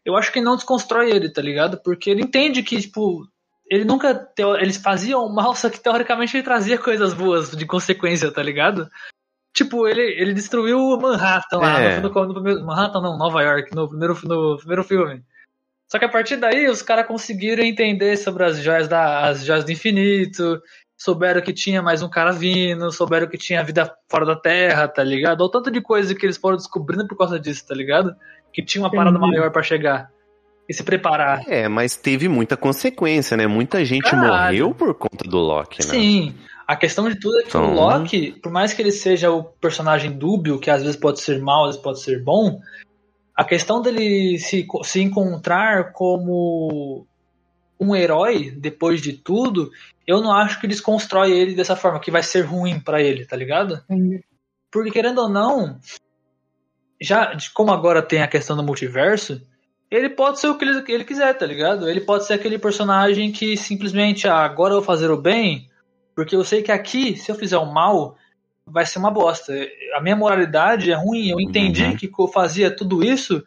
eu 0.04 0.18
acho 0.18 0.34
que 0.34 0.42
não 0.42 0.58
desconstrói 0.58 1.12
ele, 1.12 1.32
tá 1.32 1.42
ligado? 1.42 1.80
Porque 1.82 2.10
ele 2.10 2.24
entende 2.24 2.62
que, 2.62 2.78
tipo, 2.78 3.26
ele 3.70 3.86
nunca. 3.86 4.14
teo- 4.14 4.56
Eles 4.58 4.78
faziam 4.78 5.28
mal, 5.30 5.56
só 5.56 5.70
que 5.70 5.80
teoricamente 5.82 6.36
ele 6.38 6.44
trazia 6.44 6.78
coisas 6.78 7.14
boas 7.14 7.52
de 7.52 7.66
consequência, 7.66 8.32
tá 8.32 8.42
ligado? 8.44 8.88
Tipo, 9.56 9.88
ele, 9.88 10.02
ele 10.02 10.34
destruiu 10.34 10.80
Manhattan 11.00 11.58
lá. 11.60 11.80
É. 11.80 12.00
No, 12.00 12.10
no- 12.10 12.34
primeiro- 12.34 12.66
Manhattan 12.66 13.02
não, 13.02 13.18
Nova 13.18 13.42
York, 13.44 13.74
no 13.76 13.88
primeiro, 13.88 14.18
no 14.24 14.58
primeiro 14.58 14.84
filme. 14.84 15.24
Só 15.92 16.00
que 16.00 16.06
a 16.06 16.10
partir 16.10 16.38
daí 16.38 16.68
os 16.68 16.82
caras 16.82 17.06
conseguiram 17.06 17.64
entender 17.64 18.18
sobre 18.18 18.44
as 18.44 18.58
joias, 18.58 18.88
da, 18.88 19.28
as 19.28 19.46
joias 19.46 19.64
do 19.64 19.72
infinito, 19.72 20.60
souberam 20.98 21.40
que 21.42 21.54
tinha 21.54 21.84
mais 21.84 22.02
um 22.02 22.10
cara 22.10 22.32
vindo, 22.32 22.92
souberam 22.92 23.28
que 23.28 23.38
tinha 23.38 23.64
vida 23.64 23.94
fora 24.10 24.26
da 24.26 24.36
Terra, 24.36 24.88
tá 24.88 25.04
ligado? 25.04 25.42
Ou 25.42 25.50
tanto 25.52 25.70
de 25.70 25.82
coisa 25.82 26.16
que 26.16 26.26
eles 26.26 26.38
foram 26.38 26.58
descobrindo 26.58 27.08
por 27.08 27.16
causa 27.18 27.40
disso, 27.40 27.68
tá 27.68 27.76
ligado? 27.76 28.16
Que 28.52 28.64
tinha 28.66 28.82
uma 28.84 28.90
parada 28.90 29.18
Entendi. 29.18 29.34
maior 29.38 29.52
pra 29.52 29.62
chegar. 29.62 30.10
E 30.68 30.74
se 30.74 30.84
preparar. 30.84 31.42
É, 31.48 31.68
mas 31.68 31.96
teve 31.96 32.28
muita 32.30 32.56
consequência, 32.56 33.36
né? 33.36 33.46
Muita 33.48 33.84
gente 33.84 34.10
Caralho. 34.10 34.30
morreu 34.68 34.74
por 34.76 34.94
conta 34.96 35.28
do 35.28 35.38
Loki, 35.38 35.86
né? 35.86 35.92
Sim. 35.92 36.36
A 36.66 36.76
questão 36.78 37.10
de 37.10 37.20
tudo 37.20 37.40
é 37.40 37.42
que 37.44 37.50
Então- 37.50 37.72
o 37.72 37.76
Loki, 37.76 38.32
por 38.42 38.50
mais 38.52 38.74
que 38.74 38.82
ele 38.82 38.92
seja 38.92 39.30
o 39.30 39.44
personagem 39.44 40.12
dúbio, 40.12 40.60
que 40.60 40.70
às 40.72 40.82
vezes 40.82 40.96
pode 40.96 41.20
ser 41.20 41.42
mal, 41.42 41.64
às 41.66 41.72
vezes 41.72 41.82
pode 41.82 42.02
ser 42.02 42.24
bom, 42.24 42.62
a 43.36 43.44
questão 43.44 43.82
dele 43.82 44.38
se, 44.40 44.66
se 44.84 45.02
encontrar 45.02 45.92
como 45.92 47.06
um 47.78 47.94
herói 47.94 48.50
depois 48.52 49.02
de 49.02 49.12
tudo, 49.12 49.70
eu 50.08 50.22
não 50.22 50.32
acho 50.32 50.62
que 50.62 50.68
desconstrói 50.68 51.32
ele 51.34 51.54
dessa 51.56 51.76
forma, 51.76 52.00
que 52.00 52.12
vai 52.12 52.24
ser 52.24 52.42
ruim 52.42 52.80
pra 52.80 53.02
ele, 53.02 53.26
tá 53.26 53.36
ligado? 53.36 53.84
Porque 54.72 54.92
querendo 54.92 55.20
ou 55.20 55.28
não, 55.28 55.78
já 57.02 57.34
de- 57.34 57.52
como 57.52 57.72
agora 57.74 58.02
tem 58.02 58.22
a 58.22 58.28
questão 58.28 58.56
do 58.56 58.64
multiverso, 58.64 59.42
ele 59.96 60.10
pode 60.10 60.40
ser 60.40 60.48
o 60.48 60.58
que 60.58 60.66
ele, 60.66 60.84
ele 60.88 61.04
quiser, 61.04 61.34
tá 61.34 61.46
ligado? 61.46 61.90
Ele 61.90 62.02
pode 62.02 62.26
ser 62.26 62.34
aquele 62.34 62.58
personagem 62.58 63.32
que 63.32 63.56
simplesmente, 63.58 64.28
ah, 64.28 64.38
agora 64.38 64.74
eu 64.74 64.78
vou 64.78 64.86
fazer 64.86 65.12
o 65.12 65.18
bem, 65.18 65.70
porque 66.16 66.36
eu 66.36 66.44
sei 66.44 66.62
que 66.62 66.72
aqui, 66.72 67.16
se 67.16 67.32
eu 67.32 67.36
fizer 67.36 67.58
o 67.58 67.72
mal, 67.72 68.18
vai 68.66 68.86
ser 68.86 69.00
uma 69.00 69.12
bosta. 69.12 69.54
A 69.96 70.02
minha 70.02 70.16
moralidade 70.16 70.92
é 70.92 70.96
ruim, 70.96 71.30
eu 71.30 71.40
entendi 71.40 71.86
Uhum. 71.86 71.96
que 71.96 72.10
eu 72.18 72.28
fazia 72.28 72.76
tudo 72.76 73.04
isso 73.04 73.44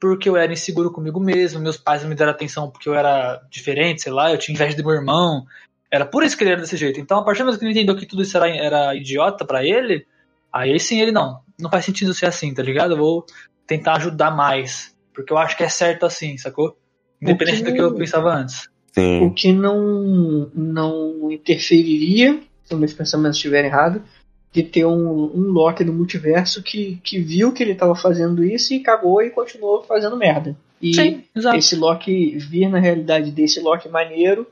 porque 0.00 0.28
eu 0.28 0.36
era 0.36 0.52
inseguro 0.52 0.92
comigo 0.92 1.18
mesmo, 1.18 1.60
meus 1.60 1.76
pais 1.76 2.02
não 2.02 2.08
me 2.08 2.14
deram 2.14 2.30
atenção 2.30 2.70
porque 2.70 2.88
eu 2.88 2.94
era 2.94 3.42
diferente, 3.50 4.02
sei 4.02 4.12
lá, 4.12 4.30
eu 4.30 4.38
tinha 4.38 4.54
inveja 4.54 4.76
do 4.76 4.84
meu 4.84 4.94
irmão. 4.94 5.44
Era 5.90 6.04
por 6.04 6.22
isso 6.22 6.36
que 6.36 6.44
ele 6.44 6.52
era 6.52 6.60
desse 6.60 6.76
jeito. 6.76 7.00
Então, 7.00 7.18
a 7.18 7.24
partir 7.24 7.40
do 7.40 7.46
momento 7.46 7.58
que 7.58 7.64
ele 7.64 7.72
entendeu 7.72 7.96
que 7.96 8.06
tudo 8.06 8.22
isso 8.22 8.36
era, 8.36 8.48
era 8.48 8.94
idiota 8.94 9.44
pra 9.44 9.64
ele, 9.64 10.06
aí 10.52 10.78
sim 10.78 11.00
ele 11.00 11.10
não. 11.10 11.40
Não 11.58 11.70
faz 11.70 11.84
sentido 11.84 12.14
ser 12.14 12.26
assim, 12.26 12.54
tá 12.54 12.62
ligado? 12.62 12.92
Eu 12.92 12.98
vou 12.98 13.26
tentar 13.66 13.94
ajudar 13.96 14.30
mais. 14.30 14.94
Porque 15.18 15.32
eu 15.32 15.38
acho 15.38 15.56
que 15.56 15.64
é 15.64 15.68
certo 15.68 16.06
assim, 16.06 16.38
sacou? 16.38 16.78
Independente 17.20 17.64
do 17.64 17.72
que 17.72 17.80
eu 17.80 17.92
pensava 17.92 18.32
antes. 18.32 18.68
O 18.96 19.00
Sim. 19.00 19.30
que 19.30 19.52
não, 19.52 20.48
não 20.54 21.32
interferiria, 21.32 22.38
se 22.62 22.72
meus 22.76 22.94
pensamentos 22.94 23.36
estiverem 23.36 23.68
errados, 23.68 24.00
de 24.52 24.62
ter 24.62 24.84
um, 24.84 25.24
um 25.34 25.50
Loki 25.50 25.82
no 25.82 25.92
multiverso 25.92 26.62
que, 26.62 27.00
que 27.02 27.18
viu 27.18 27.52
que 27.52 27.64
ele 27.64 27.72
estava 27.72 27.96
fazendo 27.96 28.44
isso 28.44 28.72
e 28.72 28.78
cagou 28.78 29.20
e 29.20 29.30
continuou 29.30 29.82
fazendo 29.82 30.16
merda. 30.16 30.56
E 30.80 30.94
Sim, 30.94 31.24
exato. 31.34 31.56
esse 31.56 31.74
Loki 31.74 32.38
vir 32.38 32.68
na 32.68 32.78
realidade 32.78 33.32
desse 33.32 33.58
Loki 33.58 33.88
maneiro 33.88 34.46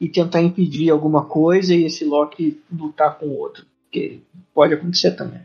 e 0.00 0.08
tentar 0.08 0.42
impedir 0.42 0.90
alguma 0.90 1.26
coisa 1.26 1.72
e 1.72 1.84
esse 1.84 2.04
Loki 2.04 2.60
lutar 2.72 3.16
com 3.18 3.26
o 3.26 3.38
outro. 3.38 3.64
Que 3.88 4.20
pode 4.52 4.74
acontecer 4.74 5.12
também. 5.12 5.42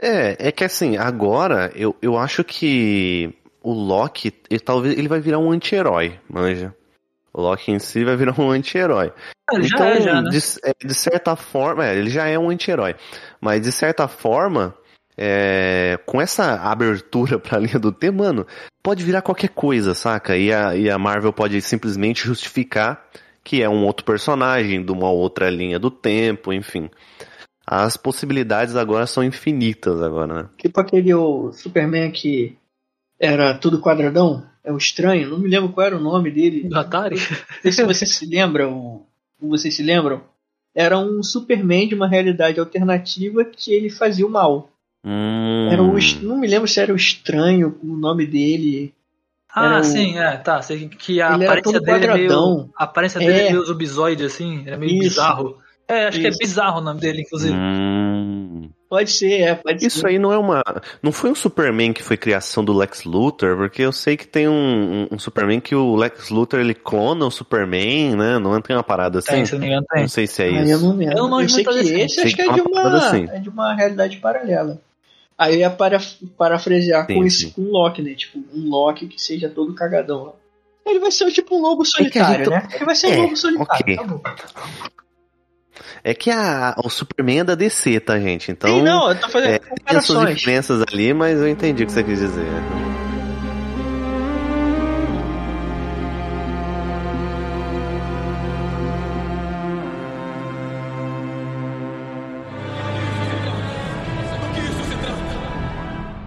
É, 0.00 0.48
é 0.48 0.52
que 0.52 0.62
assim, 0.62 0.96
agora 0.96 1.72
eu, 1.74 1.96
eu 2.00 2.16
acho 2.16 2.44
que 2.44 3.34
o 3.62 3.72
Loki, 3.72 4.32
ele, 4.50 4.60
talvez 4.60 4.98
ele 4.98 5.08
vai 5.08 5.20
virar 5.20 5.38
um 5.38 5.50
anti-herói, 5.50 6.18
manja. 6.28 6.74
O 7.32 7.40
Loki 7.40 7.72
em 7.72 7.78
si 7.78 8.04
vai 8.04 8.16
virar 8.16 8.38
um 8.38 8.50
anti-herói. 8.50 9.12
Ah, 9.50 9.56
ele 9.56 9.66
então, 9.66 9.78
já 9.78 9.94
é, 9.94 10.00
já, 10.00 10.22
né? 10.22 10.30
de, 10.30 10.38
é, 10.64 10.86
de 10.86 10.94
certa 10.94 11.34
forma, 11.34 11.86
é, 11.86 11.96
ele 11.96 12.10
já 12.10 12.26
é 12.26 12.38
um 12.38 12.50
anti-herói. 12.50 12.94
Mas 13.40 13.62
de 13.62 13.72
certa 13.72 14.06
forma, 14.06 14.74
é, 15.16 15.98
com 16.04 16.20
essa 16.20 16.56
abertura 16.56 17.38
pra 17.40 17.58
linha 17.58 17.78
do 17.78 17.90
tempo, 17.90 18.18
mano, 18.18 18.46
pode 18.82 19.02
virar 19.02 19.22
qualquer 19.22 19.50
coisa, 19.50 19.94
saca? 19.94 20.36
E 20.36 20.52
a, 20.52 20.76
e 20.76 20.90
a 20.90 20.98
Marvel 20.98 21.32
pode 21.32 21.60
simplesmente 21.62 22.26
justificar 22.26 23.02
que 23.44 23.62
é 23.62 23.68
um 23.68 23.84
outro 23.84 24.04
personagem 24.04 24.84
de 24.84 24.92
uma 24.92 25.10
outra 25.10 25.50
linha 25.50 25.78
do 25.78 25.90
tempo, 25.90 26.52
enfim. 26.52 26.88
As 27.66 27.96
possibilidades 27.96 28.76
agora 28.76 29.06
são 29.06 29.22
infinitas 29.22 30.02
agora, 30.02 30.42
né? 30.42 30.48
Tipo 30.58 30.80
aquele 30.80 31.14
o 31.14 31.52
Superman 31.52 32.10
que 32.10 32.56
era 33.22 33.54
tudo 33.54 33.78
quadradão, 33.80 34.42
é 34.64 34.72
o 34.72 34.76
estranho, 34.76 35.28
não 35.30 35.38
me 35.38 35.48
lembro 35.48 35.70
qual 35.72 35.86
era 35.86 35.96
o 35.96 36.00
nome 36.00 36.30
dele. 36.30 36.68
Do 36.68 36.78
Atari? 36.78 37.16
Não 37.16 37.22
sei 37.62 37.72
se 37.72 37.84
vocês 37.84 38.14
se 38.16 38.26
lembram, 38.26 39.02
vocês 39.40 39.74
se 39.74 39.82
lembram? 39.82 40.22
Era 40.74 40.98
um 40.98 41.22
Superman 41.22 41.86
de 41.88 41.94
uma 41.94 42.08
realidade 42.08 42.58
alternativa 42.58 43.44
que 43.44 43.72
ele 43.72 43.88
fazia 43.90 44.26
o 44.26 44.30
mal. 44.30 44.70
Hum, 45.04 45.68
Era 45.70 45.82
o, 45.82 45.96
não 46.22 46.38
me 46.38 46.46
lembro 46.46 46.66
se 46.68 46.80
era 46.80 46.92
o 46.92 46.96
estranho 46.96 47.78
o 47.82 47.96
nome 47.96 48.26
dele. 48.26 48.92
Ah, 49.54 49.66
Era 49.66 49.80
o- 49.80 49.84
sim, 49.84 50.16
é, 50.18 50.36
tá. 50.38 50.60
Que 50.86 51.20
a 51.20 51.34
Ele 51.34 51.44
era 51.44 51.52
aparência 51.58 51.80
dele 51.80 52.06
é 52.06 52.14
meio. 52.14 52.70
A 52.76 52.84
aparência 52.84 53.18
dele 53.20 53.32
é 53.32 53.46
É. 53.48 53.50
meio 53.52 53.64
assim. 54.26 54.62
É 54.66 54.76
meio 54.76 54.92
Isso. 54.92 55.00
bizarro. 55.10 55.58
É, 55.88 56.06
acho 56.06 56.20
que 56.20 56.28
Isso. 56.28 56.38
é 56.42 56.46
bizarro 56.46 56.78
o 56.80 56.84
nome 56.84 57.00
dele, 57.00 57.22
inclusive. 57.22 57.52
hum. 57.54 58.01
Pode 58.88 59.10
ser, 59.10 59.40
é, 59.40 59.54
pode 59.54 59.86
Isso 59.86 60.00
ser. 60.00 60.06
aí 60.08 60.18
não 60.18 60.32
é 60.32 60.36
uma. 60.38 60.62
Não 61.02 61.10
foi 61.12 61.30
um 61.30 61.34
Superman 61.34 61.92
que 61.92 62.02
foi 62.02 62.16
criação 62.16 62.62
do 62.64 62.72
Lex 62.74 63.04
Luthor, 63.04 63.56
porque 63.56 63.80
eu 63.82 63.92
sei 63.92 64.16
que 64.16 64.26
tem 64.26 64.48
um, 64.48 65.08
um- 65.10 65.18
Superman 65.18 65.60
que 65.60 65.74
o 65.74 65.96
Lex 65.96 66.28
Luthor 66.28 66.60
ele 66.60 66.74
clona 66.74 67.24
o 67.24 67.30
Superman, 67.30 68.16
né? 68.16 68.38
Não 68.38 68.60
tem 68.60 68.76
uma 68.76 68.82
parada 68.82 69.20
assim? 69.20 69.30
Tem, 69.32 69.46
se 69.46 69.56
não 69.56 69.66
engano, 69.66 69.86
tem. 69.90 70.02
Não 70.02 70.08
sei 70.08 70.26
se 70.26 70.42
é 70.42 70.46
Aí 70.46 70.56
eu 70.56 70.62
isso. 70.76 70.84
não 70.86 70.96
lembro. 70.96 71.14
Eu 71.14 71.18
Eu, 71.18 71.22
não 71.24 71.30
manjo 71.38 71.54
sei 71.54 71.64
que 71.64 71.72
desse 71.74 71.94
esse 72.00 72.20
acho 72.20 72.36
que 72.36 72.42
é 72.42 72.44
que 72.46 72.52
de, 72.52 72.60
é 72.60 72.62
uma 72.62 72.96
assim. 72.98 73.26
é 73.30 73.38
de 73.38 73.48
uma 73.48 73.74
realidade 73.74 74.16
paralela. 74.18 74.78
Aí 75.38 75.54
eu 75.54 75.60
ia 75.60 75.70
para, 75.70 75.98
parafrasear 76.36 77.06
Sim, 77.06 77.14
com 77.14 77.24
isso 77.24 77.52
com 77.54 77.62
o 77.62 77.70
Loki, 77.72 78.02
né? 78.02 78.14
Tipo, 78.14 78.38
um 78.54 78.68
Loki 78.68 79.06
que 79.06 79.20
seja 79.20 79.48
todo 79.48 79.72
cagadão 79.74 80.24
lá. 80.24 80.32
Ele 80.84 80.98
vai 80.98 81.10
ser 81.10 81.30
tipo 81.32 81.56
um 81.56 81.62
lobo 81.62 81.82
É 81.82 81.86
solitário, 81.86 82.44
gente- 82.44 82.50
né? 82.50 82.68
Ele 82.74 82.84
vai 82.84 82.94
ser 82.94 83.06
É, 83.06 83.18
um 83.18 83.22
lobo 83.22 83.36
solitário, 83.36 83.82
ok. 83.84 83.96
tá 83.96 84.02
bom. 84.02 84.20
É 86.04 86.14
que 86.14 86.30
a, 86.30 86.74
o 86.82 86.90
Superman 86.90 87.40
é 87.40 87.44
da 87.44 87.54
DC, 87.54 88.00
tá, 88.00 88.18
gente? 88.18 88.50
Então. 88.50 88.78
Sim, 88.78 88.82
não, 88.82 89.08
eu 89.08 89.20
tô 89.20 89.28
fazendo 89.28 89.54
é, 89.54 89.58
tem 89.58 89.68
suas 89.68 89.78
comparações. 89.80 90.38
diferenças 90.38 90.82
ali, 90.92 91.14
mas 91.14 91.38
eu 91.38 91.48
entendi 91.48 91.82
o 91.82 91.86
que 91.86 91.92
você 91.92 92.04
quis 92.04 92.18
dizer. 92.18 92.46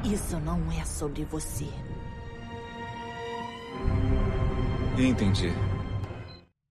Isso 0.03 0.39
não 0.39 0.60
é 0.71 0.86
sobre 0.86 1.25
você. 1.25 1.65
Entendi. 4.97 5.51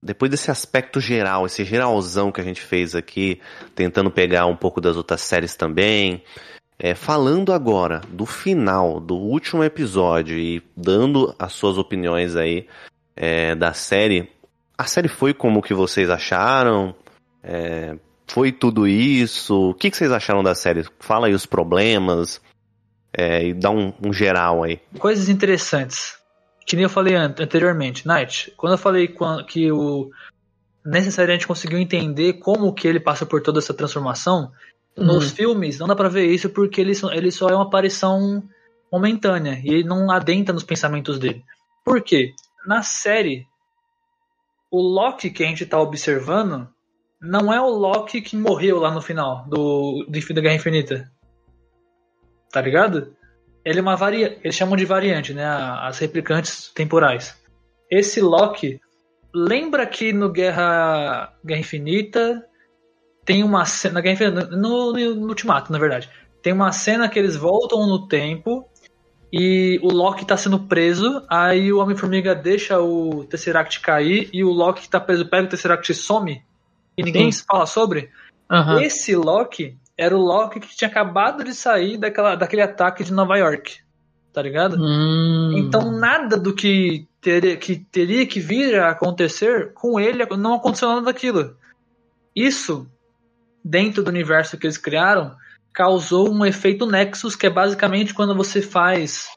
Depois 0.04 0.30
desse 0.30 0.50
aspecto 0.50 1.00
geral, 1.00 1.46
esse 1.46 1.64
geralzão 1.64 2.30
que 2.30 2.40
a 2.40 2.44
gente 2.44 2.60
fez 2.60 2.94
aqui, 2.94 3.40
tentando 3.74 4.10
pegar 4.10 4.44
um 4.44 4.54
pouco 4.54 4.78
das 4.78 4.96
outras 4.96 5.22
séries 5.22 5.56
também, 5.56 6.22
é, 6.78 6.94
falando 6.94 7.54
agora 7.54 8.02
do 8.10 8.26
final, 8.26 9.00
do 9.00 9.14
último 9.14 9.64
episódio 9.64 10.36
e 10.36 10.62
dando 10.76 11.34
as 11.38 11.54
suas 11.54 11.78
opiniões 11.78 12.36
aí 12.36 12.66
é, 13.16 13.54
da 13.54 13.72
série, 13.72 14.30
a 14.76 14.84
série 14.84 15.08
foi 15.08 15.32
como 15.32 15.62
que 15.62 15.72
vocês 15.72 16.10
acharam? 16.10 16.94
É, 17.42 17.96
foi 18.26 18.52
tudo 18.52 18.86
isso? 18.86 19.70
O 19.70 19.74
que, 19.74 19.90
que 19.90 19.96
vocês 19.96 20.12
acharam 20.12 20.42
da 20.42 20.54
série? 20.54 20.84
Fala 21.00 21.28
aí 21.28 21.32
os 21.32 21.46
problemas 21.46 22.42
é, 23.10 23.46
e 23.46 23.54
dá 23.54 23.70
um, 23.70 23.92
um 24.04 24.12
geral 24.12 24.64
aí. 24.64 24.80
Coisas 24.98 25.30
interessantes. 25.30 26.18
Que 26.66 26.76
nem 26.76 26.84
eu 26.84 26.90
falei 26.90 27.14
an- 27.14 27.34
anteriormente, 27.38 28.06
Night. 28.06 28.52
Quando 28.56 28.72
eu 28.72 28.78
falei 28.78 29.14
que 29.46 29.70
o 29.70 30.10
necessariamente 30.84 31.46
conseguiu 31.46 31.78
entender 31.78 32.34
como 32.34 32.72
que 32.72 32.86
ele 32.86 33.00
passa 33.00 33.24
por 33.24 33.42
toda 33.42 33.58
essa 33.58 33.72
transformação, 33.74 34.52
nos 34.96 35.30
filmes 35.32 35.78
não 35.78 35.86
dá 35.88 35.96
pra 35.96 36.08
ver 36.08 36.26
isso 36.26 36.48
porque 36.50 36.80
ele 36.80 36.94
só, 36.94 37.10
ele 37.12 37.30
só 37.32 37.48
é 37.48 37.54
uma 37.54 37.64
aparição 37.64 38.42
momentânea 38.92 39.60
e 39.64 39.68
ele 39.68 39.84
não 39.84 40.10
adentra 40.10 40.52
nos 40.54 40.62
pensamentos 40.62 41.18
dele. 41.18 41.42
Por 41.84 42.00
quê? 42.02 42.32
Na 42.66 42.82
série, 42.82 43.46
o 44.70 44.80
Loki 44.80 45.30
que 45.30 45.42
a 45.42 45.46
gente 45.46 45.66
tá 45.66 45.80
observando 45.80 46.68
não 47.20 47.52
é 47.52 47.60
o 47.60 47.68
Loki 47.68 48.20
que 48.20 48.36
morreu 48.36 48.78
lá 48.78 48.90
no 48.92 49.00
final 49.02 49.44
do, 49.48 50.04
do 50.08 50.40
Guerra 50.42 50.54
Infinita. 50.54 51.10
Tá 52.52 52.60
ligado? 52.60 53.16
Ele 53.64 53.78
é 53.78 53.82
uma 53.82 53.96
variante. 53.96 54.38
Eles 54.44 54.56
chamam 54.56 54.76
de 54.76 54.84
variante, 54.84 55.32
né? 55.32 55.44
As 55.44 55.98
replicantes 55.98 56.70
temporais. 56.74 57.34
Esse 57.90 58.20
Loki. 58.20 58.80
Lembra 59.34 59.86
que 59.86 60.12
no 60.12 60.30
Guerra, 60.30 61.32
Guerra 61.44 61.60
Infinita 61.60 62.44
tem 63.24 63.42
uma 63.42 63.64
cena. 63.64 64.00
Guerra 64.00 64.14
Infinita, 64.14 64.46
no, 64.56 64.92
no, 64.92 65.14
no 65.14 65.28
Ultimato, 65.28 65.72
na 65.72 65.78
verdade. 65.78 66.08
Tem 66.42 66.52
uma 66.52 66.70
cena 66.72 67.08
que 67.08 67.18
eles 67.18 67.36
voltam 67.36 67.86
no 67.86 68.06
tempo 68.06 68.68
e 69.32 69.80
o 69.82 69.88
Loki 69.88 70.24
tá 70.24 70.36
sendo 70.36 70.60
preso. 70.60 71.24
Aí 71.28 71.72
o 71.72 71.78
Homem-Formiga 71.78 72.34
deixa 72.34 72.78
o 72.78 73.24
Tesseract 73.24 73.80
cair 73.80 74.28
e 74.32 74.44
o 74.44 74.50
Loki 74.50 74.82
que 74.82 74.88
tá 74.88 75.00
preso 75.00 75.26
pega 75.26 75.46
o 75.46 75.48
Tesseract 75.48 75.90
e 75.90 75.94
some. 75.94 76.42
E 76.96 77.02
ninguém 77.02 77.32
Sim. 77.32 77.44
fala 77.48 77.66
sobre. 77.66 78.10
Aham. 78.48 78.80
Esse 78.82 79.16
Loki 79.16 79.76
era 79.96 80.16
o 80.16 80.20
Loki 80.20 80.60
que 80.60 80.76
tinha 80.76 80.88
acabado 80.88 81.44
de 81.44 81.54
sair 81.54 81.96
daquela, 81.96 82.34
daquele 82.34 82.62
ataque 82.62 83.04
de 83.04 83.12
Nova 83.12 83.36
York. 83.36 83.78
Tá 84.32 84.42
ligado? 84.42 84.76
Hum. 84.76 85.52
Então 85.56 85.92
nada 85.92 86.36
do 86.36 86.54
que 86.54 87.06
teria, 87.20 87.56
que 87.56 87.76
teria 87.76 88.26
que 88.26 88.40
vir 88.40 88.80
a 88.80 88.90
acontecer 88.90 89.72
com 89.74 89.98
ele 89.98 90.26
não 90.36 90.54
aconteceu 90.54 90.88
nada 90.88 91.02
daquilo. 91.02 91.56
Isso, 92.34 92.90
dentro 93.64 94.02
do 94.02 94.08
universo 94.08 94.58
que 94.58 94.66
eles 94.66 94.76
criaram, 94.76 95.36
causou 95.72 96.32
um 96.32 96.44
efeito 96.44 96.84
Nexus, 96.84 97.36
que 97.36 97.46
é 97.46 97.50
basicamente 97.50 98.12
quando 98.12 98.34
você 98.34 98.60
faz. 98.60 99.28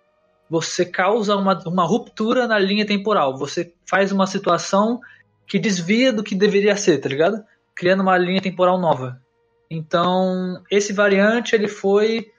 Você 0.50 0.86
causa 0.86 1.36
uma, 1.36 1.60
uma 1.68 1.86
ruptura 1.86 2.48
na 2.48 2.58
linha 2.58 2.86
temporal. 2.86 3.38
Você 3.38 3.74
faz 3.88 4.12
uma 4.12 4.26
situação 4.26 5.00
que 5.46 5.60
desvia 5.60 6.12
do 6.12 6.24
que 6.24 6.34
deveria 6.34 6.76
ser, 6.76 6.98
tá 7.00 7.10
ligado? 7.10 7.44
Criando 7.76 8.02
uma 8.02 8.18
linha 8.18 8.42
temporal 8.42 8.80
nova. 8.80 9.22
Então, 9.70 10.64
esse 10.72 10.94
variante, 10.94 11.56
ele 11.56 11.68
foi. 11.68 12.32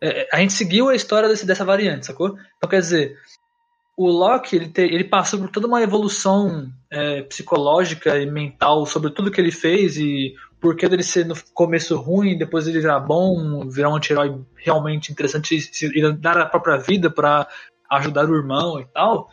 é, 0.00 0.28
a 0.32 0.38
gente 0.38 0.52
seguiu 0.52 0.88
a 0.88 0.94
história 0.94 1.28
desse, 1.28 1.46
dessa 1.46 1.64
variante, 1.64 2.06
sacou? 2.06 2.36
Então, 2.56 2.68
quer 2.68 2.80
dizer, 2.80 3.16
o 3.96 4.08
Loki, 4.08 4.56
ele, 4.56 4.68
te- 4.68 4.82
ele 4.82 5.04
passou 5.04 5.38
por 5.38 5.50
toda 5.50 5.66
uma 5.66 5.82
evolução 5.82 6.68
é, 6.90 7.22
psicológica 7.22 8.18
e 8.18 8.26
mental 8.26 8.84
sobre 8.86 9.10
tudo 9.10 9.30
que 9.30 9.40
ele 9.40 9.52
fez 9.52 9.96
e 9.96 10.34
por 10.60 10.76
que 10.76 10.88
dele 10.88 11.02
ser 11.02 11.26
no 11.26 11.34
começo 11.52 11.96
ruim, 11.96 12.38
depois 12.38 12.66
ele 12.66 12.80
virar 12.80 12.98
bom, 13.00 13.68
virar 13.68 13.90
um 13.90 13.96
anti-herói 13.96 14.40
realmente 14.56 15.12
interessante 15.12 15.56
e, 15.56 15.98
e 15.98 16.12
dar 16.14 16.38
a 16.38 16.46
própria 16.46 16.78
vida 16.78 17.10
pra 17.10 17.46
ajudar 17.90 18.28
o 18.28 18.34
irmão 18.34 18.80
e 18.80 18.86
tal. 18.86 19.30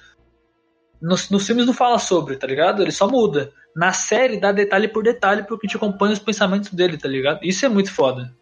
Nos, 1.02 1.30
nos 1.30 1.46
filmes 1.48 1.66
não 1.66 1.74
fala 1.74 1.98
sobre, 1.98 2.36
tá 2.36 2.46
ligado? 2.46 2.82
Ele 2.82 2.92
só 2.92 3.08
muda. 3.08 3.52
Na 3.76 3.94
série 3.94 4.40
dá 4.40 4.52
detalhe 4.52 4.88
por 4.88 5.04
detalhe 5.04 5.44
porque 5.44 5.66
a 5.66 5.68
gente 5.68 5.78
acompanha 5.78 6.14
os 6.14 6.20
pensamentos 6.20 6.72
dele, 6.72 6.98
tá 6.98 7.08
ligado? 7.08 7.40
Isso 7.44 7.66
é 7.66 7.70
muito 7.70 7.92
foda. 7.92 8.36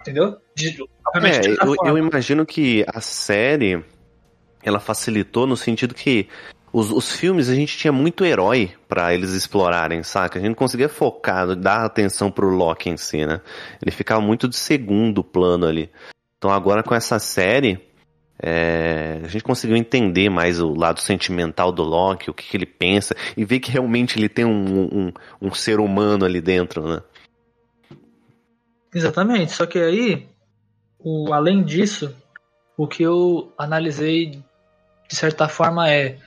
Entendeu? 0.00 0.36
De, 0.54 0.84
É, 1.14 1.66
eu, 1.66 1.76
eu 1.84 1.98
imagino 1.98 2.44
que 2.44 2.84
a 2.86 3.00
série 3.00 3.84
ela 4.62 4.80
facilitou 4.80 5.46
no 5.46 5.56
sentido 5.56 5.94
que 5.94 6.28
os, 6.72 6.90
os 6.90 7.12
filmes 7.12 7.48
a 7.48 7.54
gente 7.54 7.76
tinha 7.76 7.92
muito 7.92 8.24
herói 8.24 8.72
pra 8.88 9.12
eles 9.12 9.32
explorarem, 9.32 10.02
saca? 10.02 10.38
A 10.38 10.40
gente 10.40 10.50
não 10.50 10.56
conseguia 10.56 10.88
focar, 10.88 11.54
dar 11.54 11.84
atenção 11.84 12.30
pro 12.30 12.48
Loki 12.48 12.88
em 12.88 12.96
si, 12.96 13.26
né? 13.26 13.40
Ele 13.80 13.90
ficava 13.90 14.20
muito 14.20 14.48
de 14.48 14.56
segundo 14.56 15.22
plano 15.22 15.66
ali. 15.66 15.90
Então 16.38 16.50
agora 16.50 16.82
com 16.82 16.94
essa 16.94 17.18
série, 17.18 17.80
é, 18.38 19.20
a 19.22 19.28
gente 19.28 19.44
conseguiu 19.44 19.76
entender 19.76 20.28
mais 20.28 20.60
o 20.60 20.74
lado 20.74 21.00
sentimental 21.00 21.70
do 21.70 21.82
Loki, 21.82 22.30
o 22.30 22.34
que, 22.34 22.48
que 22.48 22.56
ele 22.56 22.66
pensa, 22.66 23.14
e 23.36 23.44
ver 23.44 23.60
que 23.60 23.70
realmente 23.70 24.18
ele 24.18 24.28
tem 24.28 24.44
um, 24.44 24.82
um, 24.82 25.12
um 25.40 25.54
ser 25.54 25.80
humano 25.80 26.24
ali 26.24 26.40
dentro, 26.40 26.86
né? 26.88 27.02
Exatamente, 28.94 29.52
só 29.52 29.64
que 29.64 29.78
aí, 29.78 30.26
o, 30.98 31.32
além 31.32 31.62
disso, 31.62 32.14
o 32.76 32.86
que 32.86 33.02
eu 33.02 33.52
analisei 33.56 34.42
de 35.08 35.16
certa 35.16 35.48
forma 35.48 35.90
é 35.90 36.18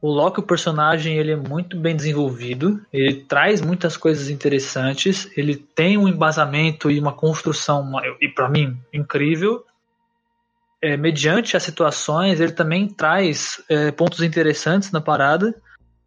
o 0.00 0.08
Loki, 0.08 0.40
o 0.40 0.42
personagem, 0.42 1.18
ele 1.18 1.32
é 1.32 1.36
muito 1.36 1.76
bem 1.76 1.96
desenvolvido, 1.96 2.80
ele 2.92 3.24
traz 3.24 3.60
muitas 3.60 3.96
coisas 3.96 4.28
interessantes, 4.28 5.28
ele 5.36 5.56
tem 5.56 5.96
um 5.96 6.06
embasamento 6.06 6.90
e 6.90 7.00
uma 7.00 7.12
construção, 7.12 7.90
e 8.20 8.28
para 8.28 8.48
mim, 8.48 8.76
incrível. 8.92 9.64
É, 10.82 10.96
mediante 10.96 11.56
as 11.56 11.62
situações, 11.62 12.40
ele 12.40 12.52
também 12.52 12.86
traz 12.86 13.62
é, 13.68 13.90
pontos 13.90 14.20
interessantes 14.20 14.92
na 14.92 15.00
parada. 15.00 15.54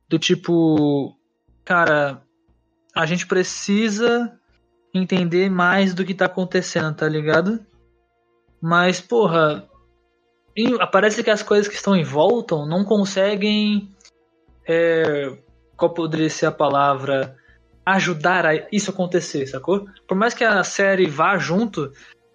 do 0.07 0.17
tipo, 0.17 1.15
cara, 1.63 2.21
a 2.95 3.05
gente 3.05 3.27
precisa 3.27 4.31
entender 4.93 5.49
mais 5.49 5.93
do 5.93 6.03
que 6.03 6.13
tá 6.13 6.25
acontecendo, 6.25 6.95
tá 6.95 7.07
ligado? 7.07 7.59
Mas, 8.61 8.99
porra, 8.99 9.69
parece 10.91 11.23
que 11.23 11.29
as 11.29 11.43
coisas 11.43 11.67
que 11.67 11.75
estão 11.75 11.95
em 11.95 12.03
volta 12.03 12.55
não 12.65 12.83
conseguem. 12.83 13.89
É, 14.67 15.37
qual 15.75 15.93
poderia 15.93 16.29
ser 16.29 16.47
a 16.47 16.51
palavra? 16.51 17.37
Ajudar 17.85 18.45
a 18.45 18.67
isso 18.71 18.91
acontecer, 18.91 19.47
sacou? 19.47 19.87
Por 20.07 20.15
mais 20.15 20.33
que 20.33 20.43
a 20.43 20.63
série 20.63 21.07
vá 21.07 21.37
junto, 21.37 21.91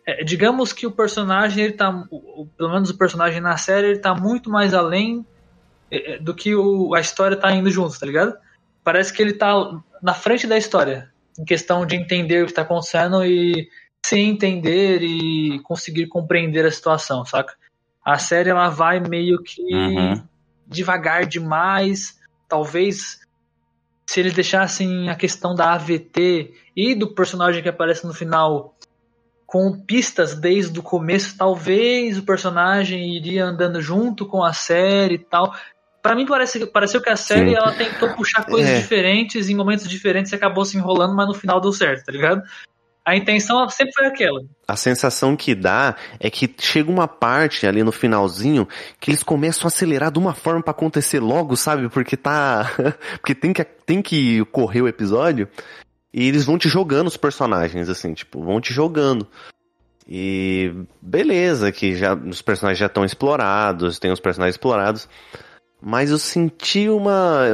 é, 0.07 0.23
digamos 0.23 0.73
que 0.73 0.87
o 0.87 0.93
personagem, 0.93 1.65
ele 1.65 1.73
tá. 1.73 1.91
O, 2.11 2.47
pelo 2.57 2.73
menos 2.73 2.91
o 2.91 2.99
personagem 2.99 3.41
na 3.41 3.57
série, 3.57 3.89
ele 3.89 3.99
tá 3.99 4.15
muito 4.15 4.51
mais 4.51 4.75
além 4.75 5.27
é, 5.91 6.15
é, 6.15 6.19
do 6.19 6.35
que 6.35 6.55
o, 6.55 6.95
a 6.95 7.01
história 7.01 7.37
tá 7.37 7.51
indo 7.53 7.71
junto, 7.71 7.99
tá 7.99 8.05
ligado? 8.05 8.37
Parece 8.83 9.13
que 9.13 9.23
ele 9.23 9.33
tá 9.33 9.55
na 10.03 10.13
frente 10.13 10.47
da 10.47 10.59
história, 10.59 11.11
em 11.39 11.45
questão 11.45 11.87
de 11.87 11.97
entender 11.97 12.43
o 12.43 12.47
que 12.47 12.53
tá 12.53 12.63
acontecendo 12.63 13.25
e 13.25 13.69
se 14.05 14.19
entender 14.19 15.03
e 15.03 15.59
conseguir 15.61 16.07
compreender 16.09 16.67
a 16.67 16.71
situação, 16.71 17.25
saca? 17.25 17.55
A 18.05 18.19
série 18.19 18.51
ela 18.51 18.69
vai 18.69 19.01
meio 19.01 19.43
que 19.43 19.63
uhum. 19.75 20.23
devagar 20.67 21.25
demais. 21.25 22.21
Talvez 22.47 23.21
se 24.07 24.21
eles 24.21 24.35
deixassem 24.35 25.09
a 25.09 25.15
questão 25.15 25.55
da 25.55 25.73
AVT 25.73 26.53
e 26.77 26.95
do 26.95 27.15
personagem 27.15 27.63
que 27.63 27.69
aparece 27.69 28.07
no 28.07 28.13
final 28.13 28.74
com 29.55 29.71
pistas 29.71 30.35
desde 30.35 30.81
o 30.81 30.83
começo, 30.83 31.39
talvez 31.39 32.19
o 32.19 32.25
personagem 32.25 33.15
iria 33.17 33.45
andando 33.45 33.81
junto 33.81 34.27
com 34.27 34.43
a 34.43 34.53
série 34.53 35.15
e 35.15 35.19
tal. 35.19 35.55
Para 36.03 36.17
mim 36.17 36.27
parece, 36.27 36.67
pareceu 36.67 37.01
que 37.01 37.09
a 37.09 37.15
série 37.15 37.51
Sim. 37.51 37.55
ela 37.55 37.71
tentou 37.71 38.13
puxar 38.15 38.45
coisas 38.45 38.69
é. 38.69 38.81
diferentes 38.81 39.49
em 39.49 39.55
momentos 39.55 39.89
diferentes 39.89 40.33
e 40.33 40.35
acabou 40.35 40.65
se 40.65 40.77
enrolando, 40.77 41.15
mas 41.15 41.29
no 41.29 41.35
final 41.35 41.61
deu 41.61 41.73
certo, 41.73 42.05
tá 42.05 42.11
ligado? 42.11 42.43
A 43.05 43.15
intenção 43.15 43.69
sempre 43.69 43.95
foi 43.95 44.07
aquela. 44.07 44.41
A 44.67 44.75
sensação 44.75 45.37
que 45.37 45.55
dá 45.55 45.95
é 46.19 46.29
que 46.29 46.53
chega 46.59 46.91
uma 46.91 47.07
parte 47.07 47.65
ali 47.65 47.85
no 47.85 47.93
finalzinho 47.93 48.67
que 48.99 49.13
eles 49.13 49.23
começam 49.23 49.67
a 49.67 49.69
acelerar 49.69 50.11
de 50.11 50.19
uma 50.19 50.35
forma 50.35 50.65
para 50.65 50.73
acontecer 50.73 51.21
logo, 51.21 51.57
sabe? 51.57 51.89
Porque 51.89 52.17
tá. 52.17 52.73
Porque 53.23 53.37
tem 53.37 53.53
que, 53.53 53.63
tem 53.63 54.03
que 54.03 54.45
correr 54.47 54.83
o 54.83 54.89
episódio. 54.89 55.49
E 56.17 56.29
eles 56.29 56.45
vão 56.45 56.57
te 56.57 56.69
jogando 56.69 57.09
os 57.09 57.17
personagens, 57.17 57.89
assim, 57.89 58.15
tipo, 58.15 58.41
vão 58.41 58.61
te 58.61 58.73
jogando. 58.73 59.27
E 60.09 60.73
beleza, 61.03 61.73
que 61.73 61.97
já 61.97 62.15
os 62.15 62.41
personagens 62.41 62.79
já 62.79 62.87
estão 62.87 63.05
explorados, 63.05 63.99
tem 63.99 64.13
os 64.13 64.21
personagens 64.21 64.55
explorados. 64.55 65.09
Mas 65.83 66.13
eu 66.13 66.19
senti 66.19 66.89
uma. 66.89 67.47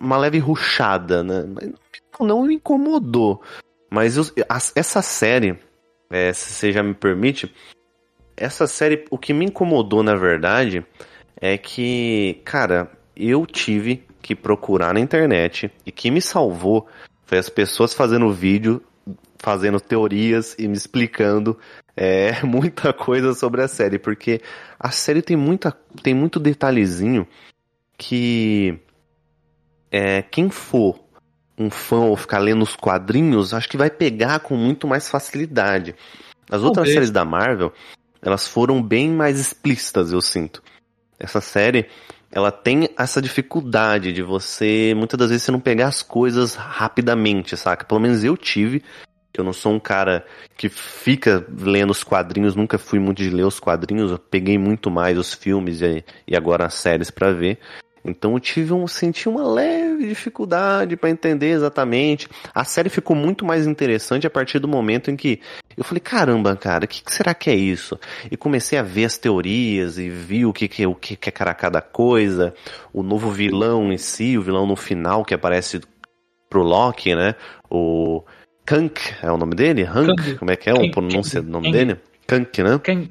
Uma 0.00 0.18
leve 0.18 0.40
ruchada, 0.40 1.22
né? 1.22 1.44
Não 2.18 2.42
me 2.42 2.56
incomodou. 2.56 3.40
Mas 3.88 4.16
eu, 4.16 4.24
essa 4.74 5.00
série, 5.00 5.56
é, 6.10 6.32
se 6.32 6.52
você 6.52 6.72
já 6.72 6.82
me 6.82 6.92
permite, 6.92 7.54
essa 8.36 8.66
série, 8.66 9.04
o 9.08 9.16
que 9.16 9.32
me 9.32 9.44
incomodou 9.44 10.02
na 10.02 10.16
verdade 10.16 10.84
é 11.40 11.56
que, 11.56 12.42
cara, 12.44 12.90
eu 13.16 13.46
tive 13.46 14.04
que 14.20 14.34
procurar 14.34 14.92
na 14.92 14.98
internet 14.98 15.70
e 15.86 15.92
que 15.92 16.10
me 16.10 16.20
salvou 16.20 16.88
foi 17.26 17.38
as 17.38 17.48
pessoas 17.48 17.94
fazendo 17.94 18.32
vídeo, 18.32 18.82
fazendo 19.38 19.80
teorias 19.80 20.54
e 20.58 20.66
me 20.66 20.76
explicando 20.76 21.58
é, 21.96 22.42
muita 22.44 22.92
coisa 22.92 23.34
sobre 23.34 23.62
a 23.62 23.68
série, 23.68 23.98
porque 23.98 24.40
a 24.78 24.90
série 24.90 25.22
tem 25.22 25.36
muita 25.36 25.70
tem 26.02 26.14
muito 26.14 26.40
detalhezinho 26.40 27.26
que 27.96 28.78
é, 29.90 30.22
quem 30.22 30.50
for 30.50 31.04
um 31.56 31.70
fã 31.70 32.00
ou 32.00 32.16
ficar 32.16 32.38
lendo 32.38 32.62
os 32.62 32.74
quadrinhos, 32.74 33.54
acho 33.54 33.68
que 33.68 33.76
vai 33.76 33.88
pegar 33.88 34.40
com 34.40 34.56
muito 34.56 34.88
mais 34.88 35.08
facilidade. 35.08 35.94
As 36.50 36.62
outras 36.62 36.92
séries 36.92 37.10
da 37.10 37.24
Marvel, 37.24 37.72
elas 38.20 38.48
foram 38.48 38.82
bem 38.82 39.10
mais 39.10 39.38
explícitas, 39.38 40.12
eu 40.12 40.20
sinto. 40.20 40.62
Essa 41.18 41.40
série, 41.40 41.86
ela 42.34 42.50
tem 42.50 42.90
essa 42.98 43.22
dificuldade 43.22 44.12
de 44.12 44.20
você, 44.20 44.92
muitas 44.96 45.16
das 45.16 45.28
vezes, 45.28 45.44
você 45.44 45.52
não 45.52 45.60
pegar 45.60 45.86
as 45.86 46.02
coisas 46.02 46.56
rapidamente, 46.56 47.56
saca? 47.56 47.84
Pelo 47.84 48.00
menos 48.00 48.24
eu 48.24 48.36
tive. 48.36 48.82
Eu 49.32 49.44
não 49.44 49.52
sou 49.52 49.72
um 49.72 49.78
cara 49.78 50.26
que 50.56 50.68
fica 50.68 51.46
lendo 51.48 51.90
os 51.90 52.02
quadrinhos, 52.02 52.56
nunca 52.56 52.76
fui 52.76 52.98
muito 52.98 53.22
de 53.22 53.30
ler 53.30 53.44
os 53.44 53.60
quadrinhos, 53.60 54.10
eu 54.10 54.18
peguei 54.18 54.58
muito 54.58 54.90
mais 54.90 55.16
os 55.16 55.32
filmes 55.32 55.80
e, 55.80 56.04
e 56.26 56.36
agora 56.36 56.66
as 56.66 56.74
séries 56.74 57.08
para 57.08 57.32
ver. 57.32 57.58
Então 58.04 58.32
eu 58.32 58.40
tive 58.40 58.72
um, 58.72 58.86
senti 58.88 59.28
uma 59.28 59.46
leve 59.46 59.83
dificuldade 60.06 60.96
para 60.96 61.10
entender 61.10 61.50
exatamente. 61.50 62.28
A 62.54 62.64
série 62.64 62.88
ficou 62.88 63.16
muito 63.16 63.44
mais 63.44 63.66
interessante 63.66 64.26
a 64.26 64.30
partir 64.30 64.58
do 64.58 64.68
momento 64.68 65.10
em 65.10 65.16
que 65.16 65.40
eu 65.76 65.84
falei, 65.84 66.00
caramba, 66.00 66.56
cara, 66.56 66.84
o 66.84 66.88
que, 66.88 67.02
que, 67.02 67.12
será 67.12 67.34
que 67.34 67.50
é 67.50 67.54
isso? 67.54 67.98
E 68.30 68.36
comecei 68.36 68.78
a 68.78 68.82
ver 68.82 69.06
as 69.06 69.18
teorias 69.18 69.98
e 69.98 70.08
vi 70.08 70.46
o 70.46 70.52
que, 70.52 70.68
que, 70.68 70.86
o 70.86 70.94
que, 70.94 71.16
que 71.16 71.28
é 71.28 71.32
cada 71.32 71.80
coisa, 71.80 72.54
o 72.92 73.02
novo 73.02 73.30
vilão 73.30 73.92
em 73.92 73.98
si, 73.98 74.38
o 74.38 74.42
vilão 74.42 74.66
no 74.66 74.76
final 74.76 75.24
que 75.24 75.34
aparece 75.34 75.80
pro 76.48 76.62
Loki, 76.62 77.14
né? 77.14 77.34
O 77.68 78.22
Kank 78.64 79.00
é 79.22 79.30
o 79.30 79.36
nome 79.36 79.54
dele? 79.54 79.82
Hank? 79.82 80.36
Como 80.38 80.50
é 80.50 80.56
que 80.56 80.70
é 80.70 80.74
o 80.74 80.90
pronúncia 80.90 81.42
do 81.42 81.50
nome 81.50 81.72
dele? 81.72 81.96
Kank, 82.26 82.62
né? 82.62 82.80
Kang. 82.82 83.10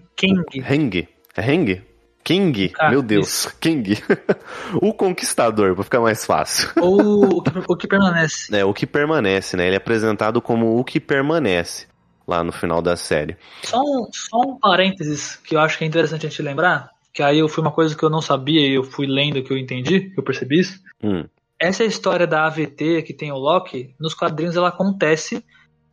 Heng. 0.69 1.07
É 1.35 1.51
Heng? 1.51 1.81
King? 2.23 2.71
Ah, 2.79 2.89
Meu 2.89 3.01
Deus, 3.01 3.27
isso. 3.27 3.57
King. 3.59 3.97
o 4.81 4.93
Conquistador, 4.93 5.75
pra 5.75 5.83
ficar 5.83 5.99
mais 5.99 6.25
fácil. 6.25 6.69
Ou 6.79 7.37
o 7.37 7.43
que, 7.43 7.51
o 7.67 7.75
que 7.75 7.87
permanece. 7.87 8.55
É, 8.55 8.63
o 8.63 8.73
que 8.73 8.87
permanece, 8.87 9.57
né? 9.57 9.67
Ele 9.67 9.75
é 9.75 9.77
apresentado 9.77 10.41
como 10.41 10.79
o 10.79 10.83
que 10.83 10.99
permanece 10.99 11.87
lá 12.27 12.43
no 12.43 12.51
final 12.51 12.81
da 12.81 12.95
série. 12.95 13.35
Só 13.63 13.81
um, 13.81 14.07
só 14.11 14.39
um 14.39 14.57
parênteses 14.57 15.35
que 15.37 15.55
eu 15.55 15.59
acho 15.59 15.77
que 15.77 15.83
é 15.83 15.87
interessante 15.87 16.25
a 16.25 16.29
gente 16.29 16.41
lembrar, 16.41 16.89
que 17.13 17.21
aí 17.21 17.39
eu 17.39 17.49
fui 17.49 17.61
uma 17.61 17.71
coisa 17.71 17.95
que 17.95 18.03
eu 18.03 18.09
não 18.09 18.21
sabia 18.21 18.65
e 18.65 18.75
eu 18.75 18.83
fui 18.83 19.05
lendo 19.05 19.43
que 19.43 19.51
eu 19.51 19.57
entendi, 19.57 20.09
que 20.09 20.19
eu 20.19 20.23
percebi 20.23 20.59
isso. 20.59 20.79
Hum. 21.03 21.25
Essa 21.59 21.83
história 21.83 22.25
da 22.25 22.45
AVT 22.45 23.03
que 23.03 23.13
tem 23.13 23.31
o 23.31 23.37
Loki, 23.37 23.93
nos 23.99 24.13
quadrinhos 24.13 24.55
ela 24.55 24.69
acontece 24.69 25.43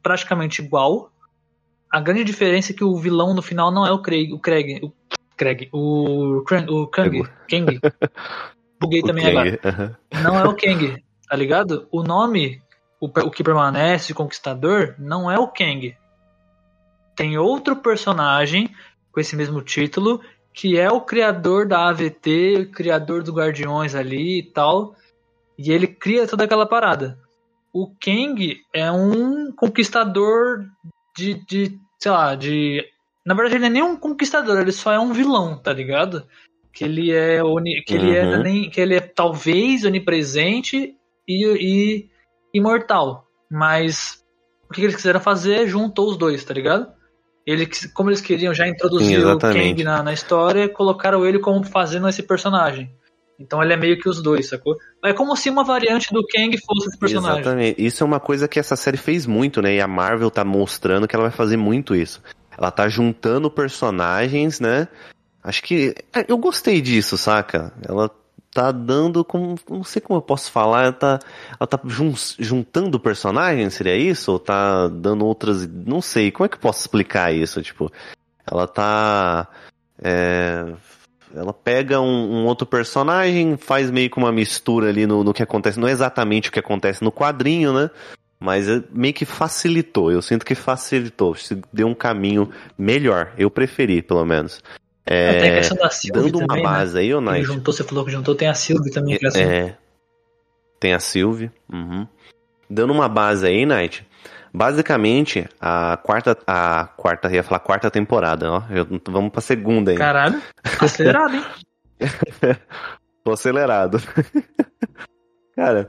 praticamente 0.02 0.62
igual. 0.62 1.12
A 1.90 2.00
grande 2.00 2.24
diferença 2.24 2.72
é 2.72 2.74
que 2.74 2.84
o 2.84 2.96
vilão 2.96 3.34
no 3.34 3.42
final 3.42 3.70
não 3.72 3.86
é 3.86 3.90
o 3.90 4.00
Craig, 4.00 4.32
o 4.32 4.38
Craig, 4.38 4.80
o 4.82 4.92
Craig. 5.40 5.70
O, 5.72 6.42
o 6.42 6.86
Kang. 6.88 7.22
Kang. 7.48 7.80
Buguei 8.78 9.02
também 9.02 9.24
Kang, 9.24 9.58
agora. 9.64 9.98
Não 10.22 10.38
é 10.38 10.44
o 10.44 10.52
Kang, 10.54 11.02
tá 11.26 11.34
ligado? 11.34 11.88
O 11.90 12.02
nome, 12.02 12.60
o, 13.00 13.06
o 13.06 13.30
que 13.30 13.42
permanece, 13.42 14.12
Conquistador, 14.12 14.94
não 14.98 15.30
é 15.30 15.38
o 15.38 15.48
Kang. 15.48 15.96
Tem 17.16 17.38
outro 17.38 17.76
personagem 17.76 18.70
com 19.10 19.18
esse 19.18 19.34
mesmo 19.34 19.62
título, 19.62 20.20
que 20.52 20.78
é 20.78 20.90
o 20.90 21.00
criador 21.00 21.66
da 21.66 21.88
AVT, 21.88 22.68
o 22.68 22.70
criador 22.70 23.22
do 23.22 23.32
Guardiões 23.32 23.94
ali 23.94 24.40
e 24.40 24.42
tal. 24.42 24.94
E 25.58 25.72
ele 25.72 25.86
cria 25.86 26.26
toda 26.26 26.44
aquela 26.44 26.66
parada. 26.66 27.18
O 27.72 27.86
Kang 27.86 28.60
é 28.74 28.90
um 28.90 29.52
conquistador 29.52 30.66
de, 31.16 31.34
de 31.46 31.78
sei 31.98 32.12
lá, 32.12 32.34
de 32.34 32.84
na 33.24 33.34
verdade, 33.34 33.56
ele 33.56 33.66
é 33.66 33.70
nem 33.70 33.82
um 33.82 33.96
conquistador, 33.96 34.58
ele 34.60 34.72
só 34.72 34.92
é 34.92 34.98
um 34.98 35.12
vilão, 35.12 35.56
tá 35.56 35.72
ligado? 35.72 36.26
Que 36.72 36.84
ele 36.84 37.12
é 37.12 37.42
oni, 37.42 37.82
que 37.82 37.94
ele 37.94 38.16
é 38.16 38.24
uhum. 38.24 38.34
é 38.34 38.42
nem, 38.42 38.70
que 38.70 38.80
ele 38.80 38.94
é 38.94 39.00
talvez 39.00 39.84
onipresente 39.84 40.94
e, 41.28 41.46
e 41.46 42.10
imortal. 42.54 43.26
Mas 43.50 44.24
o 44.68 44.72
que 44.72 44.82
eles 44.82 44.96
quiseram 44.96 45.20
fazer 45.20 45.66
juntou 45.66 46.08
os 46.08 46.16
dois, 46.16 46.44
tá 46.44 46.54
ligado? 46.54 46.86
Ele, 47.46 47.68
como 47.94 48.10
eles 48.10 48.20
queriam 48.20 48.54
já 48.54 48.68
introduzir 48.68 49.20
Sim, 49.20 49.26
o 49.26 49.38
Kang 49.38 49.82
na, 49.82 50.02
na 50.02 50.12
história, 50.12 50.68
colocaram 50.68 51.26
ele 51.26 51.38
como 51.38 51.64
fazendo 51.64 52.08
esse 52.08 52.22
personagem. 52.22 52.94
Então 53.38 53.62
ele 53.62 53.72
é 53.72 53.76
meio 53.76 53.98
que 53.98 54.08
os 54.08 54.22
dois, 54.22 54.48
sacou? 54.48 54.76
É 55.02 55.14
como 55.14 55.34
se 55.34 55.48
uma 55.48 55.64
variante 55.64 56.12
do 56.12 56.22
Kang 56.26 56.56
fosse 56.58 56.88
esse 56.88 56.98
personagem. 56.98 57.40
Exatamente. 57.40 57.82
Isso 57.84 58.04
é 58.04 58.06
uma 58.06 58.20
coisa 58.20 58.46
que 58.46 58.60
essa 58.60 58.76
série 58.76 58.98
fez 58.98 59.26
muito, 59.26 59.62
né? 59.62 59.76
E 59.76 59.80
a 59.80 59.88
Marvel 59.88 60.30
tá 60.30 60.44
mostrando 60.44 61.08
que 61.08 61.16
ela 61.16 61.24
vai 61.24 61.32
fazer 61.32 61.56
muito 61.56 61.94
isso. 61.94 62.22
Ela 62.60 62.70
tá 62.70 62.88
juntando 62.88 63.50
personagens, 63.50 64.60
né? 64.60 64.86
Acho 65.42 65.62
que. 65.62 65.94
É, 66.12 66.26
eu 66.28 66.36
gostei 66.36 66.82
disso, 66.82 67.16
saca? 67.16 67.72
Ela 67.88 68.10
tá 68.52 68.70
dando 68.70 69.24
como. 69.24 69.58
Não 69.68 69.82
sei 69.82 70.02
como 70.02 70.18
eu 70.18 70.22
posso 70.22 70.50
falar. 70.50 70.82
Ela 70.82 70.92
tá, 70.92 71.18
ela 71.58 71.66
tá 71.66 71.80
jun, 71.86 72.12
juntando 72.38 73.00
personagens, 73.00 73.72
seria 73.72 73.96
isso? 73.96 74.32
Ou 74.32 74.38
tá 74.38 74.88
dando 74.88 75.24
outras. 75.24 75.66
Não 75.66 76.02
sei. 76.02 76.30
Como 76.30 76.44
é 76.44 76.48
que 76.50 76.56
eu 76.56 76.60
posso 76.60 76.80
explicar 76.80 77.32
isso? 77.32 77.62
Tipo, 77.62 77.90
ela 78.46 78.66
tá. 78.66 79.48
É, 80.02 80.74
ela 81.34 81.54
pega 81.54 81.98
um, 82.00 82.42
um, 82.42 82.46
outro 82.46 82.66
personagem, 82.66 83.56
faz 83.56 83.90
meio 83.90 84.10
que 84.10 84.18
uma 84.18 84.32
mistura 84.32 84.88
ali 84.88 85.06
no, 85.06 85.24
no 85.24 85.32
que 85.32 85.42
acontece. 85.42 85.80
Não 85.80 85.88
é 85.88 85.92
exatamente 85.92 86.50
o 86.50 86.52
que 86.52 86.58
acontece 86.58 87.02
no 87.02 87.10
quadrinho, 87.10 87.72
né? 87.72 87.90
Mas 88.40 88.66
meio 88.90 89.12
que 89.12 89.26
facilitou. 89.26 90.10
Eu 90.10 90.22
sinto 90.22 90.46
que 90.46 90.54
facilitou. 90.54 91.34
Se 91.34 91.60
deu 91.70 91.86
um 91.86 91.94
caminho 91.94 92.50
melhor. 92.78 93.32
Eu 93.36 93.50
preferi, 93.50 94.00
pelo 94.00 94.24
menos. 94.24 94.62
É, 95.04 95.40
tem 95.40 95.50
a 95.50 95.54
questão 95.56 95.76
da 95.76 95.90
Sylvie 95.90 96.30
dando 96.30 96.38
uma 96.38 96.46
também, 96.46 96.62
base 96.62 96.94
né? 96.94 97.00
aí, 97.00 97.14
ô 97.14 97.20
Nike. 97.20 97.44
juntou, 97.44 97.74
você 97.74 97.84
falou 97.84 98.04
que 98.04 98.12
juntou, 98.12 98.34
tem 98.34 98.48
a 98.48 98.54
Sylvie 98.54 98.90
também. 98.90 99.18
É, 99.34 99.40
é, 99.40 99.76
Tem 100.78 100.94
a 100.94 101.00
Sylvie. 101.00 101.50
Uhum. 101.70 102.06
Dando 102.68 102.92
uma 102.92 103.08
base 103.08 103.46
aí, 103.46 103.66
Night. 103.66 104.06
Basicamente, 104.54 105.46
a 105.60 105.96
quarta. 105.96 106.36
A 106.46 106.86
quarta, 106.96 107.30
ia 107.32 107.42
falar 107.42 107.60
quarta 107.60 107.90
temporada, 107.90 108.50
ó. 108.50 108.62
Vamos 109.08 109.30
pra 109.30 109.40
segunda 109.40 109.90
aí. 109.90 109.96
Caralho, 109.96 110.40
acelerado, 110.80 111.36
hein? 111.36 111.44
Tô 113.24 113.32
acelerado. 113.32 114.00
Cara, 115.54 115.88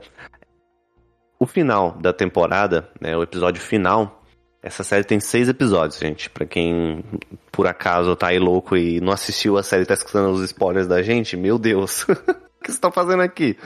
o 1.42 1.46
final 1.46 1.92
da 2.00 2.12
temporada, 2.12 2.88
né, 3.00 3.16
o 3.16 3.22
episódio 3.22 3.60
final, 3.60 4.22
essa 4.62 4.84
série 4.84 5.02
tem 5.02 5.18
seis 5.18 5.48
episódios, 5.48 5.98
gente. 5.98 6.30
Pra 6.30 6.46
quem 6.46 7.02
por 7.50 7.66
acaso 7.66 8.14
tá 8.14 8.28
aí 8.28 8.38
louco 8.38 8.76
e 8.76 9.00
não 9.00 9.12
assistiu 9.12 9.58
a 9.58 9.62
série 9.62 9.82
e 9.82 9.86
tá 9.86 9.94
escutando 9.94 10.30
os 10.30 10.42
spoilers 10.44 10.86
da 10.86 11.02
gente, 11.02 11.36
meu 11.36 11.58
Deus. 11.58 12.04
o 12.08 12.14
que 12.62 12.70
você 12.70 12.78
tá 12.80 12.92
fazendo 12.92 13.22
aqui? 13.22 13.56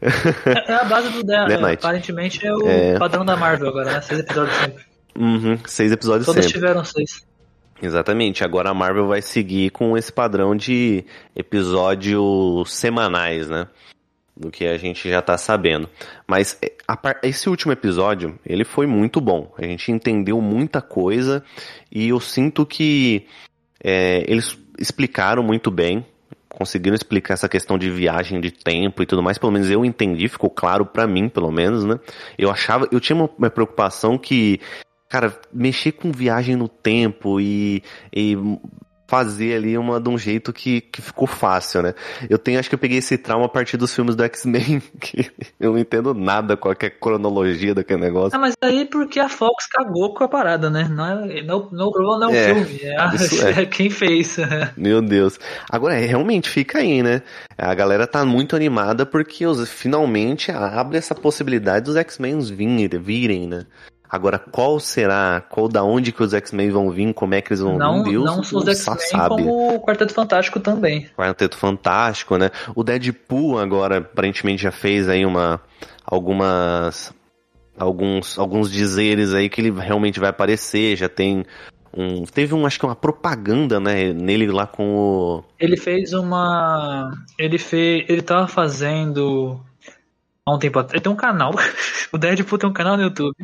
É, 0.00 0.72
é 0.72 0.74
a 0.76 0.84
base 0.84 1.08
do 1.10 1.22
dela, 1.24 1.48
Né, 1.48 1.56
né? 1.58 1.72
Aparentemente 1.74 2.46
é 2.46 2.54
o 2.54 2.66
É. 2.68 2.98
padrão 2.98 3.24
da 3.24 3.36
Marvel 3.36 3.68
agora, 3.68 3.92
né? 3.92 4.00
Seis 4.00 4.20
episódios 4.20 4.56
sempre. 4.56 4.84
Uhum, 5.18 5.58
seis 5.66 5.90
episódios 5.92 6.26
Todos 6.26 6.44
sempre. 6.44 6.60
tiveram 6.60 6.84
seis. 6.84 7.26
Exatamente. 7.82 8.44
Agora 8.44 8.70
a 8.70 8.74
Marvel 8.74 9.08
vai 9.08 9.20
seguir 9.20 9.70
com 9.70 9.96
esse 9.98 10.12
padrão 10.12 10.54
de 10.54 11.04
episódios 11.34 12.72
semanais, 12.72 13.48
né? 13.48 13.66
Do 14.40 14.50
que 14.50 14.64
a 14.64 14.78
gente 14.78 15.06
já 15.06 15.20
tá 15.20 15.36
sabendo. 15.36 15.86
Mas 16.26 16.58
é, 16.62 16.72
esse 17.22 17.50
último 17.50 17.72
episódio, 17.72 18.38
ele 18.46 18.64
foi 18.64 18.86
muito 18.86 19.20
bom. 19.20 19.52
A 19.58 19.66
gente 19.66 19.92
entendeu 19.92 20.40
muita 20.40 20.80
coisa 20.80 21.44
e 21.92 22.08
eu 22.08 22.18
sinto 22.18 22.64
que 22.64 23.26
é, 23.84 24.24
eles 24.26 24.58
explicaram 24.78 25.42
muito 25.42 25.70
bem. 25.70 26.06
Conseguiram 26.48 26.94
explicar 26.94 27.34
essa 27.34 27.50
questão 27.50 27.76
de 27.76 27.90
viagem 27.90 28.40
de 28.40 28.50
tempo 28.50 29.02
e 29.02 29.06
tudo 29.06 29.22
mais. 29.22 29.36
Pelo 29.36 29.52
menos 29.52 29.70
eu 29.70 29.84
entendi, 29.84 30.26
ficou 30.26 30.48
claro 30.48 30.86
pra 30.86 31.06
mim, 31.06 31.28
pelo 31.28 31.52
menos, 31.52 31.84
né? 31.84 32.00
Eu 32.38 32.50
achava, 32.50 32.88
eu 32.90 32.98
tinha 32.98 33.16
uma, 33.16 33.28
uma 33.38 33.50
preocupação 33.50 34.16
que 34.16 34.58
Cara, 35.10 35.36
mexer 35.52 35.90
com 35.90 36.12
viagem 36.12 36.54
no 36.54 36.68
tempo 36.68 37.40
e, 37.40 37.82
e 38.14 38.36
fazer 39.10 39.56
ali 39.56 39.76
uma 39.76 40.00
de 40.00 40.08
um 40.08 40.16
jeito 40.16 40.52
que, 40.52 40.80
que 40.82 41.02
ficou 41.02 41.26
fácil, 41.26 41.82
né? 41.82 41.94
Eu 42.28 42.38
tenho, 42.38 42.60
acho 42.60 42.68
que 42.68 42.76
eu 42.76 42.78
peguei 42.78 42.98
esse 42.98 43.18
trauma 43.18 43.46
a 43.46 43.48
partir 43.48 43.76
dos 43.76 43.92
filmes 43.92 44.14
do 44.14 44.22
X-Men, 44.22 44.80
que 45.00 45.28
eu 45.58 45.72
não 45.72 45.78
entendo 45.80 46.14
nada 46.14 46.56
qual 46.56 46.72
que 46.76 46.86
é 46.86 46.88
a 46.88 46.92
cronologia 46.92 47.74
daquele 47.74 48.00
negócio. 48.00 48.36
Ah, 48.36 48.40
mas 48.40 48.54
aí 48.62 48.84
porque 48.84 49.18
a 49.18 49.28
Fox 49.28 49.66
cagou 49.66 50.14
com 50.14 50.22
a 50.22 50.28
parada, 50.28 50.70
né? 50.70 50.86
Não 50.88 51.04
é, 51.04 51.42
não, 51.42 51.68
não, 51.72 51.86
o 51.88 51.92
problema 51.92 52.18
não 52.20 52.30
é 52.30 52.32
o 52.32 52.36
É, 52.36 52.54
filme, 52.64 52.80
é, 52.84 52.96
a- 52.96 53.12
é. 53.58 53.62
é 53.62 53.66
quem 53.66 53.90
fez. 53.90 54.36
Meu 54.78 55.02
Deus. 55.02 55.40
Agora, 55.68 55.94
é, 56.00 56.06
realmente 56.06 56.48
fica 56.48 56.78
aí, 56.78 57.02
né? 57.02 57.22
A 57.58 57.74
galera 57.74 58.06
tá 58.06 58.24
muito 58.24 58.54
animada 58.54 59.04
porque 59.04 59.44
os, 59.44 59.68
finalmente 59.68 60.52
abre 60.52 60.96
essa 60.98 61.16
possibilidade 61.16 61.86
dos 61.86 61.96
X-Men 61.96 62.38
virem, 62.40 62.88
virem, 63.00 63.48
né? 63.48 63.66
Agora, 64.10 64.38
qual 64.38 64.80
será? 64.80 65.40
Qual 65.48 65.68
da 65.68 65.84
onde 65.84 66.10
que 66.10 66.22
os 66.22 66.34
X-Men 66.34 66.70
vão 66.70 66.90
vir? 66.90 67.14
Como 67.14 67.34
é 67.34 67.40
que 67.40 67.52
eles 67.52 67.60
vão 67.60 67.78
Não, 67.78 68.02
vir? 68.02 68.10
Deus 68.10 68.24
não 68.24 68.42
só 68.42 68.58
os 68.58 68.66
X-Men, 68.66 69.28
como 69.28 69.74
o 69.76 69.80
Quarteto 69.80 70.12
Fantástico 70.12 70.58
também. 70.58 71.08
Quarteto 71.16 71.56
Fantástico, 71.56 72.36
né? 72.36 72.50
O 72.74 72.82
Deadpool 72.82 73.58
agora 73.58 73.98
aparentemente 73.98 74.62
já 74.62 74.72
fez 74.72 75.08
aí 75.08 75.24
uma 75.24 75.60
algumas 76.04 77.14
alguns 77.78 78.38
alguns 78.38 78.70
dizeres 78.70 79.32
aí 79.32 79.48
que 79.48 79.60
ele 79.60 79.70
realmente 79.70 80.18
vai 80.18 80.30
aparecer, 80.30 80.96
já 80.96 81.08
tem 81.08 81.44
um 81.96 82.24
teve 82.24 82.54
um 82.54 82.66
acho 82.66 82.78
que 82.78 82.84
uma 82.84 82.96
propaganda, 82.96 83.80
né, 83.80 84.12
nele 84.12 84.46
lá 84.46 84.66
com 84.66 84.94
o 84.94 85.44
Ele 85.58 85.76
fez 85.76 86.12
uma. 86.12 87.10
Ele 87.38 87.58
fez. 87.58 88.04
Ele 88.08 88.22
tava 88.22 88.46
fazendo. 88.46 89.60
Há 90.50 90.56
um 90.56 90.58
tempo 90.58 90.78
atrás. 90.78 90.94
Ele 90.94 91.02
tem 91.02 91.12
um 91.12 91.16
canal. 91.16 91.52
o 92.12 92.18
Deadpool 92.18 92.58
tem 92.58 92.68
um 92.68 92.72
canal 92.72 92.96
no 92.96 93.04
YouTube 93.04 93.34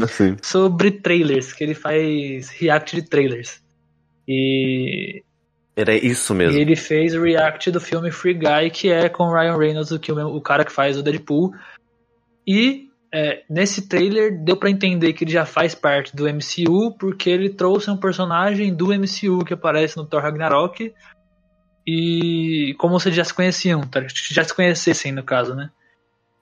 assim. 0.00 0.36
sobre 0.42 0.90
trailers, 0.90 1.52
que 1.52 1.62
ele 1.62 1.74
faz 1.74 2.48
react 2.48 2.96
de 2.96 3.02
trailers. 3.02 3.62
E, 4.26 5.22
Era 5.76 5.94
isso 5.94 6.32
e 6.32 6.36
mesmo. 6.36 6.58
ele 6.58 6.76
fez 6.76 7.14
o 7.14 7.22
react 7.22 7.70
do 7.70 7.80
filme 7.80 8.10
Free 8.10 8.34
Guy, 8.34 8.70
que 8.72 8.90
é 8.90 9.08
com 9.08 9.24
o 9.24 9.32
Ryan 9.32 9.56
Reynolds, 9.56 9.90
o, 9.90 9.98
que, 9.98 10.10
o 10.10 10.36
o 10.36 10.40
cara 10.40 10.64
que 10.64 10.72
faz 10.72 10.96
o 10.96 11.02
Deadpool. 11.02 11.52
E 12.46 12.88
é, 13.12 13.42
nesse 13.48 13.88
trailer 13.88 14.42
deu 14.42 14.56
pra 14.56 14.70
entender 14.70 15.12
que 15.12 15.24
ele 15.24 15.32
já 15.32 15.44
faz 15.44 15.74
parte 15.74 16.14
do 16.16 16.24
MCU, 16.24 16.96
porque 16.98 17.28
ele 17.28 17.50
trouxe 17.50 17.90
um 17.90 17.96
personagem 17.96 18.74
do 18.74 18.86
MCU 18.86 19.44
que 19.44 19.54
aparece 19.54 19.96
no 19.96 20.06
Thor 20.06 20.22
Ragnarok. 20.22 20.94
E 21.86 22.74
como 22.78 23.00
se 23.00 23.10
já 23.12 23.24
se 23.24 23.32
conheciam, 23.32 23.80
tá? 23.80 24.04
já 24.30 24.44
se 24.44 24.54
conhecessem 24.54 25.10
no 25.10 25.22
caso, 25.22 25.54
né? 25.54 25.70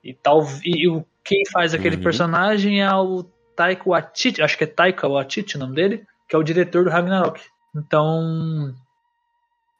E, 0.07 0.13
tal, 0.13 0.47
e 0.63 0.87
o, 0.87 1.05
quem 1.23 1.43
faz 1.51 1.73
aquele 1.73 1.97
Uhum. 1.97 2.03
personagem 2.03 2.81
é 2.81 2.89
o 2.95 3.23
Taika 3.55 3.83
Waititi, 3.89 4.41
acho 4.41 4.57
que 4.57 4.63
é 4.63 4.67
Taika 4.67 5.07
Waititi 5.07 5.57
o 5.57 5.59
nome 5.59 5.75
dele, 5.75 6.05
que 6.29 6.35
é 6.35 6.39
o 6.39 6.43
diretor 6.43 6.85
do 6.85 6.89
Ragnarok. 6.89 7.41
Então, 7.75 8.73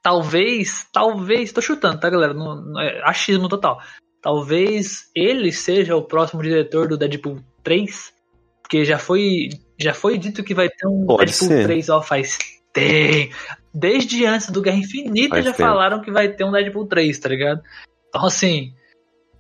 talvez, 0.04 0.86
talvez, 0.92 1.52
tô 1.52 1.62
chutando, 1.62 2.00
tá, 2.00 2.10
galera? 2.10 2.34
Não, 2.34 2.56
não 2.56 2.82
é 2.82 3.02
achismo 3.04 3.48
total. 3.48 3.82
Talvez 4.22 5.10
ele 5.16 5.52
seja 5.52 5.96
o 5.96 6.02
próximo 6.02 6.42
diretor 6.44 6.88
do 6.88 6.98
Deadpool 6.98 7.40
3, 7.63 8.13
porque 8.62 8.84
já 8.84 8.98
foi, 9.00 9.50
já 9.80 9.94
foi 9.94 10.18
dito 10.18 10.44
que 10.44 10.54
vai 10.54 10.68
ter 10.70 10.88
um 10.88 11.06
Pode 11.06 11.26
Deadpool 11.32 11.48
ser. 11.48 11.63
3 11.63 11.90
ó, 11.90 12.02
faz 12.02 12.38
tempo. 12.74 13.34
Desde 13.74 14.26
antes 14.26 14.50
do 14.50 14.62
Guerra 14.62 14.78
Infinita 14.78 15.36
Faz 15.36 15.46
já 15.46 15.52
tempo. 15.54 15.70
falaram 15.70 16.02
que 16.02 16.12
vai 16.12 16.28
ter 16.30 16.44
um 16.44 16.52
Deadpool 16.52 16.88
3, 16.88 17.18
tá 17.20 17.30
ligado? 17.30 17.62
Então, 18.10 18.26
assim, 18.26 18.74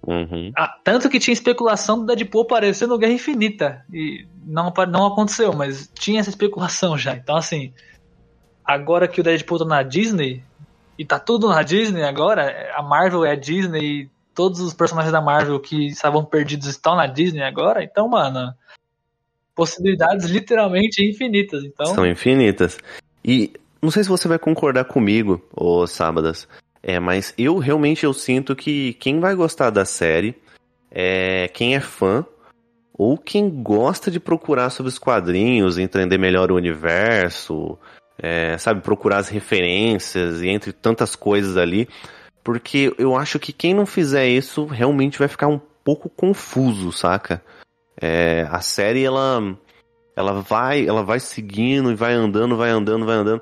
Uhum. 0.07 0.53
ah, 0.55 0.73
tanto 0.85 1.09
que 1.09 1.19
tinha 1.19 1.33
especulação 1.33 1.99
do 1.99 2.05
Deadpool 2.05 2.43
aparecer 2.43 2.87
no 2.87 2.97
Guerra 2.97 3.11
Infinita. 3.11 3.85
E 3.91 4.25
não, 4.45 4.73
não 4.89 5.07
aconteceu, 5.07 5.51
mas 5.51 5.91
tinha 5.93 6.21
essa 6.21 6.29
especulação 6.29 6.97
já. 6.97 7.13
Então, 7.13 7.35
assim, 7.35 7.73
agora 8.63 9.07
que 9.07 9.19
o 9.19 9.23
Deadpool 9.23 9.59
tá 9.59 9.65
na 9.65 9.83
Disney, 9.83 10.41
e 10.97 11.05
tá 11.05 11.19
tudo 11.19 11.49
na 11.49 11.61
Disney 11.61 12.03
agora, 12.03 12.71
a 12.73 12.81
Marvel 12.81 13.25
é 13.25 13.31
a 13.31 13.35
Disney, 13.35 13.81
e 13.81 14.09
todos 14.33 14.61
os 14.61 14.73
personagens 14.73 15.11
da 15.11 15.19
Marvel 15.19 15.59
que 15.59 15.87
estavam 15.87 16.23
perdidos 16.23 16.67
estão 16.67 16.95
na 16.95 17.05
Disney 17.05 17.43
agora, 17.43 17.83
então, 17.83 18.07
mano, 18.07 18.53
possibilidades 19.53 20.27
literalmente 20.27 21.03
infinitas. 21.03 21.65
Então, 21.65 21.87
São 21.87 22.07
infinitas. 22.07 22.77
E 23.25 23.51
não 23.81 23.91
sei 23.91 24.03
se 24.03 24.09
você 24.09 24.27
vai 24.27 24.39
concordar 24.39 24.85
comigo, 24.85 25.43
ô 25.53 25.85
Sábadas, 25.85 26.47
é, 26.81 26.99
mas 26.99 27.33
eu 27.37 27.57
realmente 27.57 28.05
eu 28.05 28.13
sinto 28.13 28.55
que 28.55 28.93
quem 28.93 29.19
vai 29.19 29.35
gostar 29.35 29.69
da 29.69 29.85
série 29.85 30.35
é 30.91 31.47
quem 31.49 31.75
é 31.75 31.79
fã 31.79 32.25
ou 32.93 33.17
quem 33.17 33.49
gosta 33.49 34.09
de 34.09 34.19
procurar 34.19 34.69
sobre 34.69 34.89
os 34.89 34.97
quadrinhos, 34.97 35.77
entender 35.77 36.17
melhor 36.17 36.51
o 36.51 36.55
universo, 36.55 37.77
é, 38.17 38.57
sabe, 38.57 38.81
procurar 38.81 39.17
as 39.17 39.29
referências 39.29 40.41
e 40.41 40.47
entre 40.47 40.73
tantas 40.73 41.15
coisas 41.15 41.57
ali, 41.57 41.87
porque 42.43 42.93
eu 42.97 43.15
acho 43.15 43.37
que 43.37 43.53
quem 43.53 43.73
não 43.73 43.85
fizer 43.85 44.27
isso 44.27 44.65
realmente 44.65 45.19
vai 45.19 45.27
ficar 45.27 45.47
um 45.47 45.59
pouco 45.83 46.09
confuso, 46.09 46.91
saca? 46.91 47.43
É, 47.99 48.47
a 48.49 48.61
série 48.61 49.03
ela 49.03 49.57
ela 50.15 50.41
vai, 50.41 50.87
ela 50.87 51.03
vai 51.03 51.19
seguindo 51.19 51.91
e 51.91 51.95
vai 51.95 52.13
andando, 52.13 52.57
vai 52.57 52.71
andando, 52.71 53.05
vai 53.05 53.15
andando. 53.15 53.41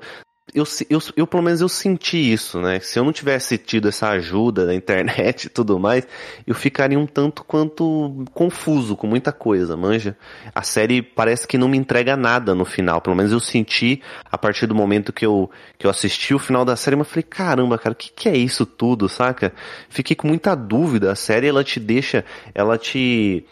Eu, 0.54 0.64
eu, 0.88 1.00
eu, 1.16 1.26
pelo 1.26 1.42
menos, 1.42 1.60
eu 1.60 1.68
senti 1.68 2.32
isso, 2.32 2.60
né? 2.60 2.78
Se 2.78 2.98
eu 3.00 3.04
não 3.04 3.12
tivesse 3.12 3.58
tido 3.58 3.88
essa 3.88 4.10
ajuda 4.10 4.64
da 4.64 4.72
internet 4.74 5.44
e 5.44 5.48
tudo 5.48 5.78
mais, 5.78 6.06
eu 6.46 6.54
ficaria 6.54 6.98
um 6.98 7.06
tanto 7.06 7.42
quanto 7.42 8.24
confuso 8.32 8.96
com 8.96 9.08
muita 9.08 9.32
coisa, 9.32 9.76
manja? 9.76 10.16
A 10.54 10.62
série 10.62 11.02
parece 11.02 11.48
que 11.48 11.58
não 11.58 11.68
me 11.68 11.76
entrega 11.76 12.16
nada 12.16 12.54
no 12.54 12.64
final. 12.64 13.00
Pelo 13.00 13.16
menos 13.16 13.32
eu 13.32 13.40
senti 13.40 14.00
a 14.24 14.38
partir 14.38 14.66
do 14.66 14.74
momento 14.74 15.12
que 15.12 15.26
eu, 15.26 15.50
que 15.76 15.84
eu 15.86 15.90
assisti 15.90 16.32
o 16.32 16.38
final 16.38 16.64
da 16.64 16.76
série, 16.76 16.94
mas 16.94 17.08
falei, 17.08 17.24
caramba, 17.24 17.76
cara, 17.76 17.92
o 17.92 17.96
que, 17.96 18.12
que 18.12 18.28
é 18.28 18.36
isso 18.36 18.64
tudo, 18.64 19.08
saca? 19.08 19.52
Fiquei 19.88 20.14
com 20.14 20.28
muita 20.28 20.54
dúvida. 20.54 21.10
A 21.10 21.16
série, 21.16 21.48
ela 21.48 21.64
te 21.64 21.80
deixa, 21.80 22.24
ela 22.54 22.78
te... 22.78 23.44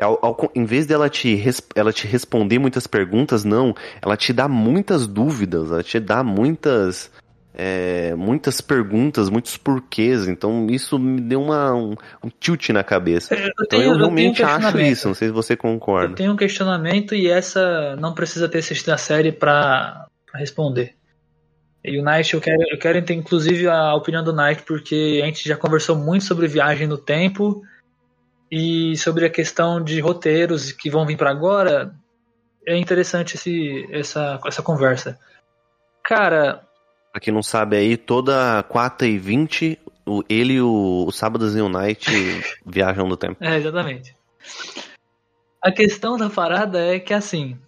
Ao, 0.00 0.18
ao- 0.24 0.50
em 0.54 0.64
vez 0.64 0.86
dela 0.86 1.08
te, 1.08 1.40
ela 1.74 1.92
te 1.92 2.06
responder 2.06 2.58
muitas 2.58 2.86
perguntas, 2.86 3.44
não. 3.44 3.74
Ela 4.00 4.16
te 4.16 4.32
dá 4.32 4.48
muitas 4.48 5.06
dúvidas, 5.06 5.70
ela 5.70 5.82
te 5.82 6.00
dá 6.00 6.22
muitas. 6.24 7.10
é, 7.54 8.14
muitas 8.14 8.62
perguntas, 8.62 9.28
muitos 9.28 9.58
porquês. 9.58 10.26
Então 10.26 10.66
isso 10.70 10.98
me 10.98 11.20
deu 11.20 11.42
uma, 11.42 11.74
um, 11.74 11.94
um 12.24 12.30
tilt 12.40 12.70
na 12.70 12.82
cabeça. 12.82 13.34
eu 13.34 13.48
Então 13.48 13.66
tenho, 13.68 13.82
eu 13.82 13.88
eu 13.90 13.92
tenho 13.92 13.94
um 13.94 13.98
realmente 13.98 14.42
acho 14.42 14.80
isso. 14.80 15.08
Não 15.08 15.14
sei 15.14 15.28
se 15.28 15.34
você 15.34 15.52
Eu 15.52 15.58
concorda. 15.58 16.14
tenho 16.14 16.32
um 16.32 16.36
questionamento 16.36 17.14
e 17.14 17.28
essa 17.28 17.94
não 17.96 18.14
precisa 18.14 18.48
ter 18.48 18.58
assistido 18.58 18.90
a 18.90 18.96
série 18.96 19.30
pra 19.32 20.06
responder. 20.34 20.94
E 21.84 21.98
o 22.00 22.02
Night, 22.02 22.32
eu 22.32 22.40
quero, 22.40 22.62
eu 22.70 22.78
quero 22.78 23.02
ter 23.04 23.12
inclusive 23.14 23.68
a 23.68 23.94
opinião 23.94 24.24
do 24.24 24.32
Night, 24.32 24.62
porque 24.62 25.20
a 25.22 25.26
gente 25.26 25.46
já 25.46 25.56
conversou 25.56 25.94
muito 25.96 26.24
sobre 26.24 26.46
viagem 26.48 26.86
no 26.86 26.96
tempo 26.96 27.60
e 28.52 28.94
sobre 28.98 29.24
a 29.24 29.30
questão 29.30 29.82
de 29.82 29.98
roteiros 29.98 30.72
que 30.72 30.90
vão 30.90 31.06
vir 31.06 31.16
pra 31.16 31.30
agora. 31.30 31.94
É 32.68 32.76
interessante 32.76 33.34
esse, 33.34 33.88
essa, 33.90 34.38
essa 34.46 34.62
conversa. 34.62 35.18
Cara, 36.04 36.62
Pra 37.10 37.20
quem 37.20 37.32
não 37.32 37.42
sabe 37.42 37.76
aí, 37.76 37.96
toda 37.96 38.62
4 38.64 39.06
e 39.06 39.18
20 39.18 39.78
o, 40.06 40.22
ele 40.28 40.54
e 40.54 40.60
o, 40.62 41.04
o 41.06 41.12
Sábados 41.12 41.54
e 41.56 41.60
o 41.60 41.68
Night 41.68 42.10
viajam 42.64 43.06
no 43.06 43.16
tempo. 43.16 43.36
É, 43.42 43.56
exatamente. 43.56 44.16
A 45.62 45.70
questão 45.70 46.16
da 46.16 46.28
parada 46.28 46.78
é 46.78 46.98
que, 46.98 47.12
assim, 47.14 47.58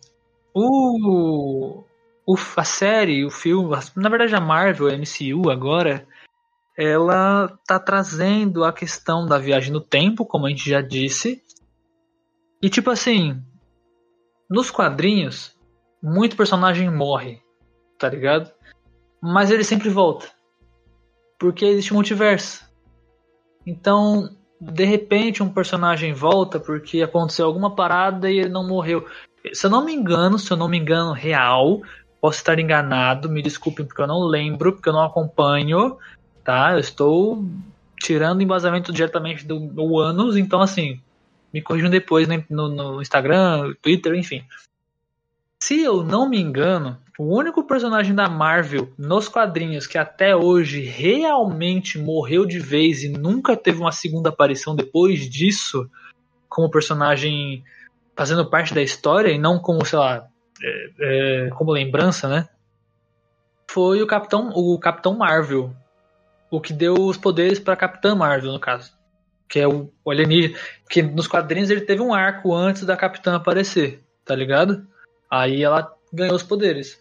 o, 0.52 1.84
o, 2.26 2.34
a 2.56 2.64
série, 2.64 3.24
o 3.24 3.30
filme, 3.30 3.76
na 3.96 4.08
verdade 4.08 4.34
a 4.34 4.40
Marvel, 4.40 4.88
a 4.88 4.96
MCU 4.96 5.50
agora, 5.50 6.06
ela 6.76 7.58
tá 7.66 7.78
trazendo 7.78 8.64
a 8.64 8.72
questão 8.72 9.26
da 9.26 9.38
viagem 9.38 9.72
no 9.72 9.80
tempo, 9.80 10.26
como 10.26 10.46
a 10.46 10.50
gente 10.50 10.68
já 10.68 10.80
disse. 10.80 11.42
E 12.60 12.68
tipo 12.68 12.90
assim, 12.90 13.40
nos 14.50 14.70
quadrinhos, 14.70 15.56
muito 16.02 16.36
personagem 16.36 16.90
morre, 16.90 17.40
tá 17.98 18.08
ligado? 18.08 18.50
Mas 19.20 19.50
ele 19.50 19.64
sempre 19.64 19.88
volta. 19.88 20.28
Porque 21.38 21.64
existe 21.64 21.92
um 21.92 21.96
multiverso. 21.96 22.64
Então, 23.66 24.28
de 24.60 24.84
repente, 24.84 25.42
um 25.42 25.52
personagem 25.52 26.12
volta 26.12 26.58
porque 26.58 27.02
aconteceu 27.02 27.46
alguma 27.46 27.74
parada 27.74 28.30
e 28.30 28.38
ele 28.38 28.48
não 28.48 28.66
morreu. 28.66 29.06
Se 29.52 29.66
eu 29.66 29.70
não 29.70 29.84
me 29.84 29.94
engano, 29.94 30.38
se 30.38 30.50
eu 30.50 30.56
não 30.56 30.68
me 30.68 30.78
engano, 30.78 31.12
real, 31.12 31.80
posso 32.20 32.38
estar 32.38 32.58
enganado, 32.58 33.28
me 33.28 33.42
desculpem 33.42 33.84
porque 33.84 34.00
eu 34.00 34.06
não 34.06 34.20
lembro, 34.20 34.72
porque 34.72 34.88
eu 34.88 34.92
não 34.92 35.04
acompanho, 35.04 35.98
tá? 36.44 36.72
Eu 36.72 36.78
estou 36.78 37.44
tirando 37.98 38.42
embasamento 38.42 38.92
diretamente 38.92 39.46
do, 39.46 39.58
do 39.58 39.98
Anos, 39.98 40.36
então 40.36 40.60
assim, 40.60 41.00
me 41.52 41.62
corrijam 41.62 41.90
depois 41.90 42.28
no, 42.50 42.68
no 42.68 43.00
Instagram, 43.00 43.74
Twitter, 43.80 44.14
enfim. 44.14 44.44
Se 45.58 45.80
eu 45.80 46.04
não 46.04 46.28
me 46.28 46.38
engano, 46.38 46.98
o 47.18 47.24
único 47.24 47.64
personagem 47.64 48.14
da 48.14 48.28
Marvel 48.28 48.92
nos 48.98 49.28
quadrinhos 49.28 49.86
que 49.86 49.96
até 49.96 50.34
hoje 50.34 50.80
realmente 50.80 51.98
morreu 51.98 52.44
de 52.44 52.58
vez 52.58 53.02
e 53.02 53.08
nunca 53.08 53.56
teve 53.56 53.78
uma 53.78 53.92
segunda 53.92 54.28
aparição 54.28 54.74
depois 54.74 55.28
disso, 55.30 55.88
como 56.48 56.70
personagem 56.70 57.64
fazendo 58.16 58.48
parte 58.48 58.74
da 58.74 58.82
história 58.82 59.30
e 59.30 59.38
não 59.38 59.58
como, 59.58 59.84
sei 59.84 59.98
lá, 59.98 60.26
é, 60.62 60.90
é, 61.46 61.50
como 61.50 61.70
lembrança, 61.70 62.28
né? 62.28 62.48
Foi 63.68 64.02
o 64.02 64.06
Capitão, 64.06 64.50
o 64.50 64.78
Capitão 64.78 65.16
Marvel, 65.16 65.74
o 66.56 66.60
que 66.60 66.72
deu 66.72 66.94
os 66.94 67.16
poderes 67.16 67.58
para 67.58 67.76
Capitã 67.76 68.14
Marvel, 68.14 68.52
no 68.52 68.60
caso. 68.60 68.92
Que 69.48 69.60
é 69.60 69.68
o, 69.68 69.90
o 70.04 70.10
alienígena. 70.10 70.58
Que 70.88 71.02
nos 71.02 71.26
quadrinhos 71.26 71.70
ele 71.70 71.82
teve 71.82 72.02
um 72.02 72.14
arco 72.14 72.54
antes 72.54 72.84
da 72.84 72.96
Capitã 72.96 73.36
aparecer, 73.36 74.02
tá 74.24 74.34
ligado? 74.34 74.86
Aí 75.30 75.62
ela 75.62 75.92
ganhou 76.12 76.34
os 76.34 76.42
poderes. 76.42 76.98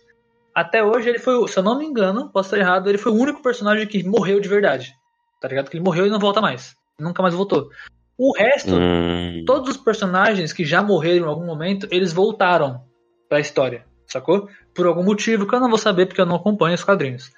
Até 0.53 0.83
hoje 0.83 1.09
ele 1.09 1.19
foi, 1.19 1.47
se 1.47 1.57
eu 1.57 1.63
não 1.63 1.77
me 1.77 1.85
engano, 1.85 2.29
posso 2.29 2.47
estar 2.47 2.59
errado, 2.59 2.87
ele 2.87 2.97
foi 2.97 3.11
o 3.11 3.15
único 3.15 3.41
personagem 3.41 3.87
que 3.87 4.03
morreu 4.03 4.39
de 4.39 4.49
verdade. 4.49 4.93
Tá 5.39 5.47
ligado? 5.47 5.69
Que 5.69 5.77
ele 5.77 5.83
morreu 5.83 6.05
e 6.05 6.09
não 6.09 6.19
volta 6.19 6.41
mais. 6.41 6.75
Nunca 6.99 7.21
mais 7.21 7.33
voltou. 7.33 7.69
O 8.17 8.31
resto, 8.37 8.75
hum. 8.75 9.43
todos 9.45 9.69
os 9.69 9.77
personagens 9.77 10.53
que 10.53 10.63
já 10.63 10.83
morreram 10.83 11.25
em 11.25 11.29
algum 11.29 11.45
momento, 11.45 11.87
eles 11.89 12.13
voltaram 12.13 12.83
pra 13.27 13.39
história, 13.39 13.85
sacou? 14.05 14.47
Por 14.73 14.85
algum 14.85 15.03
motivo 15.03 15.47
que 15.47 15.55
eu 15.55 15.59
não 15.59 15.69
vou 15.69 15.79
saber 15.79 16.05
porque 16.05 16.21
eu 16.21 16.25
não 16.25 16.35
acompanho 16.35 16.75
os 16.75 16.83
quadrinhos. 16.83 17.31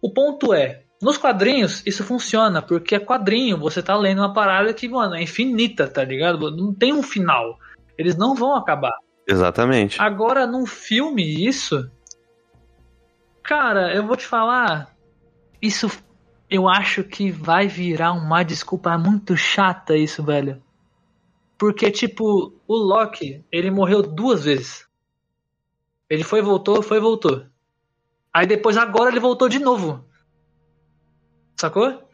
O 0.00 0.12
ponto 0.12 0.54
é, 0.54 0.84
nos 1.00 1.18
quadrinhos, 1.18 1.82
isso 1.86 2.02
funciona, 2.04 2.62
porque 2.62 2.94
é 2.94 2.98
quadrinho, 2.98 3.58
você 3.58 3.82
tá 3.82 3.94
lendo 3.96 4.18
uma 4.18 4.32
parada 4.32 4.72
que, 4.72 4.88
mano, 4.88 5.14
é 5.14 5.22
infinita, 5.22 5.86
tá 5.86 6.02
ligado? 6.02 6.50
Não 6.50 6.72
tem 6.72 6.92
um 6.92 7.02
final. 7.02 7.58
Eles 7.98 8.16
não 8.16 8.34
vão 8.34 8.54
acabar. 8.54 8.94
Exatamente. 9.26 10.00
Agora, 10.00 10.46
num 10.46 10.66
filme, 10.66 11.46
isso. 11.46 11.90
Cara, 13.42 13.94
eu 13.94 14.06
vou 14.06 14.16
te 14.16 14.26
falar. 14.26 14.94
Isso 15.60 15.90
eu 16.48 16.68
acho 16.68 17.02
que 17.02 17.30
vai 17.30 17.66
virar 17.66 18.12
uma 18.12 18.42
desculpa 18.42 18.96
muito 18.96 19.36
chata, 19.36 19.96
isso, 19.96 20.22
velho. 20.22 20.62
Porque, 21.58 21.90
tipo, 21.90 22.52
o 22.66 22.76
Loki, 22.76 23.44
ele 23.50 23.70
morreu 23.70 24.02
duas 24.02 24.44
vezes. 24.44 24.86
Ele 26.08 26.22
foi, 26.22 26.40
voltou, 26.40 26.82
foi, 26.82 27.00
voltou. 27.00 27.44
Aí 28.32 28.46
depois, 28.46 28.76
agora, 28.76 29.10
ele 29.10 29.18
voltou 29.18 29.48
de 29.48 29.58
novo. 29.58 30.04
Sacou? 31.56 32.06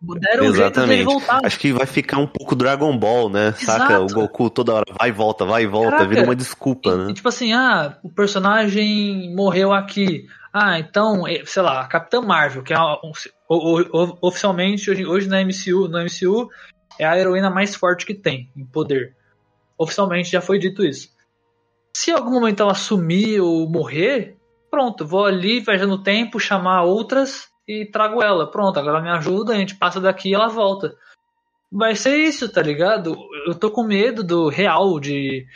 Deram 0.00 0.46
um 0.46 0.54
jeito 0.54 0.86
dele 0.86 1.04
voltar. 1.04 1.44
Acho 1.44 1.58
que 1.58 1.72
vai 1.72 1.84
ficar 1.84 2.16
um 2.16 2.26
pouco 2.26 2.56
Dragon 2.56 2.96
Ball, 2.96 3.28
né? 3.28 3.48
Exato. 3.48 3.64
Saca? 3.64 4.00
O 4.00 4.06
Goku 4.06 4.48
toda 4.48 4.72
hora 4.72 4.86
vai 4.98 5.10
e 5.10 5.12
volta, 5.12 5.44
vai 5.44 5.64
e 5.64 5.66
volta, 5.66 5.90
Caraca. 5.90 6.08
vira 6.08 6.24
uma 6.24 6.34
desculpa, 6.34 6.96
né? 6.96 7.10
E, 7.10 7.14
tipo 7.14 7.28
assim, 7.28 7.52
ah, 7.52 7.98
o 8.02 8.08
personagem 8.08 9.34
morreu 9.34 9.72
aqui. 9.72 10.26
Ah, 10.52 10.78
então, 10.78 11.28
eh, 11.28 11.42
sei 11.44 11.62
lá, 11.62 11.82
a 11.82 11.86
Capitã 11.86 12.22
Marvel, 12.22 12.62
que 12.62 12.72
é 12.72 12.78
um, 12.78 13.12
oficialmente 14.22 14.90
hoje, 14.90 15.04
hoje 15.04 15.28
na 15.28 15.42
MCU, 15.42 15.86
no 15.86 15.98
MCU 15.98 16.48
é 16.98 17.04
a 17.04 17.18
heroína 17.18 17.50
mais 17.50 17.74
forte 17.74 18.06
que 18.06 18.14
tem 18.14 18.50
em 18.56 18.64
poder. 18.64 19.14
Oficialmente 19.76 20.30
já 20.30 20.40
foi 20.40 20.58
dito 20.58 20.84
isso. 20.84 21.10
Se 21.94 22.10
em 22.10 22.14
algum 22.14 22.30
momento 22.30 22.62
ela 22.62 22.74
sumir 22.74 23.40
ou 23.40 23.68
morrer, 23.68 24.36
pronto, 24.70 25.06
vou 25.06 25.26
ali, 25.26 25.60
viajando 25.60 25.96
no 25.96 26.02
tempo, 26.02 26.40
chamar 26.40 26.84
outras 26.84 27.48
e 27.66 27.86
trago 27.86 28.22
ela. 28.22 28.50
Pronto, 28.50 28.78
agora 28.78 28.98
ela 28.98 29.04
me 29.04 29.10
ajuda, 29.10 29.52
a 29.52 29.56
gente 29.56 29.76
passa 29.76 30.00
daqui 30.00 30.30
e 30.30 30.34
ela 30.34 30.48
volta. 30.48 30.96
Vai 31.70 31.94
ser 31.94 32.16
isso, 32.16 32.48
tá 32.48 32.60
ligado? 32.60 33.16
Eu 33.46 33.54
tô 33.54 33.70
com 33.70 33.84
medo 33.84 34.24
do 34.24 34.48
real, 34.48 34.98
de 34.98 35.46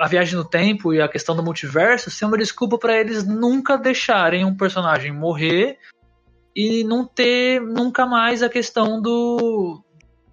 a 0.00 0.08
viagem 0.08 0.34
no 0.34 0.44
tempo 0.44 0.92
e 0.92 1.00
a 1.00 1.08
questão 1.08 1.36
do 1.36 1.42
multiverso 1.42 2.10
ser 2.10 2.24
uma 2.24 2.36
desculpa 2.36 2.76
para 2.78 2.98
eles 2.98 3.24
nunca 3.24 3.76
deixarem 3.76 4.44
um 4.44 4.56
personagem 4.56 5.12
morrer 5.12 5.78
e 6.54 6.82
não 6.84 7.06
ter 7.06 7.60
nunca 7.60 8.06
mais 8.06 8.42
a 8.42 8.48
questão 8.48 9.00
do 9.00 9.80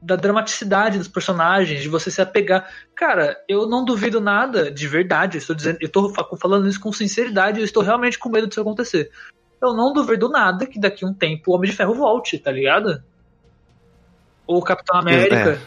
da 0.02 0.16
dramaticidade 0.16 0.98
dos 0.98 1.08
personagens, 1.08 1.84
de 1.84 1.88
você 1.88 2.10
se 2.10 2.20
apegar. 2.20 2.68
Cara, 2.96 3.38
eu 3.48 3.68
não 3.68 3.86
duvido 3.86 4.20
nada, 4.20 4.72
de 4.72 4.88
verdade, 4.88 5.38
eu 5.38 5.40
estou 5.40 5.56
dizendo, 5.56 5.78
eu 5.80 5.90
tô 5.90 6.12
falando 6.38 6.68
isso 6.68 6.80
com 6.80 6.92
sinceridade, 6.92 7.60
eu 7.60 7.66
estou 7.66 7.84
realmente 7.84 8.18
com 8.18 8.28
medo 8.28 8.48
disso 8.48 8.62
acontecer 8.62 9.12
eu 9.62 9.74
não 9.74 9.94
duvido 9.94 10.30
nada 10.30 10.66
que 10.66 10.80
daqui 10.80 11.06
a 11.06 11.08
um 11.08 11.14
tempo 11.14 11.52
o 11.52 11.56
Homem 11.56 11.70
de 11.70 11.76
Ferro 11.76 11.94
volte, 11.94 12.38
tá 12.40 12.52
ligado? 12.52 13.04
Ou 14.48 14.58
o 14.58 14.64
Capitão 14.64 15.00
América. 15.00 15.62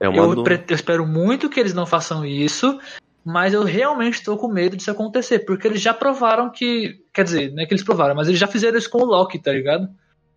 É, 0.00 0.06
é 0.06 0.08
eu, 0.08 0.14
eu, 0.14 0.44
espero 0.70 1.06
muito 1.06 1.48
que 1.48 1.60
eles 1.60 1.72
não 1.72 1.86
façam 1.86 2.24
isso, 2.24 2.78
mas 3.24 3.54
eu 3.54 3.62
realmente 3.62 4.14
estou 4.14 4.36
com 4.36 4.48
medo 4.48 4.76
disso 4.76 4.90
acontecer, 4.90 5.40
porque 5.40 5.66
eles 5.68 5.80
já 5.80 5.94
provaram 5.94 6.50
que. 6.50 7.02
Quer 7.12 7.24
dizer, 7.24 7.52
não 7.52 7.62
é 7.62 7.66
que 7.66 7.72
eles 7.72 7.84
provaram, 7.84 8.14
mas 8.14 8.28
eles 8.28 8.40
já 8.40 8.46
fizeram 8.46 8.76
isso 8.76 8.90
com 8.90 8.98
o 8.98 9.06
Loki, 9.06 9.38
tá 9.38 9.52
ligado? 9.52 9.88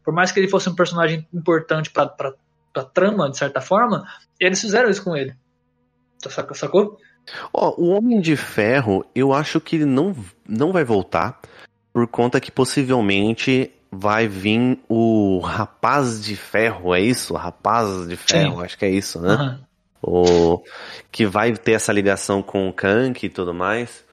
Por 0.03 0.14
mais 0.14 0.32
que 0.32 0.39
ele 0.39 0.47
fosse 0.47 0.70
um 0.70 0.76
personagem 0.76 1.28
importante 1.34 1.89
pra, 1.89 2.07
pra, 2.07 2.34
pra 2.74 2.84
trama, 2.84 3.30
de 3.30 3.38
certa 3.38 3.60
forma, 3.60 4.07
eles 4.39 4.62
fizeram 4.62 4.89
isso 4.89 5.03
com 5.03 5.16
ele. 5.16 5.36
Sacou? 6.53 6.97
Ó, 7.53 7.74
oh, 7.78 7.82
o 7.82 7.89
Homem 7.89 8.20
de 8.20 8.36
Ferro, 8.36 9.05
eu 9.14 9.34
acho 9.34 9.62
que 9.62 9.76
ele 9.76 9.86
não, 9.86 10.16
não 10.47 10.72
vai 10.72 10.84
voltar 10.84 11.39
por 12.00 12.08
conta 12.08 12.39
que 12.39 12.50
possivelmente 12.50 13.70
vai 13.91 14.26
vir 14.26 14.80
o 14.88 15.39
Rapaz 15.39 16.24
de 16.24 16.34
Ferro, 16.34 16.95
é 16.95 17.02
isso? 17.02 17.34
Rapaz 17.34 18.08
de 18.08 18.16
Ferro, 18.16 18.56
Sim. 18.56 18.64
acho 18.64 18.78
que 18.78 18.86
é 18.86 18.89
isso, 18.89 19.20
né? 19.20 19.36
Uhum. 19.36 19.60
O, 20.02 20.64
que 21.12 21.26
vai 21.26 21.52
ter 21.52 21.74
essa 21.74 21.91
ligação 21.91 22.41
com 22.41 22.70
o 22.70 22.74
Kank 22.74 23.26
e 23.26 23.30
tudo 23.30 23.54
mais. 23.54 24.06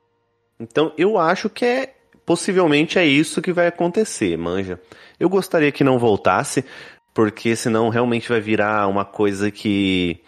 Então 0.59 0.93
eu 0.99 1.17
acho 1.17 1.49
que 1.49 1.65
é 1.65 1.95
possivelmente 2.25 2.99
é 2.99 3.07
isso 3.07 3.41
que 3.41 3.53
vai 3.53 3.69
acontecer, 3.69 4.37
manja. 4.37 4.81
Eu 5.21 5.29
gostaria 5.29 5.71
que 5.71 5.85
não 5.85 5.97
voltasse, 5.97 6.65
porque 7.15 7.55
senão 7.55 7.89
realmente 7.89 8.29
vai 8.29 8.41
virar 8.41 8.89
uma 8.89 9.05
coisa 9.05 9.49
que 9.49 10.21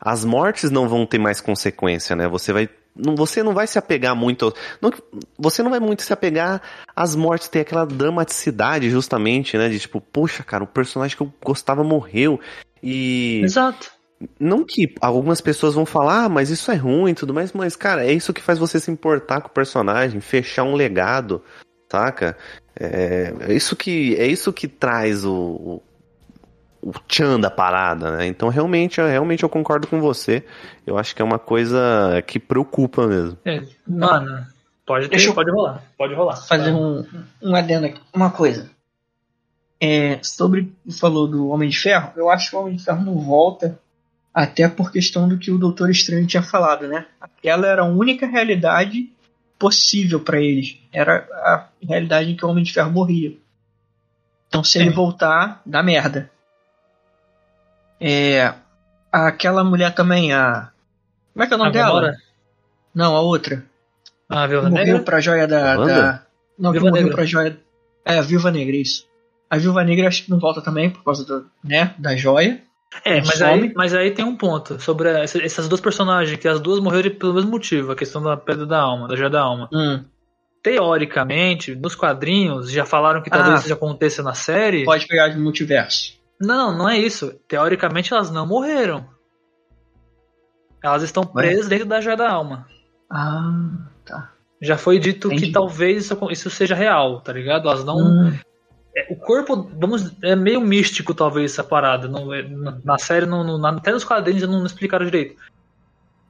as 0.00 0.24
mortes 0.24 0.68
não 0.68 0.88
vão 0.88 1.06
ter 1.06 1.18
mais 1.18 1.40
consequência, 1.40 2.16
né? 2.16 2.26
Você 2.26 2.52
vai 2.52 2.68
não, 2.96 3.16
você 3.16 3.42
não 3.42 3.52
vai 3.52 3.66
se 3.66 3.78
apegar 3.78 4.14
muito. 4.14 4.54
Não, 4.80 4.92
você 5.36 5.62
não 5.62 5.70
vai 5.70 5.80
muito 5.80 6.02
se 6.02 6.12
apegar 6.12 6.62
às 6.94 7.16
mortes, 7.16 7.48
ter 7.48 7.60
aquela 7.60 7.84
dramaticidade, 7.84 8.88
justamente, 8.88 9.58
né? 9.58 9.68
De 9.68 9.80
tipo, 9.80 10.00
poxa, 10.00 10.44
cara, 10.44 10.62
o 10.62 10.68
personagem 10.68 11.16
que 11.16 11.22
eu 11.22 11.32
gostava 11.44 11.82
morreu. 11.82 12.40
E. 12.82 13.40
Exato. 13.42 13.92
Não 14.38 14.64
que 14.64 14.94
algumas 15.00 15.40
pessoas 15.40 15.74
vão 15.74 15.84
falar, 15.84 16.24
ah, 16.24 16.28
mas 16.28 16.48
isso 16.48 16.70
é 16.70 16.76
ruim 16.76 17.10
e 17.10 17.14
tudo 17.14 17.34
mais, 17.34 17.52
mas, 17.52 17.74
cara, 17.76 18.06
é 18.06 18.12
isso 18.12 18.32
que 18.32 18.40
faz 18.40 18.58
você 18.58 18.78
se 18.78 18.90
importar 18.90 19.40
com 19.40 19.48
o 19.48 19.52
personagem, 19.52 20.20
fechar 20.20 20.62
um 20.62 20.74
legado, 20.74 21.42
saca? 21.90 22.36
É, 22.78 23.34
é 23.40 23.52
isso 23.52 23.76
que 23.76 24.14
é 24.16 24.26
isso 24.26 24.52
que 24.52 24.66
traz 24.66 25.24
o, 25.24 25.82
o 26.84 26.92
tchan 27.08 27.40
da 27.40 27.50
parada, 27.50 28.18
né? 28.18 28.26
Então 28.26 28.50
realmente, 28.50 29.00
realmente 29.00 29.42
eu 29.42 29.48
concordo 29.48 29.86
com 29.86 30.00
você. 30.00 30.44
Eu 30.86 30.98
acho 30.98 31.16
que 31.16 31.22
é 31.22 31.24
uma 31.24 31.38
coisa 31.38 32.22
que 32.26 32.38
preocupa 32.38 33.06
mesmo. 33.06 33.38
É, 33.42 33.62
mano, 33.88 34.46
pode 34.84 35.08
ter, 35.08 35.32
pode 35.32 35.50
rolar, 35.50 35.82
pode 35.96 36.14
rolar. 36.14 36.36
Fazer 36.36 36.72
um, 36.72 37.02
um 37.42 37.56
adendo 37.56 37.86
aqui. 37.86 38.00
Uma 38.12 38.30
coisa. 38.30 38.70
É, 39.80 40.18
sobre 40.22 40.72
falou 40.98 41.26
do 41.26 41.48
Homem 41.48 41.70
de 41.70 41.78
Ferro, 41.78 42.12
eu 42.16 42.28
acho 42.28 42.50
que 42.50 42.56
o 42.56 42.60
Homem 42.60 42.76
de 42.76 42.84
Ferro 42.84 43.02
não 43.02 43.18
volta 43.18 43.78
até 44.32 44.68
por 44.68 44.92
questão 44.92 45.26
do 45.26 45.38
que 45.38 45.50
o 45.50 45.58
Doutor 45.58 45.88
Estranho 45.90 46.26
tinha 46.26 46.42
falado, 46.42 46.86
né? 46.86 47.06
Aquela 47.18 47.66
era 47.66 47.82
a 47.82 47.86
única 47.86 48.26
realidade 48.26 49.10
possível 49.58 50.20
para 50.20 50.40
eles. 50.40 50.76
Era 50.92 51.26
a 51.32 51.68
realidade 51.80 52.30
em 52.30 52.36
que 52.36 52.44
o 52.44 52.48
Homem 52.48 52.64
de 52.64 52.72
Ferro 52.72 52.90
morria. 52.90 53.34
Então 54.48 54.62
se 54.62 54.78
ele 54.78 54.90
voltar, 54.90 55.62
dá 55.64 55.82
merda. 55.82 56.30
É. 58.06 58.52
Aquela 59.12 59.62
mulher 59.64 59.94
também, 59.94 60.32
a. 60.32 60.70
Como 61.32 61.44
é 61.44 61.46
que 61.46 61.52
é 61.52 61.56
o 61.56 61.58
nome 61.58 61.70
A 61.70 61.72
dela? 61.72 61.88
Gamora? 61.88 62.16
Não, 62.94 63.16
a 63.16 63.20
outra. 63.20 63.64
Ah, 64.28 64.46
viu? 64.46 64.62
Que 64.62 64.70
morreu 64.70 65.02
pra 65.04 65.20
joia 65.20 65.46
da. 65.46 65.76
Da... 65.76 66.22
Não, 66.58 66.72
Viúva 66.72 66.88
morreu 66.88 67.02
Negra. 67.04 67.16
pra 67.16 67.24
joia. 67.24 67.58
É, 68.04 68.18
a 68.18 68.22
Viúva 68.22 68.50
Negra, 68.50 68.76
isso. 68.76 69.06
A 69.48 69.56
Viúva 69.56 69.82
Negra 69.84 70.08
acho 70.08 70.24
que 70.24 70.30
não 70.30 70.38
volta 70.38 70.60
também 70.60 70.90
por 70.90 71.02
causa 71.04 71.24
do, 71.24 71.46
né, 71.62 71.94
da 71.98 72.14
joia. 72.16 72.60
É, 73.04 73.16
mas 73.20 73.38
Some. 73.38 73.62
aí, 73.68 73.72
mas 73.74 73.94
aí 73.94 74.10
tem 74.12 74.24
um 74.24 74.36
ponto 74.36 74.80
sobre 74.80 75.08
essa- 75.10 75.42
essas 75.42 75.68
duas 75.68 75.80
personagens, 75.80 76.38
que 76.38 76.46
as 76.46 76.60
duas 76.60 76.78
morreram 76.80 77.10
pelo 77.16 77.34
mesmo 77.34 77.50
motivo, 77.50 77.90
a 77.92 77.96
questão 77.96 78.22
da 78.22 78.36
pedra 78.36 78.64
da 78.66 78.78
alma, 78.80 79.08
da 79.08 79.16
joia 79.16 79.30
da 79.30 79.40
alma. 79.40 79.68
Hum, 79.72 80.04
Teoricamente, 80.62 81.74
nos 81.74 81.94
quadrinhos, 81.94 82.70
já 82.70 82.86
falaram 82.86 83.20
que 83.22 83.28
talvez 83.30 83.60
Ah. 83.60 83.64
isso 83.64 83.72
aconteça 83.72 84.22
na 84.22 84.32
série. 84.34 84.84
pode 84.84 85.06
pegar 85.06 85.28
de 85.28 85.38
multiverso. 85.38 86.14
Não, 86.40 86.72
não, 86.72 86.78
não 86.78 86.88
é 86.88 86.98
isso. 86.98 87.38
Teoricamente, 87.48 88.12
elas 88.12 88.30
não 88.30 88.46
morreram. 88.46 89.06
Elas 90.82 91.02
estão 91.02 91.24
presas 91.24 91.68
dentro 91.68 91.86
da 91.86 92.00
joia 92.00 92.16
da 92.16 92.30
alma. 92.30 92.66
Ah, 93.10 93.88
tá. 94.04 94.32
Já 94.60 94.76
foi 94.76 94.98
dito 94.98 95.28
Entendi. 95.28 95.46
que 95.46 95.52
talvez 95.52 96.04
isso, 96.04 96.18
isso 96.30 96.50
seja 96.50 96.74
real, 96.74 97.20
tá 97.20 97.32
ligado? 97.32 97.68
Elas 97.68 97.84
não. 97.84 97.96
Hum, 97.96 98.38
é, 98.94 99.06
O 99.12 99.16
corpo, 99.16 99.68
vamos, 99.78 100.12
é 100.22 100.36
meio 100.36 100.60
místico, 100.60 101.14
talvez, 101.14 101.52
essa 101.52 101.64
parada. 101.64 102.06
Não, 102.08 102.32
é- 102.32 102.42
na, 102.84 102.98
série, 102.98 103.26
não, 103.26 103.42
não- 103.42 103.58
na- 103.58 103.70
até 103.70 103.92
nos 103.92 104.04
quadrinhos 104.04 104.42
não, 104.48 104.58
não 104.58 104.66
explicaram 104.66 105.04
direito. 105.04 105.36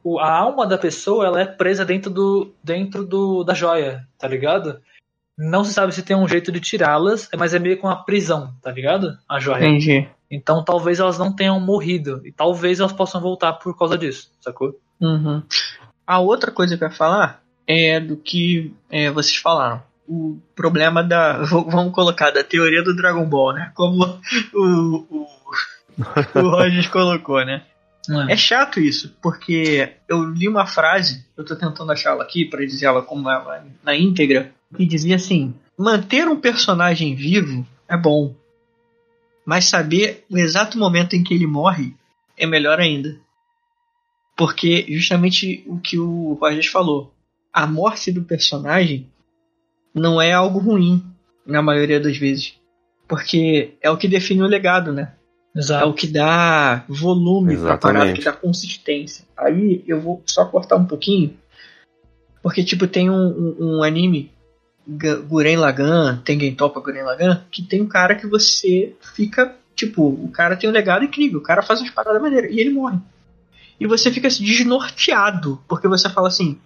O- 0.02 0.18
a 0.20 0.30
alma 0.30 0.66
da 0.66 0.78
pessoa 0.78 1.26
ela 1.26 1.40
é 1.40 1.46
presa 1.46 1.84
dentro, 1.84 2.10
do, 2.10 2.52
dentro 2.62 3.04
do, 3.04 3.42
da 3.44 3.54
joia, 3.54 4.06
tá 4.18 4.28
ligado? 4.28 4.80
Não 5.36 5.64
se 5.64 5.72
sabe 5.72 5.92
se 5.92 6.02
tem 6.02 6.16
um 6.16 6.28
jeito 6.28 6.52
de 6.52 6.60
tirá-las, 6.60 7.28
mas 7.36 7.54
é 7.54 7.58
meio 7.58 7.78
com 7.78 7.88
uma 7.88 8.04
prisão, 8.04 8.54
tá 8.62 8.70
ligado? 8.70 9.18
A 9.28 9.40
joia. 9.40 9.66
entendi. 9.66 10.08
Então 10.30 10.64
talvez 10.64 11.00
elas 11.00 11.18
não 11.18 11.34
tenham 11.34 11.58
morrido. 11.60 12.20
E 12.24 12.32
talvez 12.32 12.80
elas 12.80 12.92
possam 12.92 13.20
voltar 13.20 13.52
por 13.54 13.76
causa 13.76 13.98
disso, 13.98 14.30
sacou? 14.40 14.78
Uhum. 15.00 15.42
A 16.06 16.20
outra 16.20 16.50
coisa 16.50 16.76
que 16.76 16.84
eu 16.84 16.88
ia 16.88 16.94
falar 16.94 17.42
é 17.66 17.98
do 17.98 18.16
que 18.16 18.74
é, 18.90 19.10
vocês 19.10 19.36
falaram. 19.36 19.82
O 20.06 20.38
problema 20.54 21.02
da. 21.02 21.42
Vamos 21.48 21.94
colocar, 21.94 22.30
da 22.30 22.44
teoria 22.44 22.82
do 22.82 22.94
Dragon 22.94 23.24
Ball, 23.24 23.54
né? 23.54 23.72
Como 23.74 24.04
o, 24.52 25.06
o, 25.10 25.28
o 26.34 26.40
Rogers 26.50 26.88
colocou, 26.88 27.44
né? 27.44 27.62
É 28.30 28.36
chato 28.36 28.80
isso, 28.80 29.16
porque 29.22 29.94
eu 30.08 30.24
li 30.24 30.48
uma 30.48 30.66
frase, 30.66 31.24
eu 31.36 31.44
tô 31.44 31.56
tentando 31.56 31.90
achá-la 31.90 32.22
aqui 32.22 32.44
para 32.44 32.64
dizer 32.64 32.86
ela 32.86 33.02
como 33.02 33.30
ela 33.30 33.64
na 33.82 33.96
íntegra, 33.96 34.52
que 34.76 34.84
dizia 34.84 35.16
assim: 35.16 35.54
manter 35.76 36.28
um 36.28 36.40
personagem 36.40 37.14
vivo 37.14 37.66
é 37.88 37.96
bom, 37.96 38.34
mas 39.44 39.66
saber 39.66 40.24
o 40.30 40.36
exato 40.36 40.78
momento 40.78 41.14
em 41.14 41.22
que 41.22 41.34
ele 41.34 41.46
morre 41.46 41.94
é 42.36 42.46
melhor 42.46 42.78
ainda. 42.80 43.16
Porque 44.36 44.84
justamente 44.88 45.64
o 45.66 45.78
que 45.78 45.98
o 45.98 46.34
Rogers 46.34 46.66
falou, 46.66 47.14
a 47.52 47.66
morte 47.66 48.10
do 48.10 48.24
personagem 48.24 49.08
não 49.94 50.20
é 50.20 50.32
algo 50.32 50.58
ruim 50.58 51.04
na 51.46 51.62
maioria 51.62 52.00
das 52.00 52.16
vezes, 52.16 52.58
porque 53.06 53.74
é 53.80 53.90
o 53.90 53.96
que 53.96 54.08
define 54.08 54.42
o 54.42 54.46
legado, 54.46 54.92
né? 54.92 55.14
É 55.54 55.58
Exato. 55.58 55.88
o 55.88 55.94
que 55.94 56.06
dá 56.08 56.84
volume 56.88 57.56
pra 57.56 57.78
parada, 57.78 58.06
Exatamente. 58.06 58.18
que 58.18 58.24
dá 58.24 58.32
consistência. 58.32 59.24
Aí 59.36 59.84
eu 59.86 60.00
vou 60.00 60.22
só 60.26 60.44
cortar 60.46 60.76
um 60.76 60.84
pouquinho, 60.84 61.36
porque 62.42 62.64
tipo 62.64 62.86
tem 62.88 63.08
um, 63.08 63.14
um, 63.14 63.56
um 63.60 63.82
anime 63.82 64.32
Guren 64.86 65.56
Lagann, 65.56 66.18
Tengen 66.24 66.54
Toppa 66.54 66.80
Guren 66.80 67.04
Lagann, 67.04 67.40
que 67.50 67.62
tem 67.62 67.80
um 67.80 67.86
cara 67.86 68.14
que 68.16 68.26
você 68.26 68.94
fica 69.14 69.56
tipo, 69.74 70.08
o 70.08 70.28
cara 70.30 70.56
tem 70.56 70.68
um 70.68 70.72
legado 70.72 71.04
incrível, 71.04 71.40
o 71.40 71.42
cara 71.42 71.62
faz 71.62 71.80
umas 71.80 71.90
paradas 71.90 72.20
maneiras 72.20 72.50
e 72.52 72.60
ele 72.60 72.70
morre. 72.70 72.98
E 73.78 73.86
você 73.86 74.10
fica 74.10 74.28
assim, 74.28 74.44
desnorteado, 74.44 75.60
porque 75.68 75.88
você 75.88 76.08
fala 76.08 76.28
assim: 76.28 76.58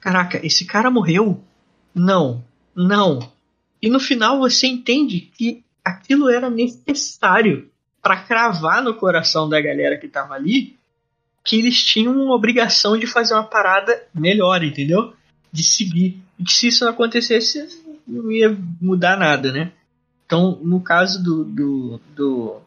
caraca, 0.00 0.44
esse 0.44 0.64
cara 0.64 0.90
morreu? 0.90 1.40
Não, 1.94 2.44
não. 2.74 3.20
E 3.80 3.88
no 3.88 4.00
final 4.00 4.38
você 4.38 4.66
entende 4.66 5.20
que 5.20 5.64
aquilo 5.84 6.28
era 6.28 6.50
necessário 6.50 7.70
para 8.06 8.18
cravar 8.18 8.80
no 8.84 8.94
coração 8.94 9.48
da 9.48 9.60
galera 9.60 9.96
que 9.98 10.06
tava 10.06 10.34
ali 10.34 10.76
que 11.42 11.58
eles 11.58 11.82
tinham 11.82 12.12
uma 12.14 12.34
obrigação 12.36 12.96
de 12.96 13.04
fazer 13.04 13.34
uma 13.34 13.42
parada 13.42 14.00
melhor, 14.14 14.62
entendeu? 14.62 15.12
De 15.52 15.64
seguir. 15.64 16.20
E 16.38 16.44
que 16.44 16.52
se 16.52 16.68
isso 16.68 16.84
não 16.84 16.92
acontecesse, 16.92 17.66
não 18.06 18.30
ia 18.30 18.56
mudar 18.80 19.16
nada, 19.16 19.50
né? 19.50 19.72
Então, 20.24 20.56
no 20.62 20.80
caso 20.80 21.20
do, 21.22 21.44
do, 21.44 22.00
do, 22.14 22.60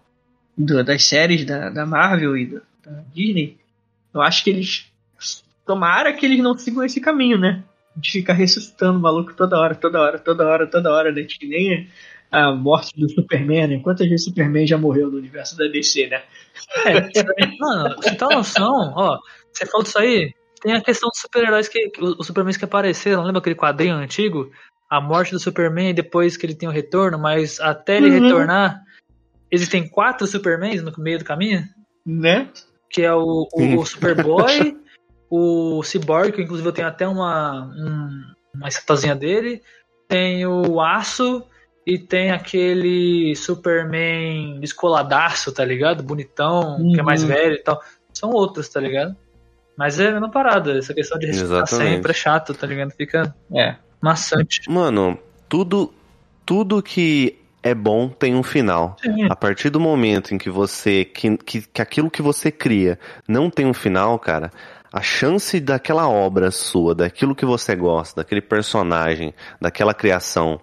do- 0.58 0.84
das 0.84 1.04
séries 1.04 1.46
da, 1.46 1.70
da 1.70 1.86
Marvel 1.86 2.36
e 2.38 2.46
da, 2.46 2.62
Disney, 3.14 3.58
eu 4.14 4.22
acho 4.22 4.44
que 4.44 4.50
eles. 4.50 4.88
Tomara 5.66 6.12
que 6.12 6.26
eles 6.26 6.40
não 6.40 6.58
sigam 6.58 6.84
esse 6.84 7.00
caminho, 7.00 7.38
né? 7.38 7.64
De 7.96 8.12
ficar 8.12 8.34
ressuscitando 8.34 9.00
o 9.00 9.02
maluco 9.02 9.34
toda 9.34 9.58
hora, 9.58 9.74
toda 9.76 10.02
hora, 10.02 10.20
toda 10.20 10.46
hora, 10.46 10.68
toda 10.68 10.92
hora, 10.92 11.12
né? 11.14 11.24
Que 11.24 11.46
nem 11.48 11.88
a 12.32 12.52
morte 12.52 12.98
do 13.00 13.10
Superman, 13.10 13.68
né? 13.68 13.80
Quantas 13.80 14.08
vezes 14.08 14.26
o 14.28 14.30
Superman 14.30 14.68
já 14.68 14.78
morreu 14.78 15.10
no 15.10 15.18
universo 15.18 15.58
da 15.58 15.66
DC, 15.68 16.08
né? 16.08 16.24
É, 16.86 16.94
mano, 17.60 17.96
você 17.96 18.16
tem 18.16 18.28
uma 18.28 18.36
noção, 18.38 18.94
ó, 18.96 19.18
você 19.52 19.66
falou 19.66 19.84
disso 19.84 19.98
aí, 19.98 20.32
tem 20.62 20.74
a 20.74 20.82
questão 20.82 21.10
dos 21.10 21.20
super-heróis 21.22 21.68
que, 21.68 21.92
os 22.00 22.28
Supermans 22.28 22.58
que 22.58 22.66
apareceram, 22.66 23.24
lembra 23.24 23.40
aquele 23.40 23.56
quadrinho 23.56 23.96
antigo? 23.96 24.52
A 24.90 25.00
morte 25.00 25.32
do 25.32 25.40
Superman 25.40 25.90
e 25.90 25.94
depois 25.94 26.36
que 26.36 26.46
ele 26.46 26.56
tem 26.56 26.68
o 26.68 26.72
retorno, 26.72 27.18
mas 27.18 27.60
até 27.60 27.98
ele 27.98 28.10
Uhum. 28.10 28.24
retornar, 28.24 28.82
existem 29.52 29.88
quatro 29.88 30.26
Supermans 30.28 30.82
no 30.84 30.92
meio 30.98 31.20
do 31.20 31.26
caminho, 31.26 31.64
Né? 32.06 32.50
que 32.90 33.04
é 33.04 33.14
o, 33.14 33.48
o, 33.54 33.78
o 33.80 33.86
Superboy, 33.86 34.76
o 35.30 35.84
Cyborg, 35.84 36.32
que 36.32 36.42
inclusive 36.42 36.68
eu 36.68 36.74
tenho 36.74 36.88
até 36.88 37.08
uma, 37.08 37.66
um- 37.68 38.24
uma 38.56 38.68
estatuazinha 38.68 39.16
dele, 39.16 39.62
tem 40.08 40.46
o 40.46 40.82
Aço 40.82 41.44
e 41.90 41.98
tem 41.98 42.32
aquele 42.32 43.36
Superman 43.36 44.60
descoladaço, 44.60 45.52
tá 45.52 45.66
ligado? 45.66 46.04
Bonitão, 46.04 46.78
que 46.94 47.00
é 47.00 47.04
mais 47.04 47.24
Uhum. 47.24 47.30
velho 47.30 47.56
e 47.56 47.64
tal. 47.64 47.82
São 48.14 48.30
outros, 48.32 48.70
tá 48.70 48.80
ligado? 48.80 49.16
Mas 49.78 50.00
é 50.00 50.10
a 50.10 50.12
mesma 50.12 50.30
parada, 50.30 50.78
essa 50.78 50.94
questão 50.94 51.18
de 51.18 51.28
Exatamente. 51.28 51.94
sempre 51.96 52.12
é 52.12 52.14
chato, 52.14 52.54
tá 52.54 52.68
ligado? 52.68 52.92
Fica 52.92 53.34
É. 53.56 53.76
maçante. 54.02 54.62
Mano, 54.70 55.18
tudo, 55.48 55.94
tudo 56.46 56.84
que 56.84 57.40
é 57.64 57.74
bom 57.74 58.08
tem 58.10 58.36
um 58.36 58.44
final. 58.44 58.96
Sim. 59.02 59.26
A 59.30 59.36
partir 59.36 59.70
do 59.70 59.80
momento 59.80 60.34
em 60.34 60.38
que 60.38 60.50
você. 60.50 61.04
Que, 61.06 61.38
que, 61.38 61.62
que 61.62 61.82
aquilo 61.82 62.12
que 62.12 62.22
você 62.22 62.52
cria 62.52 63.00
não 63.28 63.50
tem 63.50 63.66
um 63.66 63.74
final, 63.74 64.20
cara, 64.20 64.52
a 64.94 65.02
chance 65.02 65.60
daquela 65.60 66.08
obra 66.10 66.52
sua, 66.52 66.94
daquilo 66.94 67.36
que 67.36 67.46
você 67.46 67.76
gosta, 67.76 68.22
daquele 68.22 68.42
personagem, 68.42 69.34
daquela 69.62 69.94
criação 69.94 70.60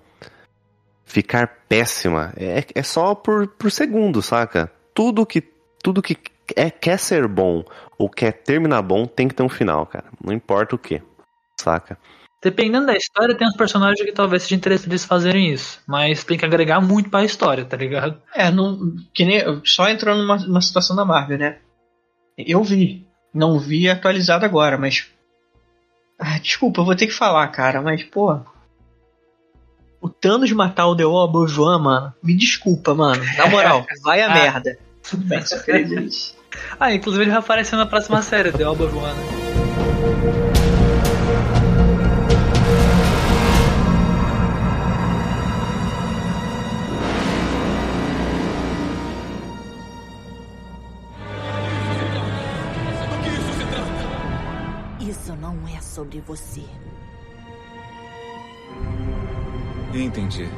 ficar 1.07 1.63
péssima 1.69 2.35
é, 2.37 2.65
é 2.75 2.83
só 2.83 3.15
por, 3.15 3.47
por 3.47 3.71
segundo, 3.71 4.21
saca? 4.21 4.71
Tudo 4.93 5.25
que. 5.25 5.41
Tudo 5.83 6.03
que 6.03 6.17
é, 6.55 6.69
quer 6.69 6.99
ser 6.99 7.27
bom 7.29 7.65
ou 7.97 8.11
quer 8.11 8.33
terminar 8.33 8.83
bom 8.83 9.07
tem 9.07 9.29
que 9.29 9.35
ter 9.35 9.43
um 9.43 9.49
final, 9.49 9.87
cara. 9.87 10.07
Não 10.23 10.33
importa 10.33 10.75
o 10.75 10.79
que. 10.79 11.01
Saca? 11.59 11.97
Dependendo 12.43 12.87
da 12.87 12.97
história, 12.97 13.35
tem 13.35 13.47
uns 13.47 13.57
personagens 13.57 14.05
que 14.05 14.13
talvez 14.13 14.43
seja 14.43 14.57
interessante 14.57 14.91
eles 14.91 15.05
fazerem 15.05 15.53
isso. 15.53 15.81
Mas 15.87 16.23
tem 16.23 16.37
que 16.37 16.45
agregar 16.45 16.81
muito 16.81 17.09
pra 17.09 17.25
história, 17.25 17.65
tá 17.65 17.77
ligado? 17.77 18.21
É, 18.35 18.51
não, 18.51 18.95
que 19.15 19.25
nem, 19.25 19.43
só 19.65 19.89
entrando 19.89 20.23
numa, 20.23 20.37
numa 20.37 20.61
situação 20.61 20.95
da 20.95 21.05
Marvel, 21.05 21.39
né? 21.39 21.59
Eu 22.37 22.63
vi. 22.63 23.07
Não 23.33 23.59
vi 23.59 23.89
atualizado 23.89 24.45
agora, 24.45 24.77
mas. 24.77 25.11
Ah, 26.19 26.39
desculpa, 26.39 26.81
eu 26.81 26.85
vou 26.85 26.95
ter 26.95 27.07
que 27.07 27.13
falar, 27.13 27.49
cara, 27.49 27.81
mas, 27.81 28.03
pô. 28.05 28.41
O 30.07 30.09
Thanos 30.09 30.53
matar 30.53 30.87
o 30.87 30.95
The 30.95 31.05
Wall 31.05 31.27
mano. 31.81 32.15
Me 32.23 32.33
desculpa, 32.37 32.95
mano. 32.95 33.21
Na 33.37 33.49
moral, 33.49 33.85
vai 34.05 34.23
a 34.23 34.31
Ah. 34.31 34.35
merda. 34.35 34.79
Tudo 35.03 35.25
bem, 35.25 35.45
só 35.45 35.59
queria 35.59 35.83
dizer 35.83 36.03
isso. 36.05 36.37
Ah, 36.81 36.95
inclusive 36.95 37.25
ele 37.25 37.31
vai 37.33 37.41
aparecer 37.41 37.75
na 37.77 37.85
próxima 37.87 38.23
série, 38.23 38.51
The 38.53 38.63
Alba 38.65 38.89
Joana. 38.89 39.21
Isso 55.01 55.35
não 55.37 55.57
é 55.69 55.81
sobre 55.81 56.21
você. 56.21 56.63
Entendi. 60.05 60.49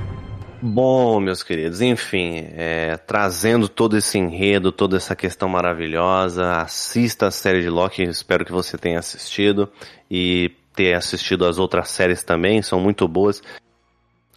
Bom, 0.61 1.21
meus 1.21 1.45
queridos, 1.45 1.81
enfim, 1.81 2.49
é, 2.57 2.97
trazendo 2.97 3.69
todo 3.69 3.97
esse 3.97 4.19
enredo, 4.19 4.73
toda 4.73 4.97
essa 4.97 5.15
questão 5.15 5.49
maravilhosa, 5.49 6.57
assista 6.57 7.29
a 7.29 7.31
série 7.31 7.63
de 7.63 7.71
Loki, 7.71 8.03
espero 8.03 8.45
que 8.45 8.51
você 8.51 8.77
tenha 8.77 8.99
assistido 8.99 9.71
e 10.11 10.51
ter 10.75 10.95
assistido 10.95 11.47
as 11.47 11.59
outras 11.59 11.91
séries 11.91 12.25
também, 12.25 12.61
são 12.61 12.81
muito 12.81 13.07
boas. 13.07 13.41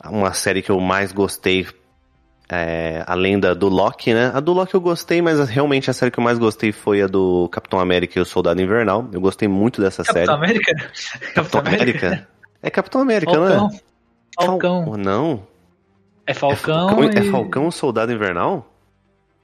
Uma 0.06 0.34
série 0.34 0.62
que 0.62 0.70
eu 0.70 0.80
mais 0.80 1.12
gostei 1.12 1.66
é, 2.48 3.04
além 3.08 3.40
da 3.40 3.54
do 3.54 3.70
Loki, 3.70 4.14
né? 4.14 4.30
A 4.34 4.40
do 4.40 4.52
Loki 4.52 4.76
eu 4.76 4.82
gostei, 4.82 5.22
mas 5.22 5.50
realmente 5.50 5.90
a 5.90 5.94
série 5.94 6.12
que 6.12 6.20
eu 6.20 6.24
mais 6.24 6.38
gostei 6.38 6.72
foi 6.72 7.02
a 7.02 7.08
do 7.08 7.48
Capitão 7.50 7.80
América 7.80 8.20
e 8.20 8.22
o 8.22 8.26
Soldado 8.26 8.62
Invernal. 8.62 9.10
Eu 9.12 9.22
gostei 9.22 9.48
muito 9.48 9.82
dessa 9.82 10.04
Capitão 10.04 10.26
série. 10.26 10.44
América? 10.44 10.92
Capitão 11.34 11.62
América? 11.62 12.28
É 12.62 12.70
Capitão 12.70 13.02
América, 13.02 13.32
Falcão. 13.32 13.70
né? 13.70 13.80
Falcão. 14.46 14.86
Fal- 14.86 14.98
Não. 14.98 15.48
É 16.26 16.34
Falcão. 16.34 16.90
Falcão, 16.90 17.04
é 17.10 17.20
e- 17.20 17.32
Falcão 17.32 17.68
o 17.68 17.72
Soldado 17.72 18.12
Invernal? 18.12 18.72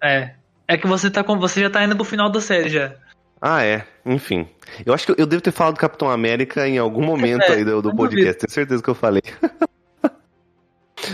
É. 0.03 0.31
É 0.67 0.77
que 0.77 0.87
você 0.87 1.09
tá 1.09 1.23
com. 1.23 1.39
Você 1.39 1.61
já 1.61 1.69
tá 1.69 1.83
indo 1.83 1.95
pro 1.95 2.03
final 2.05 2.29
da 2.29 2.41
série 2.41 2.69
já. 2.69 2.93
Ah, 3.41 3.63
é. 3.63 3.85
Enfim. 4.05 4.47
Eu 4.85 4.93
acho 4.93 5.05
que 5.13 5.21
eu 5.21 5.25
devo 5.25 5.41
ter 5.41 5.51
falado 5.51 5.75
do 5.75 5.79
Capitão 5.79 6.09
América 6.09 6.67
em 6.67 6.77
algum 6.77 7.03
momento 7.05 7.43
É, 7.43 7.53
aí 7.53 7.65
do, 7.65 7.81
do 7.81 7.95
podcast. 7.95 8.39
Tenho 8.39 8.51
certeza 8.51 8.83
que 8.83 8.89
eu 8.89 8.95
falei. 8.95 9.21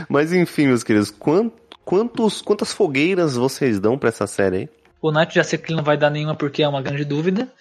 Mas 0.10 0.34
enfim, 0.34 0.68
meus 0.68 0.84
queridos, 0.84 1.12
quan- 1.12 1.52
quantos, 1.84 2.42
quantas 2.42 2.74
fogueiras 2.74 3.36
vocês 3.36 3.80
dão 3.80 3.98
pra 3.98 4.10
essa 4.10 4.26
série 4.26 4.58
aí? 4.58 4.70
O 5.02 5.12
Nath 5.12 5.34
já 5.34 5.44
sei 5.44 5.60
que 5.60 5.68
ele 5.70 5.78
não 5.78 5.84
vai 5.84 5.98
dar 5.98 6.10
nenhuma 6.10 6.36
porque 6.36 6.64
é 6.64 6.68
uma 6.68 6.82
grande 6.82 7.06
dúvida. 7.06 7.52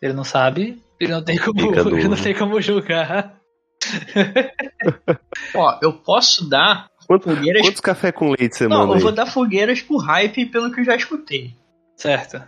Ele 0.00 0.12
não 0.12 0.24
sabe. 0.24 0.82
Ele 0.98 1.12
não 1.12 1.22
tem 1.24 1.38
como, 1.38 1.60
ele 1.74 2.08
não 2.08 2.16
tem 2.16 2.34
como 2.34 2.60
julgar. 2.60 3.39
Ó, 5.54 5.78
eu 5.82 5.92
posso 5.92 6.48
dar 6.48 6.88
Quantos, 7.06 7.34
fogueiras. 7.34 7.62
quantos 7.62 7.80
café 7.80 8.12
com 8.12 8.30
leite 8.30 8.56
você 8.56 8.68
Não, 8.68 8.78
manda 8.78 8.92
eu 8.92 8.96
aí? 8.96 9.02
vou 9.02 9.12
dar 9.12 9.26
fogueiras 9.26 9.80
por 9.82 9.98
hype 9.98 10.38
e 10.42 10.46
pelo 10.46 10.70
que 10.72 10.80
eu 10.80 10.84
já 10.84 10.94
escutei. 10.96 11.54
Certo. 11.96 12.42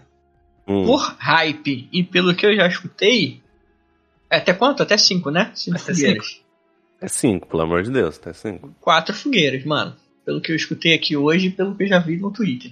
Hum. 0.66 0.86
Por 0.86 1.00
hype 1.18 1.88
e 1.92 2.02
pelo 2.04 2.34
que 2.34 2.46
eu 2.46 2.54
já 2.54 2.66
escutei. 2.68 3.42
é 4.30 4.36
Até 4.36 4.52
quanto? 4.52 4.82
Até 4.82 4.96
cinco, 4.96 5.30
né? 5.30 5.50
Cinco 5.54 5.76
Até 5.78 5.92
fogueiras. 5.94 6.40
É 7.00 7.08
cinco, 7.08 7.48
pelo 7.48 7.62
amor 7.62 7.82
de 7.82 7.90
Deus, 7.90 8.16
tá 8.18 8.32
cinco. 8.32 8.72
Quatro 8.80 9.14
fogueiras, 9.14 9.64
mano. 9.64 9.96
Pelo 10.24 10.40
que 10.40 10.52
eu 10.52 10.56
escutei 10.56 10.94
aqui 10.94 11.16
hoje 11.16 11.48
e 11.48 11.50
pelo 11.50 11.74
que 11.74 11.82
eu 11.82 11.88
já 11.88 11.98
vi 11.98 12.16
no 12.16 12.30
Twitter. 12.30 12.70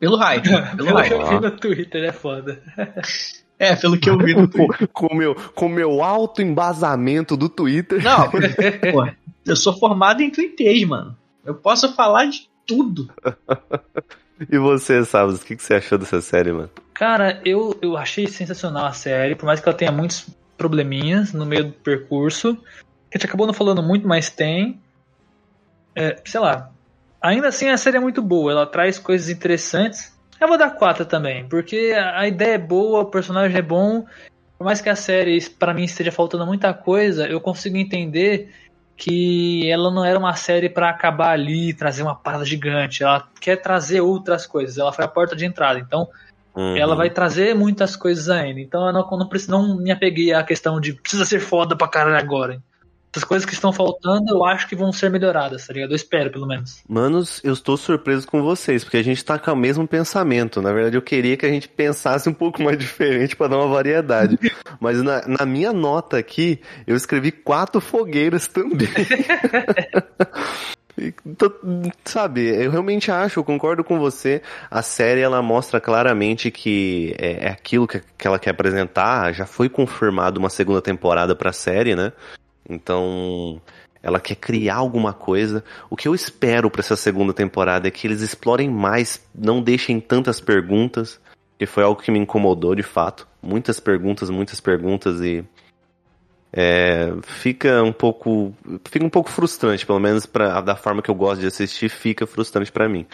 Pelo 0.00 0.16
hype. 0.16 0.50
mano, 0.50 0.66
pelo 0.76 0.88
Pelo 0.88 0.98
hype. 0.98 1.08
que 1.08 1.14
eu 1.14 1.28
vi 1.28 1.40
no 1.40 1.50
Twitter, 1.52 2.04
é 2.04 2.12
foda. 2.12 2.60
É, 3.58 3.76
pelo 3.76 3.98
que 3.98 4.10
eu 4.10 4.18
vi 4.18 4.34
no 4.34 4.46
Twitter. 4.48 4.88
Com 4.88 5.06
o 5.06 5.14
meu, 5.14 5.34
com 5.54 5.68
meu 5.68 6.02
alto 6.02 6.42
embasamento 6.42 7.36
do 7.36 7.48
Twitter. 7.48 8.02
Não, 8.02 8.30
pô, 8.92 9.08
eu 9.46 9.56
sou 9.56 9.76
formado 9.78 10.22
em 10.22 10.30
Twitter, 10.30 10.86
mano. 10.86 11.16
Eu 11.44 11.54
posso 11.54 11.94
falar 11.94 12.26
de 12.26 12.48
tudo. 12.66 13.08
E 14.50 14.58
você, 14.58 15.04
Sabas, 15.04 15.40
o 15.40 15.44
que, 15.44 15.56
que 15.56 15.62
você 15.62 15.74
achou 15.74 15.98
dessa 15.98 16.20
série, 16.20 16.52
mano? 16.52 16.70
Cara, 16.92 17.40
eu, 17.44 17.76
eu 17.82 17.96
achei 17.96 18.26
sensacional 18.26 18.86
a 18.86 18.92
série, 18.92 19.34
por 19.34 19.46
mais 19.46 19.60
que 19.60 19.68
ela 19.68 19.76
tenha 19.76 19.92
muitos 19.92 20.26
probleminhas 20.56 21.32
no 21.32 21.44
meio 21.44 21.64
do 21.64 21.72
percurso. 21.72 22.54
Que 23.10 23.16
a 23.16 23.18
gente 23.18 23.26
acabou 23.26 23.46
não 23.46 23.54
falando 23.54 23.82
muito, 23.82 24.06
mas 24.06 24.30
tem. 24.30 24.80
É, 25.94 26.20
sei 26.24 26.40
lá. 26.40 26.70
Ainda 27.20 27.48
assim 27.48 27.68
a 27.68 27.76
série 27.76 27.96
é 27.96 28.00
muito 28.00 28.20
boa, 28.20 28.52
ela 28.52 28.66
traz 28.66 28.98
coisas 28.98 29.28
interessantes. 29.28 30.13
Eu 30.44 30.48
vou 30.48 30.58
dar 30.58 30.72
quatro 30.72 31.06
também, 31.06 31.48
porque 31.48 31.94
a 31.96 32.28
ideia 32.28 32.56
é 32.56 32.58
boa, 32.58 33.00
o 33.00 33.06
personagem 33.06 33.56
é 33.56 33.62
bom. 33.62 34.04
Por 34.58 34.64
mais 34.66 34.78
que 34.78 34.90
a 34.90 34.94
série, 34.94 35.40
pra 35.58 35.72
mim, 35.72 35.84
esteja 35.84 36.12
faltando 36.12 36.44
muita 36.44 36.74
coisa, 36.74 37.26
eu 37.26 37.40
consigo 37.40 37.78
entender 37.78 38.52
que 38.94 39.66
ela 39.70 39.90
não 39.90 40.04
era 40.04 40.18
uma 40.18 40.36
série 40.36 40.68
pra 40.68 40.90
acabar 40.90 41.30
ali, 41.30 41.72
trazer 41.72 42.02
uma 42.02 42.14
parada 42.14 42.44
gigante. 42.44 43.02
Ela 43.02 43.26
quer 43.40 43.56
trazer 43.56 44.02
outras 44.02 44.46
coisas. 44.46 44.76
Ela 44.76 44.92
foi 44.92 45.06
a 45.06 45.08
porta 45.08 45.34
de 45.34 45.46
entrada. 45.46 45.78
Então, 45.78 46.06
Uhum. 46.54 46.76
ela 46.76 46.94
vai 46.94 47.08
trazer 47.08 47.54
muitas 47.54 47.96
coisas 47.96 48.28
ainda. 48.28 48.60
Então 48.60 48.86
eu 48.86 48.92
não, 48.92 49.08
não, 49.10 49.28
não 49.48 49.76
me 49.78 49.90
apeguei 49.90 50.34
à 50.34 50.44
questão 50.44 50.78
de 50.78 50.92
precisa 50.92 51.24
ser 51.24 51.40
foda 51.40 51.74
pra 51.74 51.88
caralho 51.88 52.18
agora. 52.18 52.62
Essas 53.14 53.22
coisas 53.22 53.46
que 53.46 53.54
estão 53.54 53.72
faltando, 53.72 54.24
eu 54.28 54.44
acho 54.44 54.66
que 54.68 54.74
vão 54.74 54.92
ser 54.92 55.08
melhoradas, 55.08 55.64
tá 55.68 55.72
ligado? 55.72 55.90
Eu 55.92 55.96
espero, 55.96 56.32
pelo 56.32 56.48
menos. 56.48 56.82
Manos, 56.88 57.40
eu 57.44 57.52
estou 57.52 57.76
surpreso 57.76 58.26
com 58.26 58.42
vocês, 58.42 58.82
porque 58.82 58.96
a 58.96 59.04
gente 59.04 59.24
tá 59.24 59.38
com 59.38 59.52
o 59.52 59.56
mesmo 59.56 59.86
pensamento. 59.86 60.60
Na 60.60 60.72
verdade, 60.72 60.96
eu 60.96 61.02
queria 61.02 61.36
que 61.36 61.46
a 61.46 61.48
gente 61.48 61.68
pensasse 61.68 62.28
um 62.28 62.32
pouco 62.34 62.60
mais 62.60 62.76
diferente 62.78 63.36
pra 63.36 63.46
dar 63.46 63.58
uma 63.58 63.68
variedade. 63.68 64.36
Mas 64.80 65.00
na, 65.00 65.22
na 65.28 65.46
minha 65.46 65.72
nota 65.72 66.18
aqui, 66.18 66.60
eu 66.88 66.96
escrevi 66.96 67.30
quatro 67.30 67.80
fogueiras 67.80 68.48
também. 68.48 68.88
E 70.96 71.10
tô- 71.36 71.52
Sabe, 72.04 72.46
eu 72.64 72.70
realmente 72.70 73.10
acho, 73.10 73.40
eu 73.40 73.44
concordo 73.44 73.82
com 73.82 73.98
você. 73.98 74.40
A 74.70 74.80
série 74.80 75.20
ela 75.20 75.42
mostra 75.42 75.80
claramente 75.80 76.52
que 76.52 77.14
é, 77.18 77.46
é 77.46 77.50
aquilo 77.50 77.84
que, 77.88 78.00
que 78.16 78.26
ela 78.28 78.38
quer 78.38 78.50
apresentar. 78.50 79.32
Já 79.34 79.44
foi 79.44 79.68
confirmado 79.68 80.38
uma 80.38 80.48
segunda 80.48 80.80
temporada 80.80 81.34
pra 81.34 81.52
série, 81.52 81.96
né? 81.96 82.12
Então, 82.68 83.60
ela 84.02 84.20
quer 84.20 84.36
criar 84.36 84.76
alguma 84.76 85.12
coisa. 85.12 85.64
O 85.88 85.96
que 85.96 86.06
eu 86.06 86.14
espero 86.14 86.70
pra 86.70 86.80
essa 86.80 86.96
segunda 86.96 87.32
temporada 87.32 87.88
é 87.88 87.90
que 87.90 88.06
eles 88.06 88.20
explorem 88.20 88.68
mais, 88.70 89.26
não 89.34 89.62
deixem 89.62 90.00
tantas 90.00 90.40
perguntas, 90.40 91.20
que 91.58 91.66
foi 91.66 91.82
algo 91.84 92.02
que 92.02 92.10
me 92.10 92.18
incomodou 92.18 92.74
de 92.74 92.82
fato. 92.82 93.26
Muitas 93.42 93.80
perguntas, 93.80 94.30
muitas 94.30 94.60
perguntas 94.60 95.20
e 95.20 95.44
é, 96.52 97.12
fica 97.22 97.82
um 97.82 97.92
pouco 97.92 98.54
fica 98.88 99.04
um 99.04 99.10
pouco 99.10 99.28
frustrante, 99.28 99.84
pelo 99.84 99.98
menos 99.98 100.24
pra, 100.24 100.60
da 100.60 100.76
forma 100.76 101.02
que 101.02 101.10
eu 101.10 101.14
gosto 101.14 101.40
de 101.40 101.48
assistir, 101.48 101.88
fica 101.88 102.26
frustrante 102.26 102.70
pra 102.70 102.88
mim. 102.88 103.06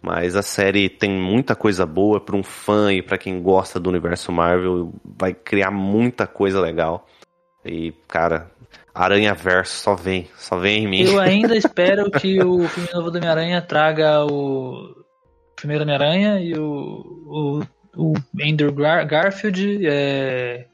Mas 0.00 0.36
a 0.36 0.42
série 0.42 0.88
tem 0.88 1.10
muita 1.10 1.56
coisa 1.56 1.84
boa 1.84 2.20
pra 2.20 2.36
um 2.36 2.42
fã 2.42 2.92
e 2.92 3.02
pra 3.02 3.18
quem 3.18 3.42
gosta 3.42 3.80
do 3.80 3.90
universo 3.90 4.30
Marvel, 4.32 4.94
vai 5.04 5.34
criar 5.34 5.70
muita 5.70 6.26
coisa 6.26 6.60
legal. 6.60 7.06
E, 7.64 7.92
cara, 8.06 8.50
Aranha 9.04 9.34
Verso 9.34 9.76
só 9.82 9.94
vem, 9.94 10.28
só 10.36 10.58
vem 10.58 10.84
em 10.84 10.88
mim. 10.88 11.02
Eu 11.02 11.18
ainda 11.20 11.56
espero 11.56 12.10
que 12.10 12.42
o 12.42 12.66
filme 12.68 12.88
novo 12.92 13.10
do 13.10 13.18
Homem-Aranha 13.18 13.62
traga 13.62 14.24
o 14.24 14.94
primeiro 15.56 15.84
Homem-Aranha 15.84 16.40
e 16.40 16.54
o, 16.58 16.64
o, 17.26 17.62
o 17.96 18.12
Andrew 18.42 18.72
Gar- 18.72 19.04
Garfield. 19.06 19.86
é, 19.86 20.66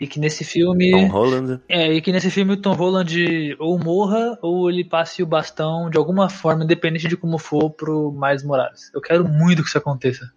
e 0.00 0.06
que 0.06 0.18
nesse 0.18 0.44
filme. 0.44 0.90
Tom 0.92 1.08
Holland. 1.08 1.60
É, 1.68 1.92
e 1.92 2.00
que 2.00 2.10
nesse 2.10 2.30
filme 2.30 2.54
o 2.54 2.56
Tom 2.56 2.72
Holland 2.72 3.54
ou 3.58 3.78
morra 3.78 4.38
ou 4.40 4.70
ele 4.70 4.82
passe 4.82 5.22
o 5.22 5.26
bastão 5.26 5.90
de 5.90 5.98
alguma 5.98 6.30
forma, 6.30 6.64
independente 6.64 7.06
de 7.06 7.16
como 7.18 7.36
for, 7.38 7.68
pro 7.70 8.10
Miles 8.10 8.42
Morales. 8.42 8.90
Eu 8.94 9.00
quero 9.02 9.28
muito 9.28 9.62
que 9.62 9.68
isso 9.68 9.76
aconteça. 9.76 10.30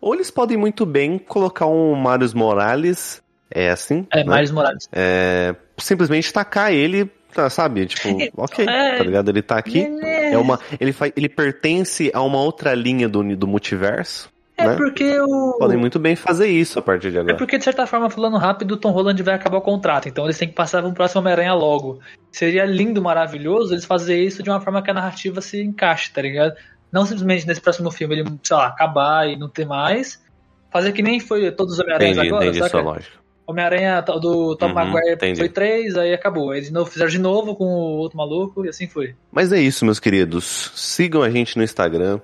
Ou 0.00 0.14
eles 0.14 0.30
podem 0.30 0.56
muito 0.56 0.84
bem 0.84 1.18
colocar 1.18 1.66
um 1.66 1.94
Marius 1.94 2.34
Morales, 2.34 3.22
é 3.50 3.70
assim, 3.70 4.06
É, 4.12 4.24
né? 4.24 4.34
Miles 4.34 4.50
Morales. 4.50 4.88
É, 4.90 5.54
simplesmente 5.80 6.32
tacar 6.32 6.72
ele, 6.72 7.10
tá, 7.34 7.48
sabe? 7.50 7.86
Tipo, 7.86 8.08
ok, 8.36 8.66
É. 8.68 8.96
tá 8.98 9.04
ligado? 9.04 9.28
Ele 9.30 9.42
tá 9.42 9.56
aqui. 9.58 9.86
É 10.02 10.36
uma, 10.38 10.58
ele, 10.80 10.92
faz, 10.92 11.12
ele 11.16 11.28
pertence 11.28 12.10
a 12.14 12.22
uma 12.22 12.38
outra 12.40 12.74
linha 12.74 13.08
do, 13.08 13.22
do 13.36 13.46
multiverso. 13.46 14.30
É 14.56 14.66
né? 14.68 14.76
porque 14.76 15.18
o. 15.20 15.56
Podem 15.58 15.78
muito 15.78 15.98
bem 15.98 16.14
fazer 16.14 16.46
isso 16.48 16.78
a 16.78 16.82
partir 16.82 17.10
de 17.10 17.16
É 17.16 17.20
agora. 17.20 17.36
porque, 17.36 17.56
de 17.56 17.64
certa 17.64 17.86
forma, 17.86 18.10
falando 18.10 18.36
rápido, 18.36 18.72
o 18.72 18.76
Tom 18.76 18.90
Holland 18.90 19.22
vai 19.22 19.34
acabar 19.34 19.56
o 19.56 19.62
contrato. 19.62 20.06
Então 20.06 20.24
eles 20.24 20.36
têm 20.36 20.48
que 20.48 20.54
passar 20.54 20.82
para 20.82 20.90
um 20.90 20.92
próximo 20.92 21.22
Homem-Aranha 21.22 21.54
logo. 21.54 21.98
Seria 22.30 22.66
lindo, 22.66 23.00
maravilhoso 23.00 23.72
eles 23.72 23.86
fazerem 23.86 24.26
isso 24.26 24.42
de 24.42 24.50
uma 24.50 24.60
forma 24.60 24.82
que 24.82 24.90
a 24.90 24.94
narrativa 24.94 25.40
se 25.40 25.62
encaixe, 25.62 26.12
tá 26.12 26.20
ligado? 26.20 26.52
Não 26.92 27.06
simplesmente 27.06 27.46
nesse 27.46 27.60
próximo 27.60 27.90
filme 27.90 28.16
ele, 28.16 28.24
sei 28.42 28.54
lá, 28.56 28.66
acabar 28.66 29.26
e 29.30 29.34
não 29.36 29.48
ter 29.48 29.64
mais. 29.64 30.22
Fazer 30.70 30.92
que 30.92 31.00
nem 31.02 31.18
foi 31.20 31.50
todos 31.50 31.74
os 31.74 31.80
Homem-Aranhas 31.80 32.18
agora, 32.18 32.44
entendi 32.44 32.58
saca? 32.58 32.70
sua 32.70 32.82
lógica. 32.82 33.19
Homem-Aranha 33.50 34.00
do 34.02 34.56
Tom 34.56 34.68
Uhum, 34.68 34.74
Maguire 34.74 35.14
entendi. 35.14 35.38
foi 35.38 35.48
três, 35.48 35.96
aí 35.96 36.12
acabou. 36.12 36.54
Eles 36.54 36.70
novo 36.70 36.90
fizeram 36.90 37.10
de 37.10 37.18
novo 37.18 37.54
com 37.54 37.64
o 37.64 37.96
outro 37.98 38.16
maluco 38.16 38.64
e 38.64 38.68
assim 38.68 38.86
foi. 38.88 39.14
Mas 39.30 39.52
é 39.52 39.60
isso, 39.60 39.84
meus 39.84 40.00
queridos. 40.00 40.72
Sigam 40.74 41.22
a 41.22 41.30
gente 41.30 41.56
no 41.56 41.62
Instagram. 41.62 42.20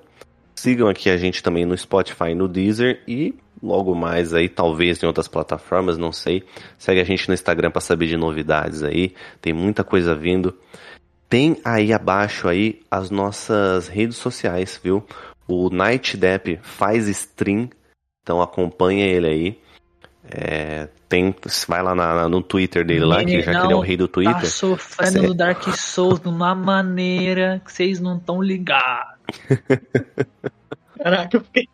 Sigam 0.55 0.87
aqui 0.87 1.09
a 1.09 1.17
gente 1.17 1.43
também 1.43 1.65
no 1.65 1.77
Spotify 1.77 2.33
no 2.33 2.47
Deezer. 2.47 3.01
E 3.07 3.35
logo 3.61 3.93
mais 3.95 4.33
aí, 4.33 4.49
talvez 4.49 5.01
em 5.01 5.05
outras 5.05 5.27
plataformas, 5.27 5.97
não 5.97 6.11
sei. 6.11 6.43
Segue 6.77 6.99
a 7.01 7.03
gente 7.03 7.27
no 7.27 7.33
Instagram 7.33 7.71
pra 7.71 7.81
saber 7.81 8.07
de 8.07 8.17
novidades 8.17 8.83
aí. 8.83 9.13
Tem 9.41 9.53
muita 9.53 9.83
coisa 9.83 10.15
vindo. 10.15 10.55
Tem 11.29 11.57
aí 11.63 11.91
abaixo 11.91 12.47
aí 12.47 12.79
as 12.89 13.09
nossas 13.09 13.87
redes 13.87 14.17
sociais, 14.17 14.79
viu? 14.81 15.03
O 15.47 15.69
Night 15.69 16.15
Depp 16.17 16.59
faz 16.61 17.07
stream, 17.07 17.69
então 18.23 18.41
acompanha 18.41 19.05
ele 19.05 19.27
aí. 19.27 19.59
É, 20.29 20.87
tem, 21.07 21.33
vai 21.67 21.81
lá 21.81 21.95
na- 21.95 22.27
no 22.27 22.41
Twitter 22.41 22.85
dele 22.85 23.05
lá, 23.05 23.23
que 23.23 23.41
já 23.41 23.51
que 23.59 23.65
ele 23.65 23.73
é 23.73 23.75
o 23.75 23.79
rei 23.79 23.95
do 23.95 24.07
Tá 24.07 24.13
Twitter. 24.13 24.45
sofrendo 24.49 25.21
Cê- 25.21 25.27
no 25.27 25.33
Dark 25.33 25.63
Souls 25.75 26.19
de 26.19 26.27
uma 26.27 26.53
maneira 26.53 27.61
que 27.63 27.71
vocês 27.71 27.99
não 27.99 28.17
estão 28.17 28.41
ligados. 28.41 29.15
Caraca, 31.01 31.37
eu 31.37 31.41
fiquei 31.41 31.67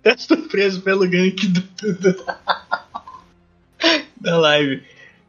até 0.00 0.16
surpreso 0.18 0.82
pelo 0.82 1.08
gank 1.08 1.46
do, 1.48 1.60
do- 1.94 2.24
da 4.20 4.36
live. 4.38 4.82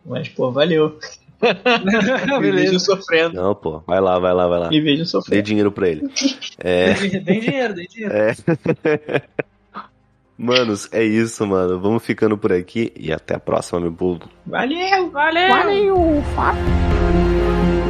Mas, 0.06 0.28
pô, 0.30 0.52
valeu. 0.52 1.00
Me 2.42 2.52
vejo 2.52 2.80
sofrendo. 2.80 3.36
Não, 3.36 3.54
pô, 3.54 3.80
vai 3.86 4.02
lá, 4.02 4.18
vai 4.20 4.34
lá, 4.34 4.48
vai 4.48 4.60
lá. 4.60 4.70
Me 4.70 4.82
vejo 4.82 5.04
Dê 5.04 5.08
sofrendo. 5.10 5.44
dinheiro 5.44 5.72
pra 5.72 5.88
ele. 5.88 6.08
É, 6.58 6.94
Tem 6.94 7.40
dinheiro, 7.40 7.76
tem 7.76 7.88
dinheiro. 7.88 8.14
é. 8.16 8.36
Manos, 10.38 10.88
é 10.92 11.04
isso, 11.04 11.46
mano. 11.48 11.80
Vamos 11.80 12.06
ficando 12.06 12.38
por 12.38 12.54
aqui 12.54 12.94
e 12.96 13.12
até 13.12 13.36
a 13.36 13.40
próxima, 13.40 13.80
meu 13.80 13.92
povo. 13.92 14.30
Valeu! 14.46 15.10
Valeu! 15.10 15.50
Valeu, 15.50 16.24
Fábio. 16.36 17.87